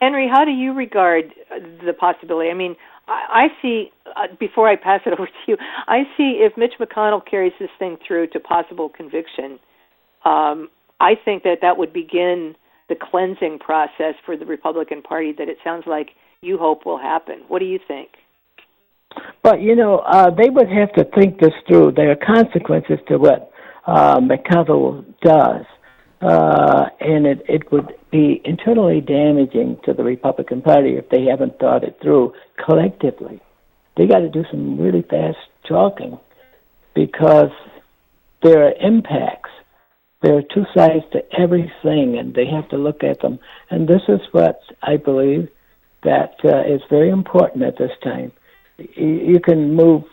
Henry, 0.00 0.28
how 0.28 0.44
do 0.44 0.50
you 0.52 0.72
regard 0.72 1.32
uh, 1.50 1.58
the 1.84 1.92
possibility? 1.92 2.50
I 2.50 2.54
mean, 2.54 2.76
I, 3.08 3.46
I 3.46 3.62
see, 3.62 3.90
uh, 4.14 4.28
before 4.38 4.68
I 4.68 4.76
pass 4.76 5.00
it 5.06 5.12
over 5.18 5.26
to 5.26 5.32
you, 5.46 5.56
I 5.88 6.04
see 6.16 6.40
if 6.44 6.56
Mitch 6.56 6.74
McConnell 6.78 7.24
carries 7.28 7.52
this 7.58 7.70
thing 7.78 7.96
through 8.06 8.28
to 8.28 8.40
possible 8.40 8.88
conviction, 8.88 9.58
um, 10.24 10.68
I 11.00 11.14
think 11.24 11.42
that 11.44 11.58
that 11.62 11.76
would 11.78 11.92
begin 11.92 12.54
the 12.88 12.96
cleansing 12.96 13.58
process 13.60 14.14
for 14.24 14.36
the 14.36 14.46
Republican 14.46 15.02
Party 15.02 15.32
that 15.38 15.48
it 15.48 15.58
sounds 15.62 15.84
like 15.86 16.10
you 16.40 16.58
hope 16.58 16.86
will 16.86 16.98
happen. 16.98 17.42
What 17.48 17.58
do 17.60 17.64
you 17.66 17.78
think? 17.86 18.10
But 19.48 19.62
you 19.62 19.76
know, 19.76 20.00
uh, 20.00 20.28
they 20.28 20.50
would 20.50 20.68
have 20.68 20.92
to 20.92 21.04
think 21.04 21.40
this 21.40 21.54
through. 21.66 21.92
There 21.92 22.10
are 22.10 22.16
consequences 22.16 22.98
to 23.08 23.16
what 23.16 23.50
uh, 23.86 24.20
McConnell 24.20 25.06
does, 25.22 25.64
uh, 26.20 26.90
and 27.00 27.26
it 27.26 27.40
it 27.48 27.72
would 27.72 27.94
be 28.12 28.42
internally 28.44 29.00
damaging 29.00 29.78
to 29.86 29.94
the 29.94 30.04
Republican 30.04 30.60
Party 30.60 30.96
if 30.96 31.08
they 31.08 31.24
haven't 31.24 31.58
thought 31.58 31.82
it 31.82 31.98
through 32.02 32.34
collectively. 32.62 33.40
They 33.96 34.06
got 34.06 34.18
to 34.18 34.28
do 34.28 34.44
some 34.50 34.78
really 34.78 35.00
fast 35.00 35.38
talking 35.66 36.20
because 36.94 37.54
there 38.42 38.66
are 38.66 38.74
impacts. 38.82 39.48
There 40.20 40.36
are 40.36 40.42
two 40.42 40.66
sides 40.76 41.06
to 41.12 41.22
everything, 41.40 42.18
and 42.18 42.34
they 42.34 42.44
have 42.48 42.68
to 42.68 42.76
look 42.76 43.02
at 43.02 43.22
them. 43.22 43.38
And 43.70 43.88
this 43.88 44.02
is 44.08 44.20
what 44.32 44.60
I 44.82 44.98
believe 44.98 45.48
that 46.02 46.34
uh, 46.44 46.70
is 46.70 46.82
very 46.90 47.08
important 47.08 47.64
at 47.64 47.78
this 47.78 47.92
time 48.04 48.32
you 48.78 49.40
can 49.40 49.74
move 49.74 50.04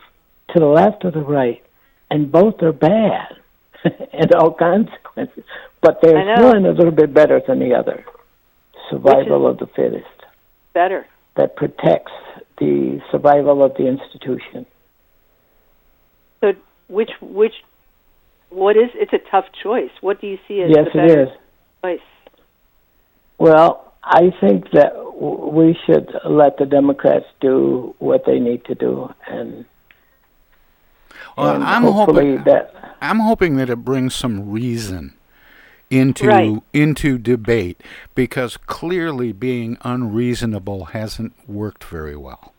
to 0.54 0.60
the 0.60 0.66
left 0.66 1.04
or 1.04 1.10
the 1.10 1.20
right, 1.20 1.62
and 2.10 2.30
both 2.30 2.62
are 2.62 2.72
bad 2.72 3.36
and 3.84 4.34
all 4.34 4.52
consequences. 4.52 5.44
But 5.80 6.00
there's 6.02 6.40
one 6.42 6.66
a 6.66 6.72
little 6.72 6.90
bit 6.90 7.14
better 7.14 7.40
than 7.46 7.58
the 7.60 7.74
other. 7.74 8.04
Survival 8.90 9.48
of 9.48 9.58
the 9.58 9.66
fittest 9.66 10.06
Better. 10.72 11.06
that 11.36 11.56
protects 11.56 12.12
the 12.58 13.00
survival 13.10 13.64
of 13.64 13.74
the 13.74 13.86
institution. 13.86 14.64
So, 16.40 16.52
which 16.88 17.10
which 17.20 17.54
what 18.50 18.76
is? 18.76 18.90
It's 18.94 19.12
a 19.12 19.30
tough 19.30 19.46
choice. 19.62 19.90
What 20.00 20.20
do 20.20 20.28
you 20.28 20.38
see 20.46 20.60
as 20.60 20.70
yes, 20.70 20.86
the 20.92 21.00
it 21.00 21.08
better 21.08 21.22
is. 21.22 21.28
choice? 21.82 22.00
Well, 23.38 23.92
I 24.08 24.30
think 24.40 24.70
that 24.70 24.92
we 25.20 25.76
should 25.84 26.08
let 26.24 26.58
the 26.58 26.66
Democrats 26.66 27.26
do 27.40 27.94
what 27.98 28.24
they 28.24 28.38
need 28.38 28.64
to 28.66 28.74
do, 28.74 29.12
and, 29.26 29.64
Well, 31.36 31.56
and 31.56 31.64
I'm 31.64 31.82
hoping 31.82 32.44
that 32.44 32.72
I'm 33.02 33.18
hoping 33.20 33.56
that 33.56 33.68
it 33.68 33.84
brings 33.84 34.14
some 34.14 34.50
reason 34.50 35.14
into 35.90 36.26
Right. 36.28 36.62
into 36.72 37.18
debate 37.18 37.80
because 38.14 38.56
clearly 38.56 39.32
being 39.32 39.76
unreasonable 39.82 40.86
hasn't 40.86 41.32
worked 41.48 41.84
very 41.84 42.16
well. 42.16 42.52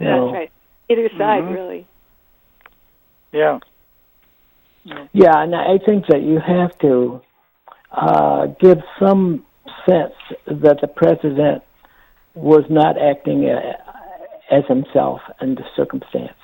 you 0.00 0.06
know, 0.06 0.26
That's 0.26 0.34
right. 0.34 0.50
Either 0.88 1.08
side, 1.16 1.44
Mhm. 1.44 1.54
really. 1.54 1.86
Yeah. 3.32 3.58
Yeah, 5.12 5.40
and 5.42 5.54
I 5.54 5.78
think 5.78 6.06
that 6.08 6.22
you 6.22 6.38
have 6.40 6.76
to 6.78 7.20
uh, 7.92 8.46
give 8.58 8.82
some 8.98 9.44
sense 9.86 10.14
that 10.46 10.78
the 10.80 10.88
president 10.88 11.62
was 12.34 12.64
not 12.68 12.96
acting 13.00 13.48
uh, 13.48 13.74
as 14.50 14.64
himself 14.66 15.20
in 15.40 15.54
the 15.54 15.64
circumstance, 15.76 16.38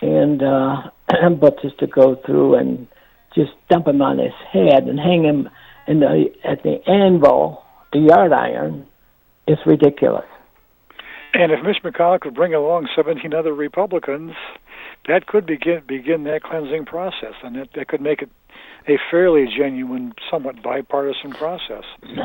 and 0.00 0.42
uh, 0.42 0.90
but 1.40 1.60
just 1.62 1.78
to 1.78 1.86
go 1.86 2.16
through 2.26 2.54
and 2.56 2.86
just 3.34 3.52
dump 3.68 3.86
him 3.86 4.02
on 4.02 4.18
his 4.18 4.32
head 4.52 4.84
and 4.84 4.98
hang 4.98 5.24
him 5.24 5.48
in 5.86 6.00
the 6.00 6.26
at 6.44 6.62
the 6.62 6.80
anvil, 6.88 7.62
the 7.92 8.00
yard 8.00 8.32
iron, 8.32 8.86
is 9.46 9.58
ridiculous. 9.66 10.26
And 11.32 11.52
if 11.52 11.62
Mitch 11.62 11.82
McConnell 11.84 12.20
could 12.20 12.34
bring 12.34 12.54
along 12.54 12.88
17 12.94 13.32
other 13.32 13.54
Republicans, 13.54 14.32
that 15.06 15.26
could 15.26 15.46
begin 15.46 15.82
begin 15.86 16.24
that 16.24 16.42
cleansing 16.42 16.86
process, 16.86 17.34
and 17.42 17.56
that, 17.56 17.68
that 17.74 17.88
could 17.88 18.00
make 18.00 18.22
it 18.22 18.30
a 18.88 18.98
fairly 19.10 19.46
genuine, 19.46 20.14
somewhat 20.30 20.62
bipartisan 20.62 21.32
process. 21.32 21.84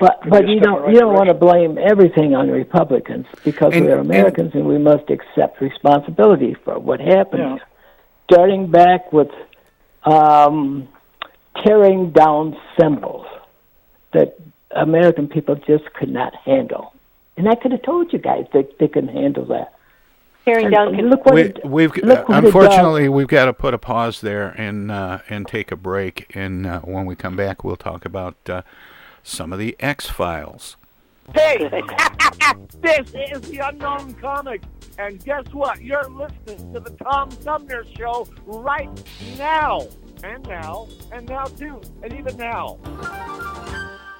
But 0.00 0.20
but 0.26 0.48
you 0.48 0.58
don't 0.58 0.80
right 0.82 0.94
you 0.94 1.00
don't 1.00 1.12
want 1.12 1.28
to 1.28 1.34
blame 1.34 1.76
everything 1.76 2.34
on 2.34 2.48
Republicans 2.50 3.26
because 3.44 3.74
And- 3.74 3.84
we're 3.84 3.98
Americans 3.98 4.52
and, 4.54 4.64
we 4.64 4.78
must 4.78 5.10
accept 5.10 5.60
responsibility 5.60 6.56
for 6.64 6.78
what 6.78 6.98
happened. 6.98 7.58
Yeah. 7.60 7.64
Starting 8.30 8.70
back 8.70 9.12
with 9.12 9.28
um, 10.04 10.88
tearing 11.62 12.10
down 12.10 12.56
symbols 12.80 13.26
that 14.14 14.38
American 14.70 15.28
people 15.28 15.56
just 15.56 15.92
could 15.92 16.08
not 16.08 16.34
handle, 16.36 16.94
and 17.36 17.46
I 17.46 17.54
could 17.54 17.72
have 17.72 17.82
told 17.82 18.14
you 18.14 18.18
guys 18.18 18.46
that 18.54 18.78
they 18.78 18.88
couldn't 18.88 19.14
handle 19.14 19.44
that. 19.46 19.74
Tearing 20.44 20.66
And 20.66 20.74
down. 20.74 20.96
look 21.08 21.24
what 21.24 21.34
We, 21.34 21.42
it, 21.42 21.64
we've 21.64 21.96
look 21.98 22.28
what 22.28 22.44
unfortunately 22.44 23.08
we've 23.08 23.28
got 23.28 23.44
to 23.44 23.52
put 23.52 23.74
a 23.74 23.78
pause 23.78 24.20
there 24.20 24.48
and 24.58 24.90
uh, 24.90 25.20
and 25.28 25.46
take 25.46 25.70
a 25.70 25.76
break. 25.76 26.34
And 26.34 26.66
uh, 26.66 26.80
when 26.80 27.06
we 27.06 27.14
come 27.14 27.36
back, 27.36 27.62
we'll 27.62 27.76
talk 27.76 28.04
about 28.04 28.36
uh, 28.48 28.62
some 29.22 29.52
of 29.52 29.58
the 29.58 29.76
X 29.78 30.08
Files. 30.08 30.76
Hey, 31.34 31.58
this 32.80 33.14
is 33.14 33.40
the 33.42 33.58
Unknown 33.64 34.14
Comic, 34.14 34.62
and 34.98 35.24
guess 35.24 35.44
what? 35.52 35.80
You're 35.80 36.08
listening 36.08 36.72
to 36.72 36.80
the 36.80 36.90
Tom 37.02 37.30
Sumner 37.30 37.84
Show 37.96 38.26
right 38.44 38.90
now, 39.38 39.86
and 40.24 40.42
now, 40.48 40.88
and 41.12 41.28
now 41.28 41.44
too, 41.44 41.80
and 42.02 42.12
even 42.12 42.36
now. 42.36 42.78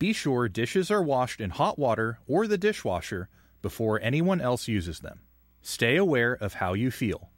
Be 0.00 0.14
sure 0.14 0.48
dishes 0.48 0.90
are 0.90 1.02
washed 1.02 1.42
in 1.42 1.50
hot 1.50 1.78
water 1.78 2.20
or 2.26 2.46
the 2.46 2.56
dishwasher 2.56 3.28
before 3.60 4.00
anyone 4.00 4.40
else 4.40 4.66
uses 4.66 5.00
them. 5.00 5.20
Stay 5.60 5.96
aware 5.96 6.32
of 6.32 6.54
how 6.54 6.72
you 6.72 6.90
feel. 6.90 7.28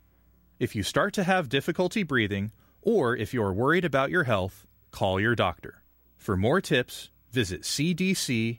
If 0.61 0.77
you 0.77 0.85
start 0.85 1.13
to 1.15 1.25
have 1.25 1.49
difficulty 1.49 2.05
breathing, 2.05 2.53
or 2.81 3.17
if 3.17 3.35
you're 3.35 3.53
worried 3.53 3.85
about 3.85 4.11
your 4.11 4.23
health, 4.23 4.65
call 4.93 5.19
your 5.19 5.35
doctor. 5.35 5.83
For 6.17 6.37
more 6.37 6.61
tips, 6.61 7.11
visit 7.33 7.63
cdc.gov. 7.63 8.59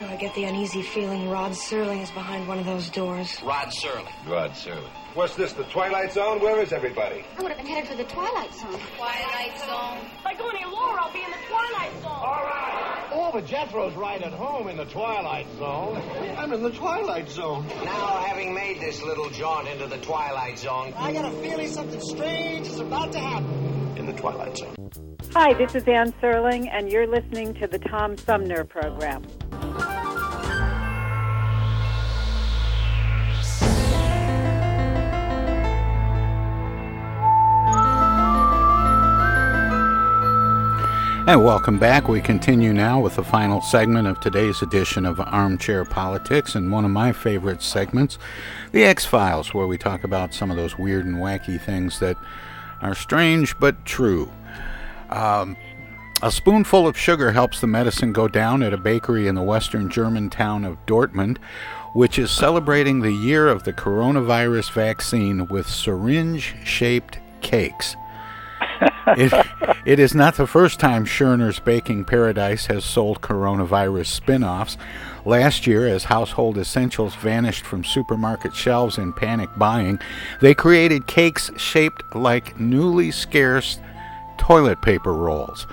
Oh, 0.00 0.06
I 0.06 0.16
get 0.16 0.34
the 0.34 0.44
uneasy 0.44 0.82
feeling 0.82 1.28
Rod 1.28 1.52
Serling 1.52 2.02
is 2.02 2.10
behind 2.10 2.48
one 2.48 2.58
of 2.58 2.64
those 2.64 2.90
doors. 2.90 3.38
Rod 3.44 3.68
Serling. 3.68 4.10
Rod 4.26 4.50
Serling. 4.52 4.90
What's 5.14 5.36
this, 5.36 5.52
the 5.52 5.62
Twilight 5.64 6.12
Zone? 6.12 6.40
Where 6.40 6.60
is 6.60 6.72
everybody? 6.72 7.24
I 7.38 7.42
would 7.42 7.52
have 7.52 7.58
been 7.58 7.66
headed 7.68 7.88
for 7.88 7.96
the 7.96 8.04
Twilight 8.04 8.52
Zone. 8.52 8.80
Twilight 8.96 9.56
Zone. 9.58 9.98
If 10.18 10.26
I 10.26 10.34
go 10.34 10.48
any 10.48 10.64
lower, 10.64 10.98
I'll 10.98 11.12
be 11.12 11.22
in 11.22 11.30
the 11.30 11.36
Twilight 11.48 11.92
Zone. 12.02 12.03
All 12.24 12.42
right. 12.42 13.10
Oh, 13.12 13.30
but 13.34 13.44
Jethro's 13.44 13.94
right 13.96 14.22
at 14.22 14.32
home 14.32 14.68
in 14.68 14.78
the 14.78 14.86
Twilight 14.86 15.46
Zone. 15.58 16.02
I'm 16.38 16.54
in 16.54 16.62
the 16.62 16.70
Twilight 16.70 17.28
Zone. 17.28 17.66
Now, 17.84 18.24
having 18.26 18.54
made 18.54 18.80
this 18.80 19.02
little 19.02 19.28
jaunt 19.28 19.68
into 19.68 19.86
the 19.86 19.98
Twilight 19.98 20.58
Zone, 20.58 20.94
I 20.96 21.12
got 21.12 21.30
a 21.30 21.36
feeling 21.42 21.68
something 21.68 22.00
strange 22.00 22.66
is 22.66 22.80
about 22.80 23.12
to 23.12 23.18
happen. 23.18 23.94
In 23.98 24.06
the 24.06 24.14
Twilight 24.14 24.56
Zone. 24.56 24.74
Hi, 25.34 25.52
this 25.52 25.74
is 25.74 25.84
Anne 25.86 26.12
Serling, 26.22 26.66
and 26.72 26.90
you're 26.90 27.06
listening 27.06 27.52
to 27.54 27.66
the 27.66 27.78
Tom 27.78 28.16
Sumner 28.16 28.64
Program. 28.64 29.22
And 41.26 41.42
welcome 41.42 41.78
back. 41.78 42.06
We 42.06 42.20
continue 42.20 42.74
now 42.74 43.00
with 43.00 43.16
the 43.16 43.24
final 43.24 43.62
segment 43.62 44.06
of 44.06 44.20
today's 44.20 44.60
edition 44.60 45.06
of 45.06 45.18
Armchair 45.18 45.86
Politics 45.86 46.54
and 46.54 46.70
one 46.70 46.84
of 46.84 46.90
my 46.90 47.12
favorite 47.12 47.62
segments, 47.62 48.18
The 48.72 48.84
X 48.84 49.06
Files, 49.06 49.54
where 49.54 49.66
we 49.66 49.78
talk 49.78 50.04
about 50.04 50.34
some 50.34 50.50
of 50.50 50.58
those 50.58 50.78
weird 50.78 51.06
and 51.06 51.16
wacky 51.16 51.58
things 51.58 51.98
that 52.00 52.18
are 52.82 52.94
strange 52.94 53.58
but 53.58 53.86
true. 53.86 54.30
Um, 55.08 55.56
a 56.22 56.30
spoonful 56.30 56.86
of 56.86 56.98
sugar 56.98 57.32
helps 57.32 57.58
the 57.58 57.66
medicine 57.68 58.12
go 58.12 58.28
down 58.28 58.62
at 58.62 58.74
a 58.74 58.76
bakery 58.76 59.26
in 59.26 59.34
the 59.34 59.42
western 59.42 59.88
German 59.88 60.28
town 60.28 60.62
of 60.62 60.84
Dortmund, 60.84 61.38
which 61.94 62.18
is 62.18 62.30
celebrating 62.30 63.00
the 63.00 63.12
year 63.12 63.48
of 63.48 63.64
the 63.64 63.72
coronavirus 63.72 64.72
vaccine 64.72 65.48
with 65.48 65.66
syringe 65.66 66.54
shaped 66.64 67.18
cakes. 67.40 67.96
It, 69.16 69.46
it 69.84 69.98
is 69.98 70.14
not 70.14 70.36
the 70.36 70.46
first 70.46 70.80
time 70.80 71.04
Schörner's 71.04 71.58
Baking 71.58 72.04
Paradise 72.04 72.66
has 72.66 72.84
sold 72.84 73.20
coronavirus 73.20 74.06
spin 74.06 74.44
offs. 74.44 74.76
Last 75.24 75.66
year, 75.66 75.86
as 75.86 76.04
household 76.04 76.58
essentials 76.58 77.14
vanished 77.14 77.64
from 77.64 77.84
supermarket 77.84 78.54
shelves 78.54 78.98
in 78.98 79.12
panic 79.12 79.50
buying, 79.56 79.98
they 80.40 80.54
created 80.54 81.06
cakes 81.06 81.50
shaped 81.56 82.02
like 82.14 82.58
newly 82.58 83.10
scarce 83.10 83.78
toilet 84.38 84.82
paper 84.82 85.14
rolls. 85.14 85.66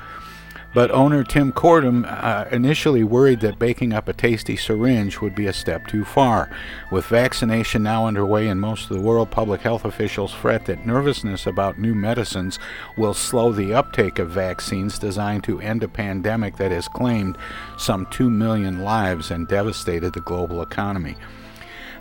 But 0.74 0.92
owner 0.92 1.24
Tim 1.24 1.52
Kortuem 1.52 2.06
uh, 2.08 2.46
initially 2.50 3.04
worried 3.04 3.42
that 3.42 3.60
baking 3.60 3.92
up 3.92 4.08
a 4.08 4.14
tasty 4.14 4.56
syringe 4.56 5.20
would 5.20 5.36
be 5.36 5.48
a 5.48 5.54
step 5.54 5.86
too 5.88 6.06
far. 6.06 6.50
With 6.92 7.06
vaccination 7.06 7.84
now 7.84 8.08
underway 8.08 8.48
in 8.48 8.60
most 8.60 8.90
of 8.90 8.96
the 8.96 9.04
world, 9.04 9.32
public 9.32 9.62
health 9.62 9.84
officials 9.84 10.34
fret 10.34 10.66
that 10.66 10.86
nervousness 10.86 11.46
about 11.46 11.78
new 11.78 11.94
medicines 11.94 12.58
will 12.96 13.14
slow 13.14 13.52
the 13.52 13.74
uptake 13.74 14.18
of 14.18 14.30
vaccines 14.30 14.98
designed 14.98 15.44
to 15.44 15.60
end 15.60 15.84
a 15.84 15.90
pandemic 15.90 16.56
that 16.56 16.72
has 16.72 16.88
claimed 16.88 17.38
some 17.78 18.08
2 18.12 18.30
million 18.30 18.82
lives 18.82 19.30
and 19.30 19.50
devastated 19.50 20.14
the 20.14 20.22
global 20.22 20.62
economy. 20.62 21.18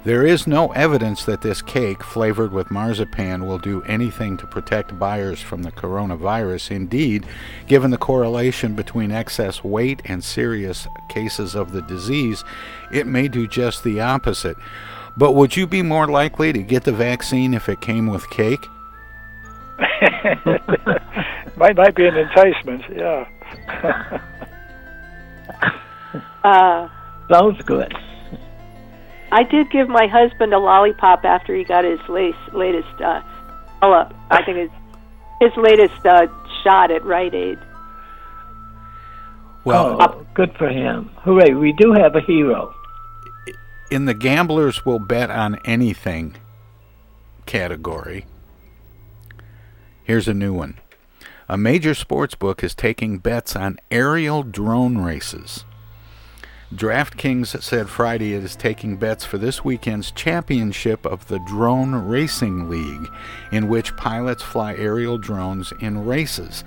There 0.02 0.26
is 0.26 0.46
no 0.46 0.72
evidence 0.72 1.24
that 1.26 1.42
this 1.42 1.60
cake, 1.60 2.02
flavored 2.02 2.52
with 2.52 2.70
marzipan, 2.70 3.46
will 3.46 3.58
do 3.58 3.82
anything 3.82 4.38
to 4.38 4.46
protect 4.46 4.98
buyers 4.98 5.42
from 5.42 5.62
the 5.62 5.72
coronavirus. 5.72 6.70
Indeed, 6.70 7.26
given 7.66 7.90
the 7.90 7.98
correlation 7.98 8.74
between 8.74 9.10
excess 9.10 9.62
weight 9.62 10.00
and 10.06 10.24
serious 10.24 10.88
cases 11.10 11.54
of 11.54 11.72
the 11.72 11.82
disease, 11.82 12.44
it 12.90 13.06
may 13.06 13.28
do 13.28 13.46
just 13.46 13.84
the 13.84 14.00
opposite. 14.00 14.56
But 15.18 15.32
would 15.32 15.54
you 15.54 15.66
be 15.66 15.82
more 15.82 16.08
likely 16.08 16.50
to 16.54 16.62
get 16.62 16.84
the 16.84 16.92
vaccine 16.92 17.52
if 17.52 17.68
it 17.68 17.82
came 17.82 18.06
with 18.06 18.30
cake? 18.30 18.66
might 21.56 21.76
might 21.76 21.94
be 21.94 22.06
an 22.06 22.16
enticement. 22.16 22.82
Yeah. 22.94 23.28
Uh, 26.42 26.88
Sounds 27.28 27.60
good. 27.64 27.94
I 29.32 29.44
did 29.44 29.70
give 29.70 29.88
my 29.88 30.06
husband 30.06 30.52
a 30.52 30.58
lollipop 30.58 31.24
after 31.24 31.54
he 31.54 31.64
got 31.64 31.84
his 31.84 32.00
lace, 32.08 32.34
latest, 32.52 33.00
uh, 33.00 33.22
uh, 33.82 34.10
I 34.30 34.42
think 34.42 34.58
his, 34.58 34.70
his 35.40 35.56
latest 35.56 36.04
uh, 36.04 36.26
shot 36.62 36.90
at 36.90 37.04
Rite 37.04 37.34
Aid. 37.34 37.58
Well, 39.64 39.98
oh, 40.00 40.26
good 40.34 40.54
for 40.56 40.68
him. 40.68 41.10
Hooray, 41.22 41.54
we 41.54 41.72
do 41.72 41.92
have 41.92 42.16
a 42.16 42.20
hero. 42.20 42.74
in 43.90 44.06
the 44.06 44.14
gamblers 44.14 44.84
will 44.84 44.98
bet 44.98 45.30
on 45.30 45.58
anything 45.64 46.36
category, 47.46 48.26
here's 50.02 50.28
a 50.28 50.34
new 50.34 50.52
one. 50.52 50.78
A 51.48 51.58
major 51.58 51.94
sports 51.94 52.34
book 52.34 52.62
is 52.62 52.74
taking 52.74 53.18
bets 53.18 53.56
on 53.56 53.78
aerial 53.90 54.42
drone 54.42 54.98
races. 54.98 55.64
DraftKings 56.74 57.60
said 57.64 57.88
Friday 57.88 58.32
it 58.32 58.44
is 58.44 58.54
taking 58.54 58.96
bets 58.96 59.24
for 59.24 59.38
this 59.38 59.64
weekend's 59.64 60.12
championship 60.12 61.04
of 61.04 61.26
the 61.26 61.40
Drone 61.40 61.92
Racing 61.96 62.70
League, 62.70 63.10
in 63.50 63.66
which 63.66 63.96
pilots 63.96 64.44
fly 64.44 64.76
aerial 64.76 65.18
drones 65.18 65.72
in 65.80 66.06
races. 66.06 66.62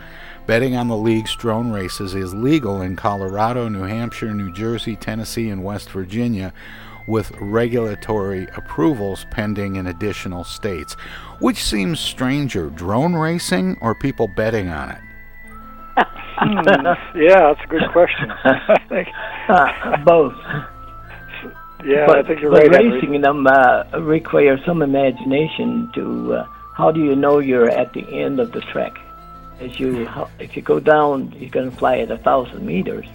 Betting 0.45 0.75
on 0.75 0.89
the 0.89 0.97
league's 0.97 1.33
drone 1.37 1.71
races 1.71 2.15
is 2.15 2.33
legal 2.33 2.81
in 2.81 2.97
Colorado, 2.97 3.69
New 3.69 3.83
Hampshire, 3.83 4.33
New 4.33 4.51
Jersey, 4.51 4.97
Tennessee, 4.97 5.49
and 5.49 5.63
West 5.63 5.89
Virginia, 5.89 6.53
with 7.07 7.31
regulatory 7.39 8.49
approvals 8.57 9.25
pending 9.31 9.77
in 9.77 9.87
additional 9.87 10.43
states. 10.43 10.95
Which 11.39 11.63
seems 11.63 12.01
stranger, 12.01 12.69
drone 12.69 13.15
racing 13.15 13.77
or 13.79 13.95
people 13.95 14.27
betting 14.35 14.67
on 14.67 14.91
it? 14.91 16.07
Hmm, 16.37 16.57
yeah, 17.17 17.39
that's 17.53 17.61
a 17.63 17.67
good 17.67 17.89
question. 17.91 18.31
I 18.43 18.79
think 18.89 19.07
Uh, 19.49 19.97
both. 20.03 20.35
Yeah, 21.85 22.05
but, 22.07 22.19
I 22.19 22.23
think 22.23 22.41
you're 22.41 22.51
but 22.51 22.67
right. 22.67 22.71
Henry. 22.73 23.01
racing 23.01 23.21
them 23.21 23.45
uh, 23.45 23.83
requires 23.99 24.59
some 24.65 24.81
imagination 24.81 25.91
to. 25.95 26.33
Uh, 26.35 26.47
how 26.75 26.91
do 26.91 27.03
you 27.03 27.15
know 27.15 27.39
you're 27.39 27.69
at 27.69 27.93
the 27.93 28.01
end 28.09 28.39
of 28.39 28.51
the 28.51 28.61
track? 28.61 28.97
As 29.59 29.79
you, 29.79 30.05
how, 30.07 30.29
if 30.39 30.55
you 30.55 30.61
go 30.61 30.79
down, 30.79 31.31
you're 31.37 31.49
going 31.49 31.69
to 31.69 31.77
fly 31.77 31.99
at 31.99 32.09
a 32.09 32.17
thousand 32.17 32.65
meters. 32.65 33.05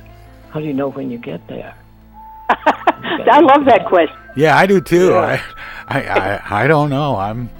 How 0.50 0.60
do 0.60 0.66
you 0.66 0.74
know 0.74 0.90
when 0.90 1.10
you 1.10 1.18
get 1.18 1.46
there? 1.48 1.74
I 2.50 3.40
love 3.40 3.64
that 3.64 3.86
question. 3.88 4.16
Yeah, 4.36 4.56
I 4.56 4.66
do 4.66 4.80
too. 4.80 5.08
Yeah. 5.08 5.42
I, 5.88 6.02
I, 6.02 6.18
I, 6.38 6.64
I 6.64 6.66
don't 6.68 6.88
know. 6.90 7.16
I'm, 7.16 7.50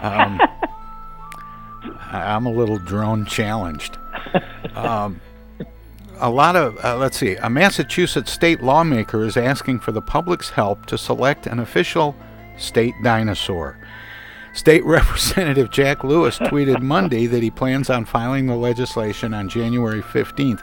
um, 0.00 0.40
I'm 2.10 2.46
a 2.46 2.50
little 2.52 2.78
drone 2.78 3.26
challenged. 3.26 3.98
Um, 4.74 5.20
a 6.18 6.30
lot 6.30 6.56
of, 6.56 6.82
uh, 6.84 6.96
let's 6.96 7.18
see, 7.18 7.34
a 7.36 7.50
Massachusetts 7.50 8.32
state 8.32 8.62
lawmaker 8.62 9.22
is 9.24 9.36
asking 9.36 9.80
for 9.80 9.92
the 9.92 10.00
public's 10.00 10.50
help 10.50 10.86
to 10.86 10.96
select 10.96 11.46
an 11.46 11.58
official 11.58 12.14
state 12.56 12.94
dinosaur. 13.02 13.78
State 14.54 14.84
Representative 14.86 15.70
Jack 15.70 16.04
Lewis 16.04 16.38
tweeted 16.38 16.80
Monday 16.80 17.26
that 17.26 17.42
he 17.42 17.50
plans 17.50 17.90
on 17.90 18.04
filing 18.04 18.46
the 18.46 18.56
legislation 18.56 19.34
on 19.34 19.48
January 19.48 20.02
15th, 20.02 20.62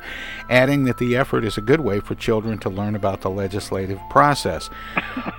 adding 0.50 0.86
that 0.86 0.98
the 0.98 1.16
effort 1.16 1.44
is 1.44 1.58
a 1.58 1.62
good 1.62 1.82
way 1.82 2.00
for 2.00 2.16
children 2.16 2.58
to 2.60 2.70
learn 2.70 2.96
about 2.96 3.22
the 3.22 3.30
legislative 3.30 4.00
process. 4.10 4.70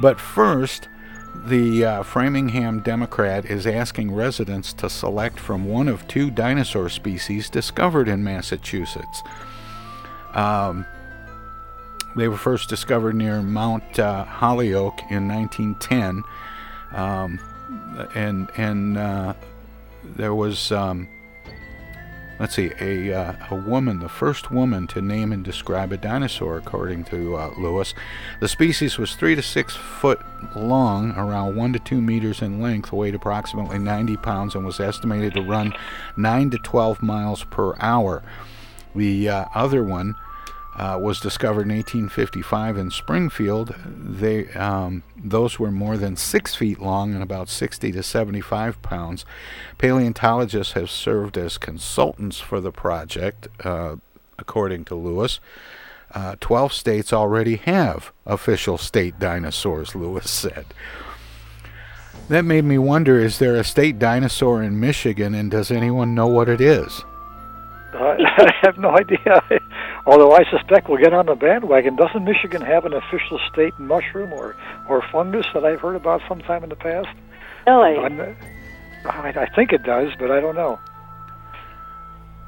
But 0.01 0.21
first, 0.21 0.89
the 1.35 1.85
uh, 1.85 2.03
Framingham 2.03 2.81
Democrat 2.81 3.45
is 3.45 3.67
asking 3.67 4.13
residents 4.13 4.73
to 4.75 4.91
select 4.91 5.39
from 5.39 5.65
one 5.65 5.89
of 5.89 6.07
two 6.09 6.31
dinosaur 6.31 6.89
species 6.89 7.49
discovered 7.49 8.09
in 8.09 8.23
Massachusetts. 8.23 9.23
Um, 10.35 10.87
they 12.17 12.29
were 12.29 12.37
first 12.37 12.69
discovered 12.69 13.15
near 13.15 13.41
Mount 13.41 13.99
uh, 13.99 14.25
Holyoke 14.25 15.01
in 15.11 15.29
1910, 15.29 16.25
um, 16.93 17.39
and 18.15 18.51
and 18.57 18.99
uh, 18.99 19.35
there 20.17 20.35
was 20.35 20.73
um, 20.73 21.09
let's 22.41 22.55
see 22.55 22.73
a 22.81 23.13
uh, 23.13 23.35
a 23.51 23.55
woman, 23.55 24.01
the 24.01 24.09
first 24.09 24.51
woman 24.51 24.87
to 24.89 25.03
name 25.03 25.31
and 25.31 25.45
describe 25.45 25.93
a 25.93 25.99
dinosaur, 25.99 26.57
according 26.57 27.05
to 27.05 27.37
uh, 27.37 27.51
Lewis. 27.59 27.95
The 28.41 28.49
species 28.49 28.97
was 28.99 29.15
three 29.15 29.35
to 29.37 29.43
six 29.43 29.77
foot 29.77 30.21
long, 30.57 31.13
around 31.13 31.55
one 31.55 31.75
to 31.75 31.79
two 31.79 32.01
meters 32.01 32.41
in 32.41 32.61
length, 32.61 32.93
weighed 32.93 33.15
approximately 33.15 33.79
90 33.79 34.17
pounds, 34.17 34.55
and 34.55 34.65
was 34.65 34.81
estimated 34.81 35.35
to 35.35 35.43
run 35.43 35.75
nine 36.17 36.51
to 36.51 36.59
12 36.59 37.03
miles 37.03 37.45
per 37.45 37.77
hour. 37.79 38.23
The 38.95 39.29
uh, 39.29 39.45
other 39.55 39.85
one 39.85 40.17
uh, 40.81 40.99
was 40.99 41.21
discovered 41.21 41.69
in 41.69 41.77
1855 41.77 42.79
in 42.79 42.91
Springfield. 42.91 43.75
They 43.87 44.49
um, 44.53 45.03
those 45.15 45.59
were 45.59 45.71
more 45.71 45.99
than 45.99 46.17
six 46.17 46.55
feet 46.55 46.81
long 46.81 47.13
and 47.13 47.23
about 47.23 47.51
60 47.51 47.93
to 47.93 48.03
75 48.03 48.81
pounds. 48.81 49.27
Paleontologists 49.77 50.73
have 50.73 50.89
served 50.89 51.37
as 51.37 51.59
consultants 51.59 52.41
for 52.41 52.63
the 52.63 52.73
project, 52.73 53.49
uh, 53.63 53.97
according 54.39 54.87
to 54.87 54.95
Lewis. 54.95 55.39
Uh, 56.15 56.37
12 56.41 56.73
states 56.73 57.13
already 57.13 57.57
have 57.57 58.11
official 58.25 58.79
state 58.79 59.19
dinosaurs, 59.19 59.95
Lewis 59.95 60.31
said. 60.31 60.65
That 62.31 62.47
made 62.47 62.65
me 62.65 62.79
wonder 62.79 63.19
is 63.19 63.39
there 63.39 63.57
a 63.57 63.65
state 63.65 63.99
dinosaur 63.99 64.63
in 64.63 64.81
Michigan 64.81 65.35
and 65.35 65.51
does 65.51 65.71
anyone 65.71 66.15
know 66.15 66.27
what 66.27 66.49
it 66.49 66.63
is? 66.63 67.05
I, 67.93 68.17
I 68.39 68.55
have 68.63 68.79
no 68.79 68.97
idea. 68.97 69.43
Although 70.07 70.33
I 70.33 70.45
suspect 70.51 70.89
we'll 70.89 71.03
get 71.03 71.13
on 71.13 71.27
the 71.27 71.35
bandwagon. 71.35 71.97
Doesn't 71.97 72.25
Michigan 72.25 72.63
have 72.63 72.85
an 72.85 72.93
official 72.95 73.39
state 73.53 73.79
mushroom 73.79 74.33
or, 74.33 74.57
or 74.89 75.03
fungus 75.13 75.47
that 75.55 75.65
I've 75.65 75.81
heard 75.81 75.97
about 75.97 76.23
sometime 76.29 76.63
in 76.63 76.71
the 76.71 76.77
past? 76.77 77.09
Really? 77.67 77.99
I'm, 77.99 78.21
I, 79.05 79.29
I 79.29 79.47
think 79.55 79.73
it 79.73 79.83
does, 79.83 80.13
but 80.19 80.31
I 80.31 80.41
don't 80.41 80.55
know. 80.55 80.79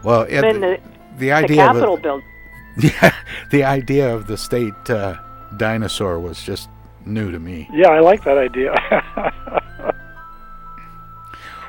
Well, 0.03 0.23
it, 0.23 0.41
Then 0.41 0.61
the, 0.61 0.81
the 1.19 1.19
the 1.19 1.33
idea 1.33 1.57
Capitol 1.57 1.95
of 1.95 2.01
the, 2.01 2.03
build. 2.03 2.23
yeah, 2.79 3.15
the 3.51 3.65
idea 3.65 4.15
of 4.15 4.27
the 4.27 4.37
state 4.37 4.91
uh, 4.91 5.17
dinosaur 5.57 6.19
was 6.19 6.43
just 6.43 6.69
new 7.05 7.31
to 7.31 7.39
me. 7.39 7.69
Yeah, 7.73 7.89
I 7.89 8.01
like 8.01 8.25
that 8.25 8.39
idea. 8.39 8.75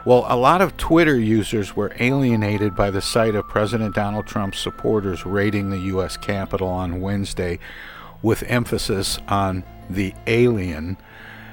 Well, 0.06 0.26
a 0.28 0.36
lot 0.36 0.62
of 0.62 0.76
Twitter 0.76 1.18
users 1.18 1.78
were 1.78 1.96
alienated 1.98 2.76
by 2.76 2.92
the 2.92 3.02
sight 3.02 3.36
of 3.36 3.48
President 3.48 3.96
Donald 3.96 4.28
Trump's 4.28 4.60
supporters 4.60 5.26
raiding 5.26 5.70
the 5.70 5.80
U.S. 5.80 6.18
Capitol 6.18 6.68
on 6.68 7.00
Wednesday, 7.00 7.58
with 8.22 8.44
emphasis 8.48 9.18
on 9.30 9.64
the 9.90 10.14
alien. 10.28 10.98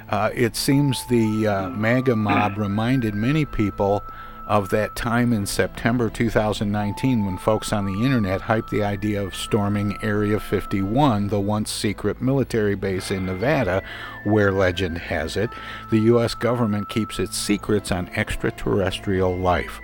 Uh, 0.08 0.30
it 0.34 0.56
seems 0.56 1.06
the 1.06 1.46
uh, 1.46 1.68
MAGA 1.70 2.16
mob 2.16 2.56
reminded 2.58 3.14
many 3.14 3.44
people 3.44 4.02
of 4.50 4.68
that 4.70 4.96
time 4.96 5.32
in 5.32 5.46
September 5.46 6.10
2019 6.10 7.24
when 7.24 7.38
folks 7.38 7.72
on 7.72 7.86
the 7.86 8.04
internet 8.04 8.40
hyped 8.40 8.68
the 8.70 8.82
idea 8.82 9.22
of 9.22 9.32
storming 9.32 9.96
Area 10.02 10.40
51, 10.40 11.28
the 11.28 11.38
once 11.38 11.70
secret 11.70 12.20
military 12.20 12.74
base 12.74 13.12
in 13.12 13.26
Nevada, 13.26 13.80
where 14.24 14.50
legend 14.50 14.98
has 14.98 15.36
it 15.36 15.50
the 15.92 16.00
U.S. 16.00 16.34
government 16.34 16.88
keeps 16.88 17.20
its 17.20 17.38
secrets 17.38 17.92
on 17.92 18.08
extraterrestrial 18.08 19.36
life. 19.36 19.80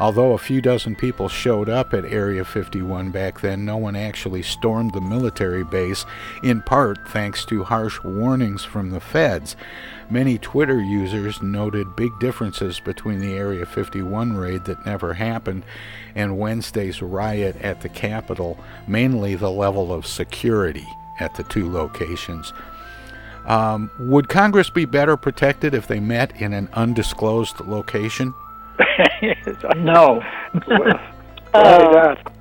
Although 0.00 0.32
a 0.32 0.38
few 0.38 0.62
dozen 0.62 0.96
people 0.96 1.28
showed 1.28 1.68
up 1.68 1.92
at 1.92 2.06
Area 2.06 2.46
51 2.46 3.10
back 3.10 3.42
then, 3.42 3.66
no 3.66 3.76
one 3.76 3.94
actually 3.94 4.42
stormed 4.42 4.94
the 4.94 5.02
military 5.02 5.64
base, 5.64 6.06
in 6.42 6.62
part 6.62 7.06
thanks 7.08 7.44
to 7.44 7.62
harsh 7.62 8.02
warnings 8.02 8.64
from 8.64 8.90
the 8.90 9.00
feds. 9.00 9.54
Many 10.10 10.38
Twitter 10.38 10.80
users 10.80 11.40
noted 11.42 11.96
big 11.96 12.10
differences 12.20 12.80
between 12.80 13.20
the 13.20 13.34
Area 13.34 13.64
51 13.64 14.36
raid 14.36 14.64
that 14.66 14.84
never 14.84 15.14
happened 15.14 15.64
and 16.14 16.38
Wednesday's 16.38 17.00
riot 17.00 17.56
at 17.62 17.80
the 17.80 17.88
Capitol, 17.88 18.58
mainly 18.86 19.34
the 19.34 19.50
level 19.50 19.92
of 19.92 20.06
security 20.06 20.86
at 21.20 21.34
the 21.34 21.42
two 21.44 21.70
locations. 21.70 22.52
Um, 23.46 23.90
would 23.98 24.28
Congress 24.28 24.70
be 24.70 24.84
better 24.84 25.16
protected 25.16 25.74
if 25.74 25.86
they 25.88 25.98
met 25.98 26.40
in 26.40 26.52
an 26.52 26.68
undisclosed 26.74 27.60
location? 27.60 28.34
No. 29.76 30.20
Why 30.66 30.92
Uh, 31.54 32.14
not? 32.14 32.32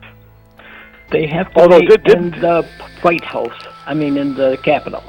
They 1.11 1.27
have 1.27 1.51
to 1.53 1.61
Although 1.61 1.79
be 1.81 1.87
did- 1.87 2.03
did- 2.03 2.17
in 2.17 2.31
the 2.31 2.65
White 3.01 3.23
House. 3.23 3.53
I 3.85 3.93
mean, 3.93 4.17
in 4.17 4.33
the 4.35 4.57
Capitol. 4.63 5.03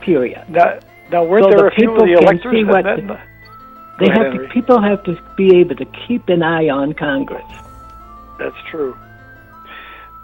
Period. 0.00 0.44
Now, 0.48 0.78
Now, 1.12 1.24
weren't 1.24 1.44
so 1.44 1.50
there 1.50 1.58
the 1.58 1.66
a 1.66 1.70
few 1.70 1.88
people 1.90 2.02
of 2.02 2.08
the 2.08 2.14
can 2.14 2.24
electors 2.24 2.52
see 2.54 2.64
what 2.64 2.84
met 2.84 3.06
the- 3.06 3.20
They 3.98 4.06
ahead, 4.06 4.32
have 4.32 4.42
to, 4.42 4.48
people 4.48 4.80
have 4.80 5.02
to 5.04 5.18
be 5.36 5.58
able 5.58 5.76
to 5.76 5.84
keep 5.84 6.28
an 6.28 6.42
eye 6.42 6.68
on 6.70 6.94
Congress. 6.94 7.44
That's 8.38 8.56
true. 8.70 8.96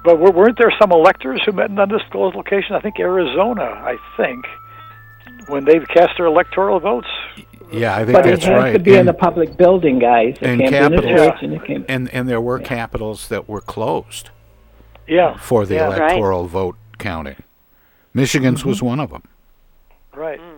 But 0.03 0.19
were- 0.19 0.31
weren't 0.31 0.57
there 0.59 0.73
some 0.81 0.91
electors 0.91 1.43
who 1.45 1.53
met 1.53 1.71
in 1.71 1.79
undisclosed 1.79 2.35
location? 2.35 2.75
I 2.75 2.81
think 2.81 2.99
Arizona, 2.99 3.63
I 3.63 3.99
think, 4.17 4.47
when 5.49 5.65
they 5.65 5.79
cast 5.81 6.17
their 6.17 6.27
electoral 6.27 6.81
votes. 6.81 7.09
Yeah, 7.71 7.95
I 7.95 8.05
think 8.07 8.15
but 8.17 8.25
that's 8.25 8.45
it 8.45 8.49
has 8.49 8.63
right. 8.63 8.73
to 8.73 8.79
be 8.79 8.95
in 8.95 9.09
a 9.09 9.13
public 9.13 9.59
building, 9.59 9.99
guys. 9.99 10.37
It 10.41 10.43
and 10.43 10.61
in 10.63 10.69
a 10.69 10.71
capitals, 10.71 11.05
church, 11.05 11.43
and 11.43 11.85
and 11.89 12.09
and 12.15 12.29
there 12.29 12.41
were 12.41 12.59
capitals 12.59 13.29
that 13.29 13.47
were 13.47 13.61
closed 13.61 14.31
Yeah. 15.07 15.37
for 15.37 15.67
the 15.67 15.75
yeah. 15.75 15.87
electoral 15.89 16.47
vote 16.47 16.77
counting. 16.99 17.43
Michigan's 18.15 18.61
mm-hmm. 18.61 18.71
was 18.71 18.83
one 18.83 19.01
of 19.01 19.11
them. 19.11 19.23
Right. 20.15 20.41
Mm. 20.41 20.58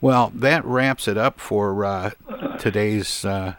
Well, 0.00 0.32
that 0.34 0.64
wraps 0.64 1.08
it 1.08 1.18
up 1.18 1.40
for 1.40 1.84
uh, 1.84 2.10
today's 2.58 3.24
uh, 3.24 3.54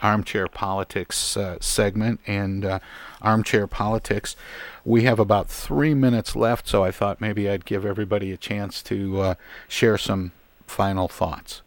armchair 0.00 0.46
politics 0.46 1.36
uh, 1.36 1.58
segment 1.60 2.20
and 2.26 2.64
uh, 2.64 2.78
armchair 3.20 3.66
politics. 3.66 4.36
We 4.84 5.02
have 5.04 5.18
about 5.18 5.48
three 5.48 5.94
minutes 5.94 6.36
left, 6.36 6.68
so 6.68 6.84
I 6.84 6.90
thought 6.92 7.20
maybe 7.20 7.48
I'd 7.48 7.64
give 7.64 7.84
everybody 7.84 8.32
a 8.32 8.36
chance 8.36 8.82
to 8.84 9.20
uh, 9.20 9.34
share 9.68 9.98
some 9.98 10.32
final 10.66 11.08
thoughts. 11.08 11.62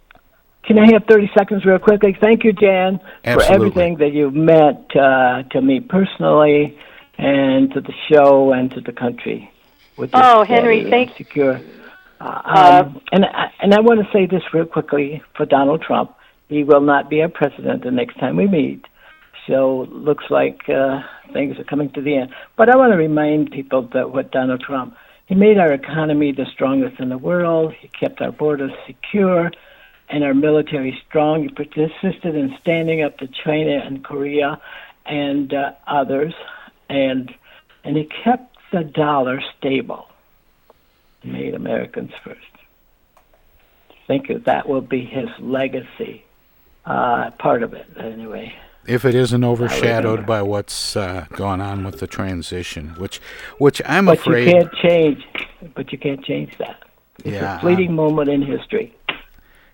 Can 0.63 0.79
I 0.79 0.91
have 0.93 1.03
30 1.05 1.29
seconds 1.37 1.65
real 1.65 1.77
quickly? 1.77 2.17
Thank 2.19 2.43
you, 2.43 2.51
Jan, 2.51 2.99
for 3.23 3.43
everything 3.43 3.97
that 3.97 4.13
you've 4.13 4.33
meant 4.33 4.95
uh, 4.95 5.43
to 5.51 5.61
me 5.61 5.79
personally 5.79 6.77
and 7.17 7.71
to 7.73 7.81
the 7.81 7.93
show 8.09 8.51
and 8.51 8.71
to 8.71 8.81
the 8.81 8.91
country. 8.91 9.51
With 9.95 10.09
Oh, 10.13 10.43
Henry, 10.43 10.89
thank- 10.89 11.15
secure. 11.15 11.61
Uh, 12.25 12.83
um, 12.83 13.01
and 13.11 13.25
I, 13.25 13.51
and 13.61 13.73
I 13.73 13.81
want 13.81 13.99
to 13.99 14.11
say 14.11 14.25
this 14.25 14.41
real 14.53 14.65
quickly 14.65 15.21
for 15.37 15.45
Donald 15.45 15.81
Trump. 15.81 16.15
He 16.49 16.63
will 16.63 16.81
not 16.81 17.09
be 17.09 17.21
our 17.21 17.29
president 17.29 17.83
the 17.83 17.91
next 17.91 18.19
time 18.19 18.35
we 18.35 18.47
meet. 18.47 18.85
So 19.47 19.87
looks 19.91 20.25
like 20.29 20.67
uh, 20.69 21.01
things 21.33 21.59
are 21.59 21.63
coming 21.63 21.91
to 21.93 22.01
the 22.01 22.17
end. 22.17 22.31
But 22.57 22.69
I 22.69 22.77
want 22.77 22.93
to 22.93 22.97
remind 22.97 23.51
people 23.51 23.87
that 23.93 24.11
what 24.11 24.31
Donald 24.31 24.61
Trump 24.61 24.95
he 25.27 25.33
made 25.33 25.57
our 25.57 25.73
economy 25.73 26.31
the 26.31 26.45
strongest 26.53 26.99
in 26.99 27.09
the 27.09 27.17
world. 27.17 27.73
He 27.79 27.87
kept 27.87 28.21
our 28.21 28.31
borders 28.31 28.71
secure 28.85 29.51
and 30.09 30.23
our 30.23 30.35
military 30.35 31.01
strong. 31.07 31.41
He 31.43 31.49
persisted 31.49 32.35
in 32.35 32.55
standing 32.61 33.01
up 33.01 33.17
to 33.17 33.27
China 33.43 33.81
and 33.83 34.03
Korea 34.03 34.61
and 35.05 35.51
uh, 35.53 35.71
others, 35.87 36.33
and 36.89 37.33
and 37.83 37.97
he 37.97 38.09
kept 38.23 38.55
the 38.71 38.83
dollar 38.83 39.41
stable. 39.57 40.07
Made 41.25 41.55
Americans 41.55 42.11
first. 42.23 42.39
I 43.17 43.93
think 44.07 44.45
that 44.45 44.69
will 44.69 44.81
be 44.81 45.03
his 45.03 45.27
legacy. 45.39 46.23
Uh, 46.85 47.31
part 47.39 47.63
of 47.63 47.73
it, 47.73 47.87
anyway. 47.97 48.53
If 48.85 49.03
it 49.05 49.15
isn't 49.15 49.43
overshadowed 49.43 50.27
by 50.27 50.43
what's 50.43 50.95
uh, 50.95 51.25
gone 51.31 51.59
on 51.59 51.83
with 51.83 51.99
the 51.99 52.05
transition, 52.05 52.89
which 52.99 53.19
which 53.57 53.81
I'm 53.85 54.05
but 54.05 54.19
afraid 54.19 54.45
you 54.45 54.53
can't 54.53 54.73
change. 54.75 55.23
But 55.73 55.91
you 55.91 55.97
can't 55.97 56.23
change 56.23 56.55
that. 56.59 56.83
It's 57.23 57.33
Yeah, 57.33 57.57
a 57.57 57.61
fleeting 57.61 57.93
moment 57.93 58.29
in 58.29 58.43
history. 58.43 58.95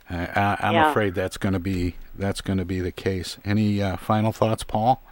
I, 0.09 0.25
I, 0.27 0.57
I'm 0.61 0.73
Yeah. 0.75 0.91
afraid 0.91 1.13
that's 1.15 1.35
going 1.37 1.53
to 1.53 1.59
be 1.59 1.95
that's 2.17 2.39
going 2.39 2.59
to 2.59 2.65
be 2.65 2.79
the 2.79 2.93
case. 2.93 3.37
Any 3.43 3.81
uh, 3.81 3.97
final 3.97 4.31
thoughts, 4.31 4.63
Paul? 4.63 5.03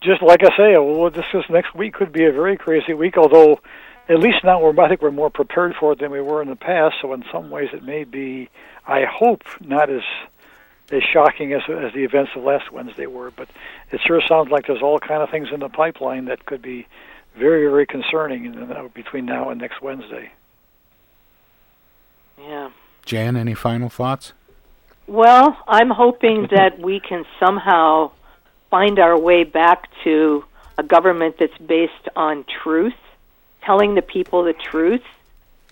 Just 0.00 0.20
like 0.22 0.40
I 0.42 0.56
say, 0.56 0.76
well, 0.76 1.10
this 1.10 1.24
is 1.32 1.44
next 1.48 1.74
week 1.76 1.94
could 1.94 2.12
be 2.12 2.24
a 2.24 2.32
very 2.32 2.56
crazy 2.56 2.94
week. 2.94 3.16
Although, 3.16 3.60
at 4.08 4.18
least 4.18 4.44
now 4.44 4.60
we're 4.60 4.78
I 4.80 4.88
think 4.88 5.02
we're 5.02 5.10
more 5.10 5.30
prepared 5.30 5.74
for 5.78 5.92
it 5.92 5.98
than 5.98 6.10
we 6.10 6.20
were 6.20 6.42
in 6.42 6.48
the 6.48 6.56
past. 6.56 6.96
So 7.00 7.12
in 7.12 7.24
some 7.32 7.50
ways, 7.50 7.70
it 7.72 7.82
may 7.82 8.04
be, 8.04 8.50
I 8.86 9.04
hope, 9.04 9.42
not 9.60 9.90
as 9.90 10.02
as 10.92 11.02
shocking 11.12 11.52
as 11.52 11.62
as 11.68 11.92
the 11.94 12.04
events 12.04 12.32
of 12.36 12.44
last 12.44 12.70
Wednesday 12.70 13.06
were. 13.06 13.30
But 13.30 13.48
it 13.90 14.00
sure 14.06 14.20
sounds 14.28 14.50
like 14.50 14.66
there's 14.66 14.82
all 14.82 14.98
kind 14.98 15.22
of 15.22 15.30
things 15.30 15.48
in 15.52 15.60
the 15.60 15.68
pipeline 15.68 16.26
that 16.26 16.44
could 16.46 16.62
be 16.62 16.86
very 17.36 17.66
very 17.68 17.86
concerning 17.86 18.90
between 18.94 19.26
now 19.26 19.50
and 19.50 19.60
next 19.60 19.80
Wednesday. 19.82 20.32
Yeah. 22.38 22.70
Jan, 23.04 23.36
any 23.36 23.54
final 23.54 23.88
thoughts? 23.88 24.32
Well, 25.06 25.56
I'm 25.66 25.90
hoping 25.90 26.48
that 26.50 26.78
we 26.78 27.00
can 27.00 27.24
somehow 27.38 28.12
find 28.70 28.98
our 28.98 29.18
way 29.18 29.44
back 29.44 29.88
to 30.04 30.44
a 30.76 30.82
government 30.82 31.36
that's 31.38 31.56
based 31.58 32.08
on 32.16 32.44
truth, 32.62 32.94
telling 33.66 33.94
the 33.94 34.02
people 34.02 34.44
the 34.44 34.52
truth, 34.52 35.02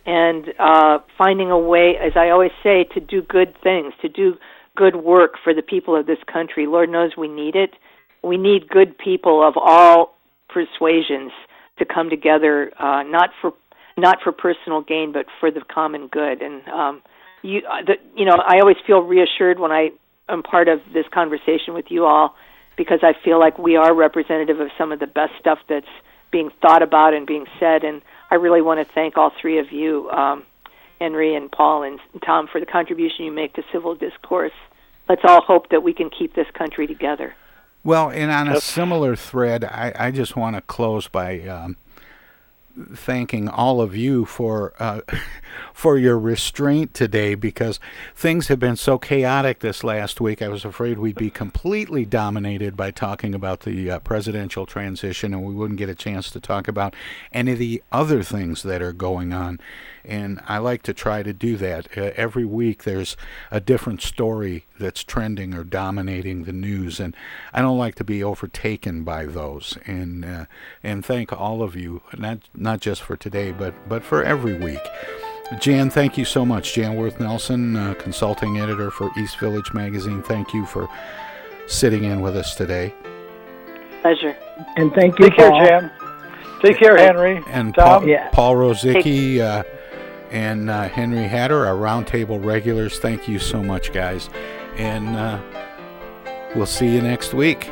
and 0.05 0.53
uh, 0.59 0.99
finding 1.16 1.51
a 1.51 1.59
way, 1.59 1.97
as 1.97 2.12
I 2.16 2.30
always 2.30 2.51
say, 2.62 2.84
to 2.95 3.01
do 3.01 3.22
good 3.22 3.55
things, 3.62 3.95
to 4.03 4.09
do 4.09 4.36
good 4.74 4.97
work 4.97 5.34
for 5.45 5.55
the 5.55 5.62
people 5.62 5.95
of 5.95 6.07
this 6.07 6.18
country. 6.26 6.66
Lord 6.66 6.88
knows 6.90 7.16
we 7.16 7.28
need 7.28 7.55
it. 7.55 7.74
We 8.22 8.36
need 8.36 8.68
good 8.68 8.97
people 8.99 9.47
of 9.47 9.55
all 9.57 10.14
persuasions 10.49 11.32
to 11.78 11.84
come 11.84 12.11
together, 12.11 12.72
uh, 12.78 13.03
not 13.03 13.30
for 13.40 13.53
not 13.97 14.22
for 14.22 14.32
personal 14.32 14.80
gain, 14.80 15.12
but 15.12 15.26
for 15.38 15.51
the 15.51 15.61
common 15.61 16.07
good. 16.09 16.40
And 16.40 16.66
um, 16.68 17.03
you, 17.43 17.61
uh, 17.70 17.82
the, 17.84 17.95
you 18.16 18.24
know, 18.24 18.36
I 18.45 18.59
always 18.61 18.78
feel 18.86 19.01
reassured 19.01 19.59
when 19.59 19.70
I 19.70 19.90
am 20.28 20.43
part 20.43 20.68
of 20.68 20.80
this 20.95 21.07
conversation 21.12 21.74
with 21.74 21.90
you 21.90 22.07
all, 22.07 22.34
because 22.76 23.01
I 23.03 23.12
feel 23.22 23.38
like 23.38 23.59
we 23.59 23.76
are 23.76 23.95
representative 23.95 24.61
of 24.61 24.68
some 24.78 24.93
of 24.93 24.99
the 24.99 25.07
best 25.07 25.32
stuff 25.38 25.59
that's 25.68 25.86
being 26.33 26.51
thought 26.61 26.83
about 26.83 27.14
and 27.14 27.24
being 27.26 27.47
said. 27.61 27.85
And 27.85 28.03
I 28.30 28.35
really 28.35 28.62
want 28.62 28.87
to 28.87 28.93
thank 28.93 29.16
all 29.16 29.30
three 29.41 29.59
of 29.61 29.70
you, 29.70 30.11
um, 30.11 30.43
Henry 30.99 31.37
and 31.37 31.53
Paul 31.53 31.85
and 31.85 32.01
Tom, 32.26 32.49
for 32.51 32.59
the 32.59 32.66
contribution 32.66 33.24
you 33.24 33.30
make 33.30 33.55
to 33.55 33.62
civil 33.70 33.95
discourse. 33.95 34.53
Let's 35.09 35.22
all 35.24 35.43
hope 35.43 35.68
that 35.68 35.85
we 35.85 35.93
can 35.93 36.11
keep 36.11 36.35
this 36.35 36.47
country 36.55 36.89
together. 36.89 37.35
Well, 37.85 38.11
and 38.11 38.30
on 38.30 38.49
a 38.49 38.61
similar 38.61 39.16
thread, 39.16 39.64
I, 39.64 39.93
I 39.97 40.11
just 40.11 40.37
want 40.37 40.57
to 40.57 40.62
close 40.62 41.09
by 41.09 41.41
um, 41.43 41.76
thanking 42.94 43.48
all 43.48 43.80
of 43.80 43.96
you 43.96 44.24
for 44.24 44.72
uh, 44.78 45.00
for 45.74 45.98
your 45.98 46.18
restraint 46.18 46.94
today 46.94 47.34
because 47.34 47.80
things 48.14 48.48
have 48.48 48.58
been 48.58 48.76
so 48.76 48.98
chaotic 48.98 49.60
this 49.60 49.82
last 49.84 50.20
week. 50.20 50.42
I 50.42 50.48
was 50.48 50.64
afraid 50.64 50.98
we'd 50.98 51.14
be 51.14 51.30
completely 51.30 52.04
dominated 52.04 52.76
by 52.76 52.90
talking 52.90 53.34
about 53.34 53.60
the 53.60 53.90
uh, 53.90 53.98
presidential 54.00 54.66
transition, 54.66 55.34
and 55.34 55.44
we 55.44 55.54
wouldn't 55.54 55.78
get 55.78 55.88
a 55.88 55.94
chance 55.94 56.30
to 56.30 56.40
talk 56.40 56.68
about 56.68 56.94
any 57.32 57.52
of 57.52 57.58
the 57.58 57.82
other 57.92 58.22
things 58.22 58.62
that 58.62 58.82
are 58.82 58.92
going 58.92 59.32
on. 59.32 59.60
And 60.04 60.40
I 60.48 60.58
like 60.58 60.82
to 60.84 60.94
try 60.94 61.22
to 61.22 61.32
do 61.32 61.56
that 61.58 61.96
uh, 61.96 62.10
every 62.16 62.44
week. 62.44 62.84
There's 62.84 63.16
a 63.50 63.60
different 63.60 64.02
story 64.02 64.66
that's 64.83 65.03
trending 65.03 65.55
or 65.55 65.64
dominating 65.64 66.45
the 66.45 66.53
news, 66.53 67.01
and 67.01 67.16
I 67.55 67.62
don't 67.62 67.78
like 67.78 67.95
to 67.97 68.05
be 68.05 68.22
overtaken 68.22 69.05
by 69.05 69.24
those. 69.26 69.78
And 69.87 70.24
uh, 70.24 70.45
and 70.83 71.05
thank 71.05 71.33
all 71.33 71.62
of 71.62 71.74
you, 71.74 72.03
not 72.16 72.41
not 72.55 72.80
just 72.80 73.03
for 73.03 73.16
today, 73.16 73.53
but 73.53 73.74
but 73.89 74.03
for 74.05 74.22
every 74.22 74.59
week. 74.59 74.87
Jan, 75.59 75.91
thank 75.91 76.16
you 76.16 76.24
so 76.24 76.45
much. 76.45 76.74
Jan 76.74 76.97
Worth 76.97 77.20
Nelson, 77.20 77.76
uh, 77.76 77.95
consulting 77.95 78.59
editor 78.59 78.91
for 78.91 79.11
East 79.18 79.39
Village 79.39 79.72
Magazine. 79.72 80.22
Thank 80.22 80.55
you 80.55 80.64
for 80.66 80.89
sitting 81.66 82.05
in 82.05 82.20
with 82.20 82.37
us 82.37 82.55
today. 82.55 82.95
Pleasure. 84.01 84.37
And 84.76 84.93
thank 84.95 85.18
you, 85.18 85.28
Take 85.28 85.37
care, 85.37 85.51
Jan. 85.51 85.91
Take 86.62 86.78
care, 86.78 86.97
Henry. 86.97 87.43
And 87.49 87.74
Tom. 87.74 88.05
Paul, 88.05 88.28
Paul 88.33 88.55
Rozycki 88.55 89.41
uh, 89.41 89.62
and 90.30 90.70
uh, 90.70 90.89
Henry 90.89 91.28
Hatter, 91.28 91.66
our 91.66 91.74
roundtable 91.74 92.43
regulars. 92.43 92.99
Thank 92.99 93.28
you 93.28 93.39
so 93.39 93.62
much, 93.62 93.93
guys. 93.93 94.30
And 94.76 95.16
uh, 95.16 95.40
we'll 96.54 96.66
see 96.66 96.88
you 96.88 97.02
next 97.02 97.34
week. 97.34 97.68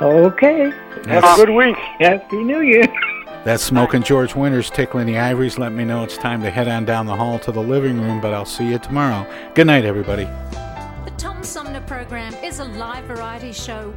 Okay. 0.00 0.70
Have 1.06 1.24
a 1.24 1.36
good 1.36 1.50
week. 1.50 1.76
Happy 1.76 2.36
New 2.36 2.60
Year. 2.60 2.86
That's 3.44 3.62
Smoking 3.62 4.02
George 4.02 4.34
Winters 4.34 4.70
tickling 4.70 5.06
the 5.06 5.18
ivories. 5.18 5.58
Let 5.58 5.72
me 5.72 5.84
know 5.84 6.02
it's 6.02 6.16
time 6.16 6.42
to 6.42 6.50
head 6.50 6.66
on 6.66 6.86
down 6.86 7.04
the 7.04 7.14
hall 7.14 7.38
to 7.40 7.52
the 7.52 7.60
living 7.60 8.00
room, 8.00 8.20
but 8.20 8.32
I'll 8.32 8.46
see 8.46 8.70
you 8.70 8.78
tomorrow. 8.78 9.30
Good 9.54 9.66
night, 9.66 9.84
everybody. 9.84 10.24
The 10.24 11.12
Tom 11.18 11.44
Sumner 11.44 11.82
program 11.82 12.32
is 12.42 12.60
a 12.60 12.64
live 12.64 13.04
variety 13.04 13.52
show. 13.52 13.94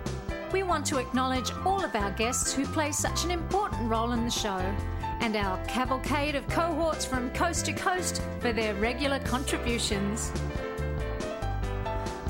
We 0.52 0.64
want 0.64 0.86
to 0.88 0.98
acknowledge 0.98 1.52
all 1.66 1.82
of 1.82 1.96
our 1.96 2.12
guests 2.12 2.54
who 2.54 2.66
play 2.66 2.92
such 2.92 3.24
an 3.24 3.32
important 3.32 3.90
role 3.90 4.12
in 4.12 4.26
the 4.26 4.32
show 4.32 4.62
and 5.22 5.36
our 5.38 5.58
cavalcade 5.66 6.36
of 6.36 6.46
cohorts 6.50 7.06
from 7.06 7.30
coast 7.32 7.66
to 7.68 7.74
coast 7.74 8.22
for 8.40 8.52
their 8.52 8.74
regular 8.76 9.20
contributions. 9.20 10.32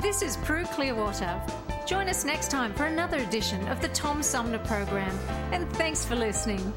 This 0.00 0.22
is 0.22 0.38
Prue 0.38 0.64
Clearwater. 0.64 1.42
Join 1.86 2.08
us 2.08 2.24
next 2.24 2.50
time 2.50 2.72
for 2.72 2.86
another 2.86 3.18
edition 3.18 3.68
of 3.68 3.82
the 3.82 3.88
Tom 3.88 4.22
Sumner 4.22 4.58
Program, 4.60 5.14
and 5.52 5.70
thanks 5.74 6.06
for 6.06 6.16
listening. 6.16 6.72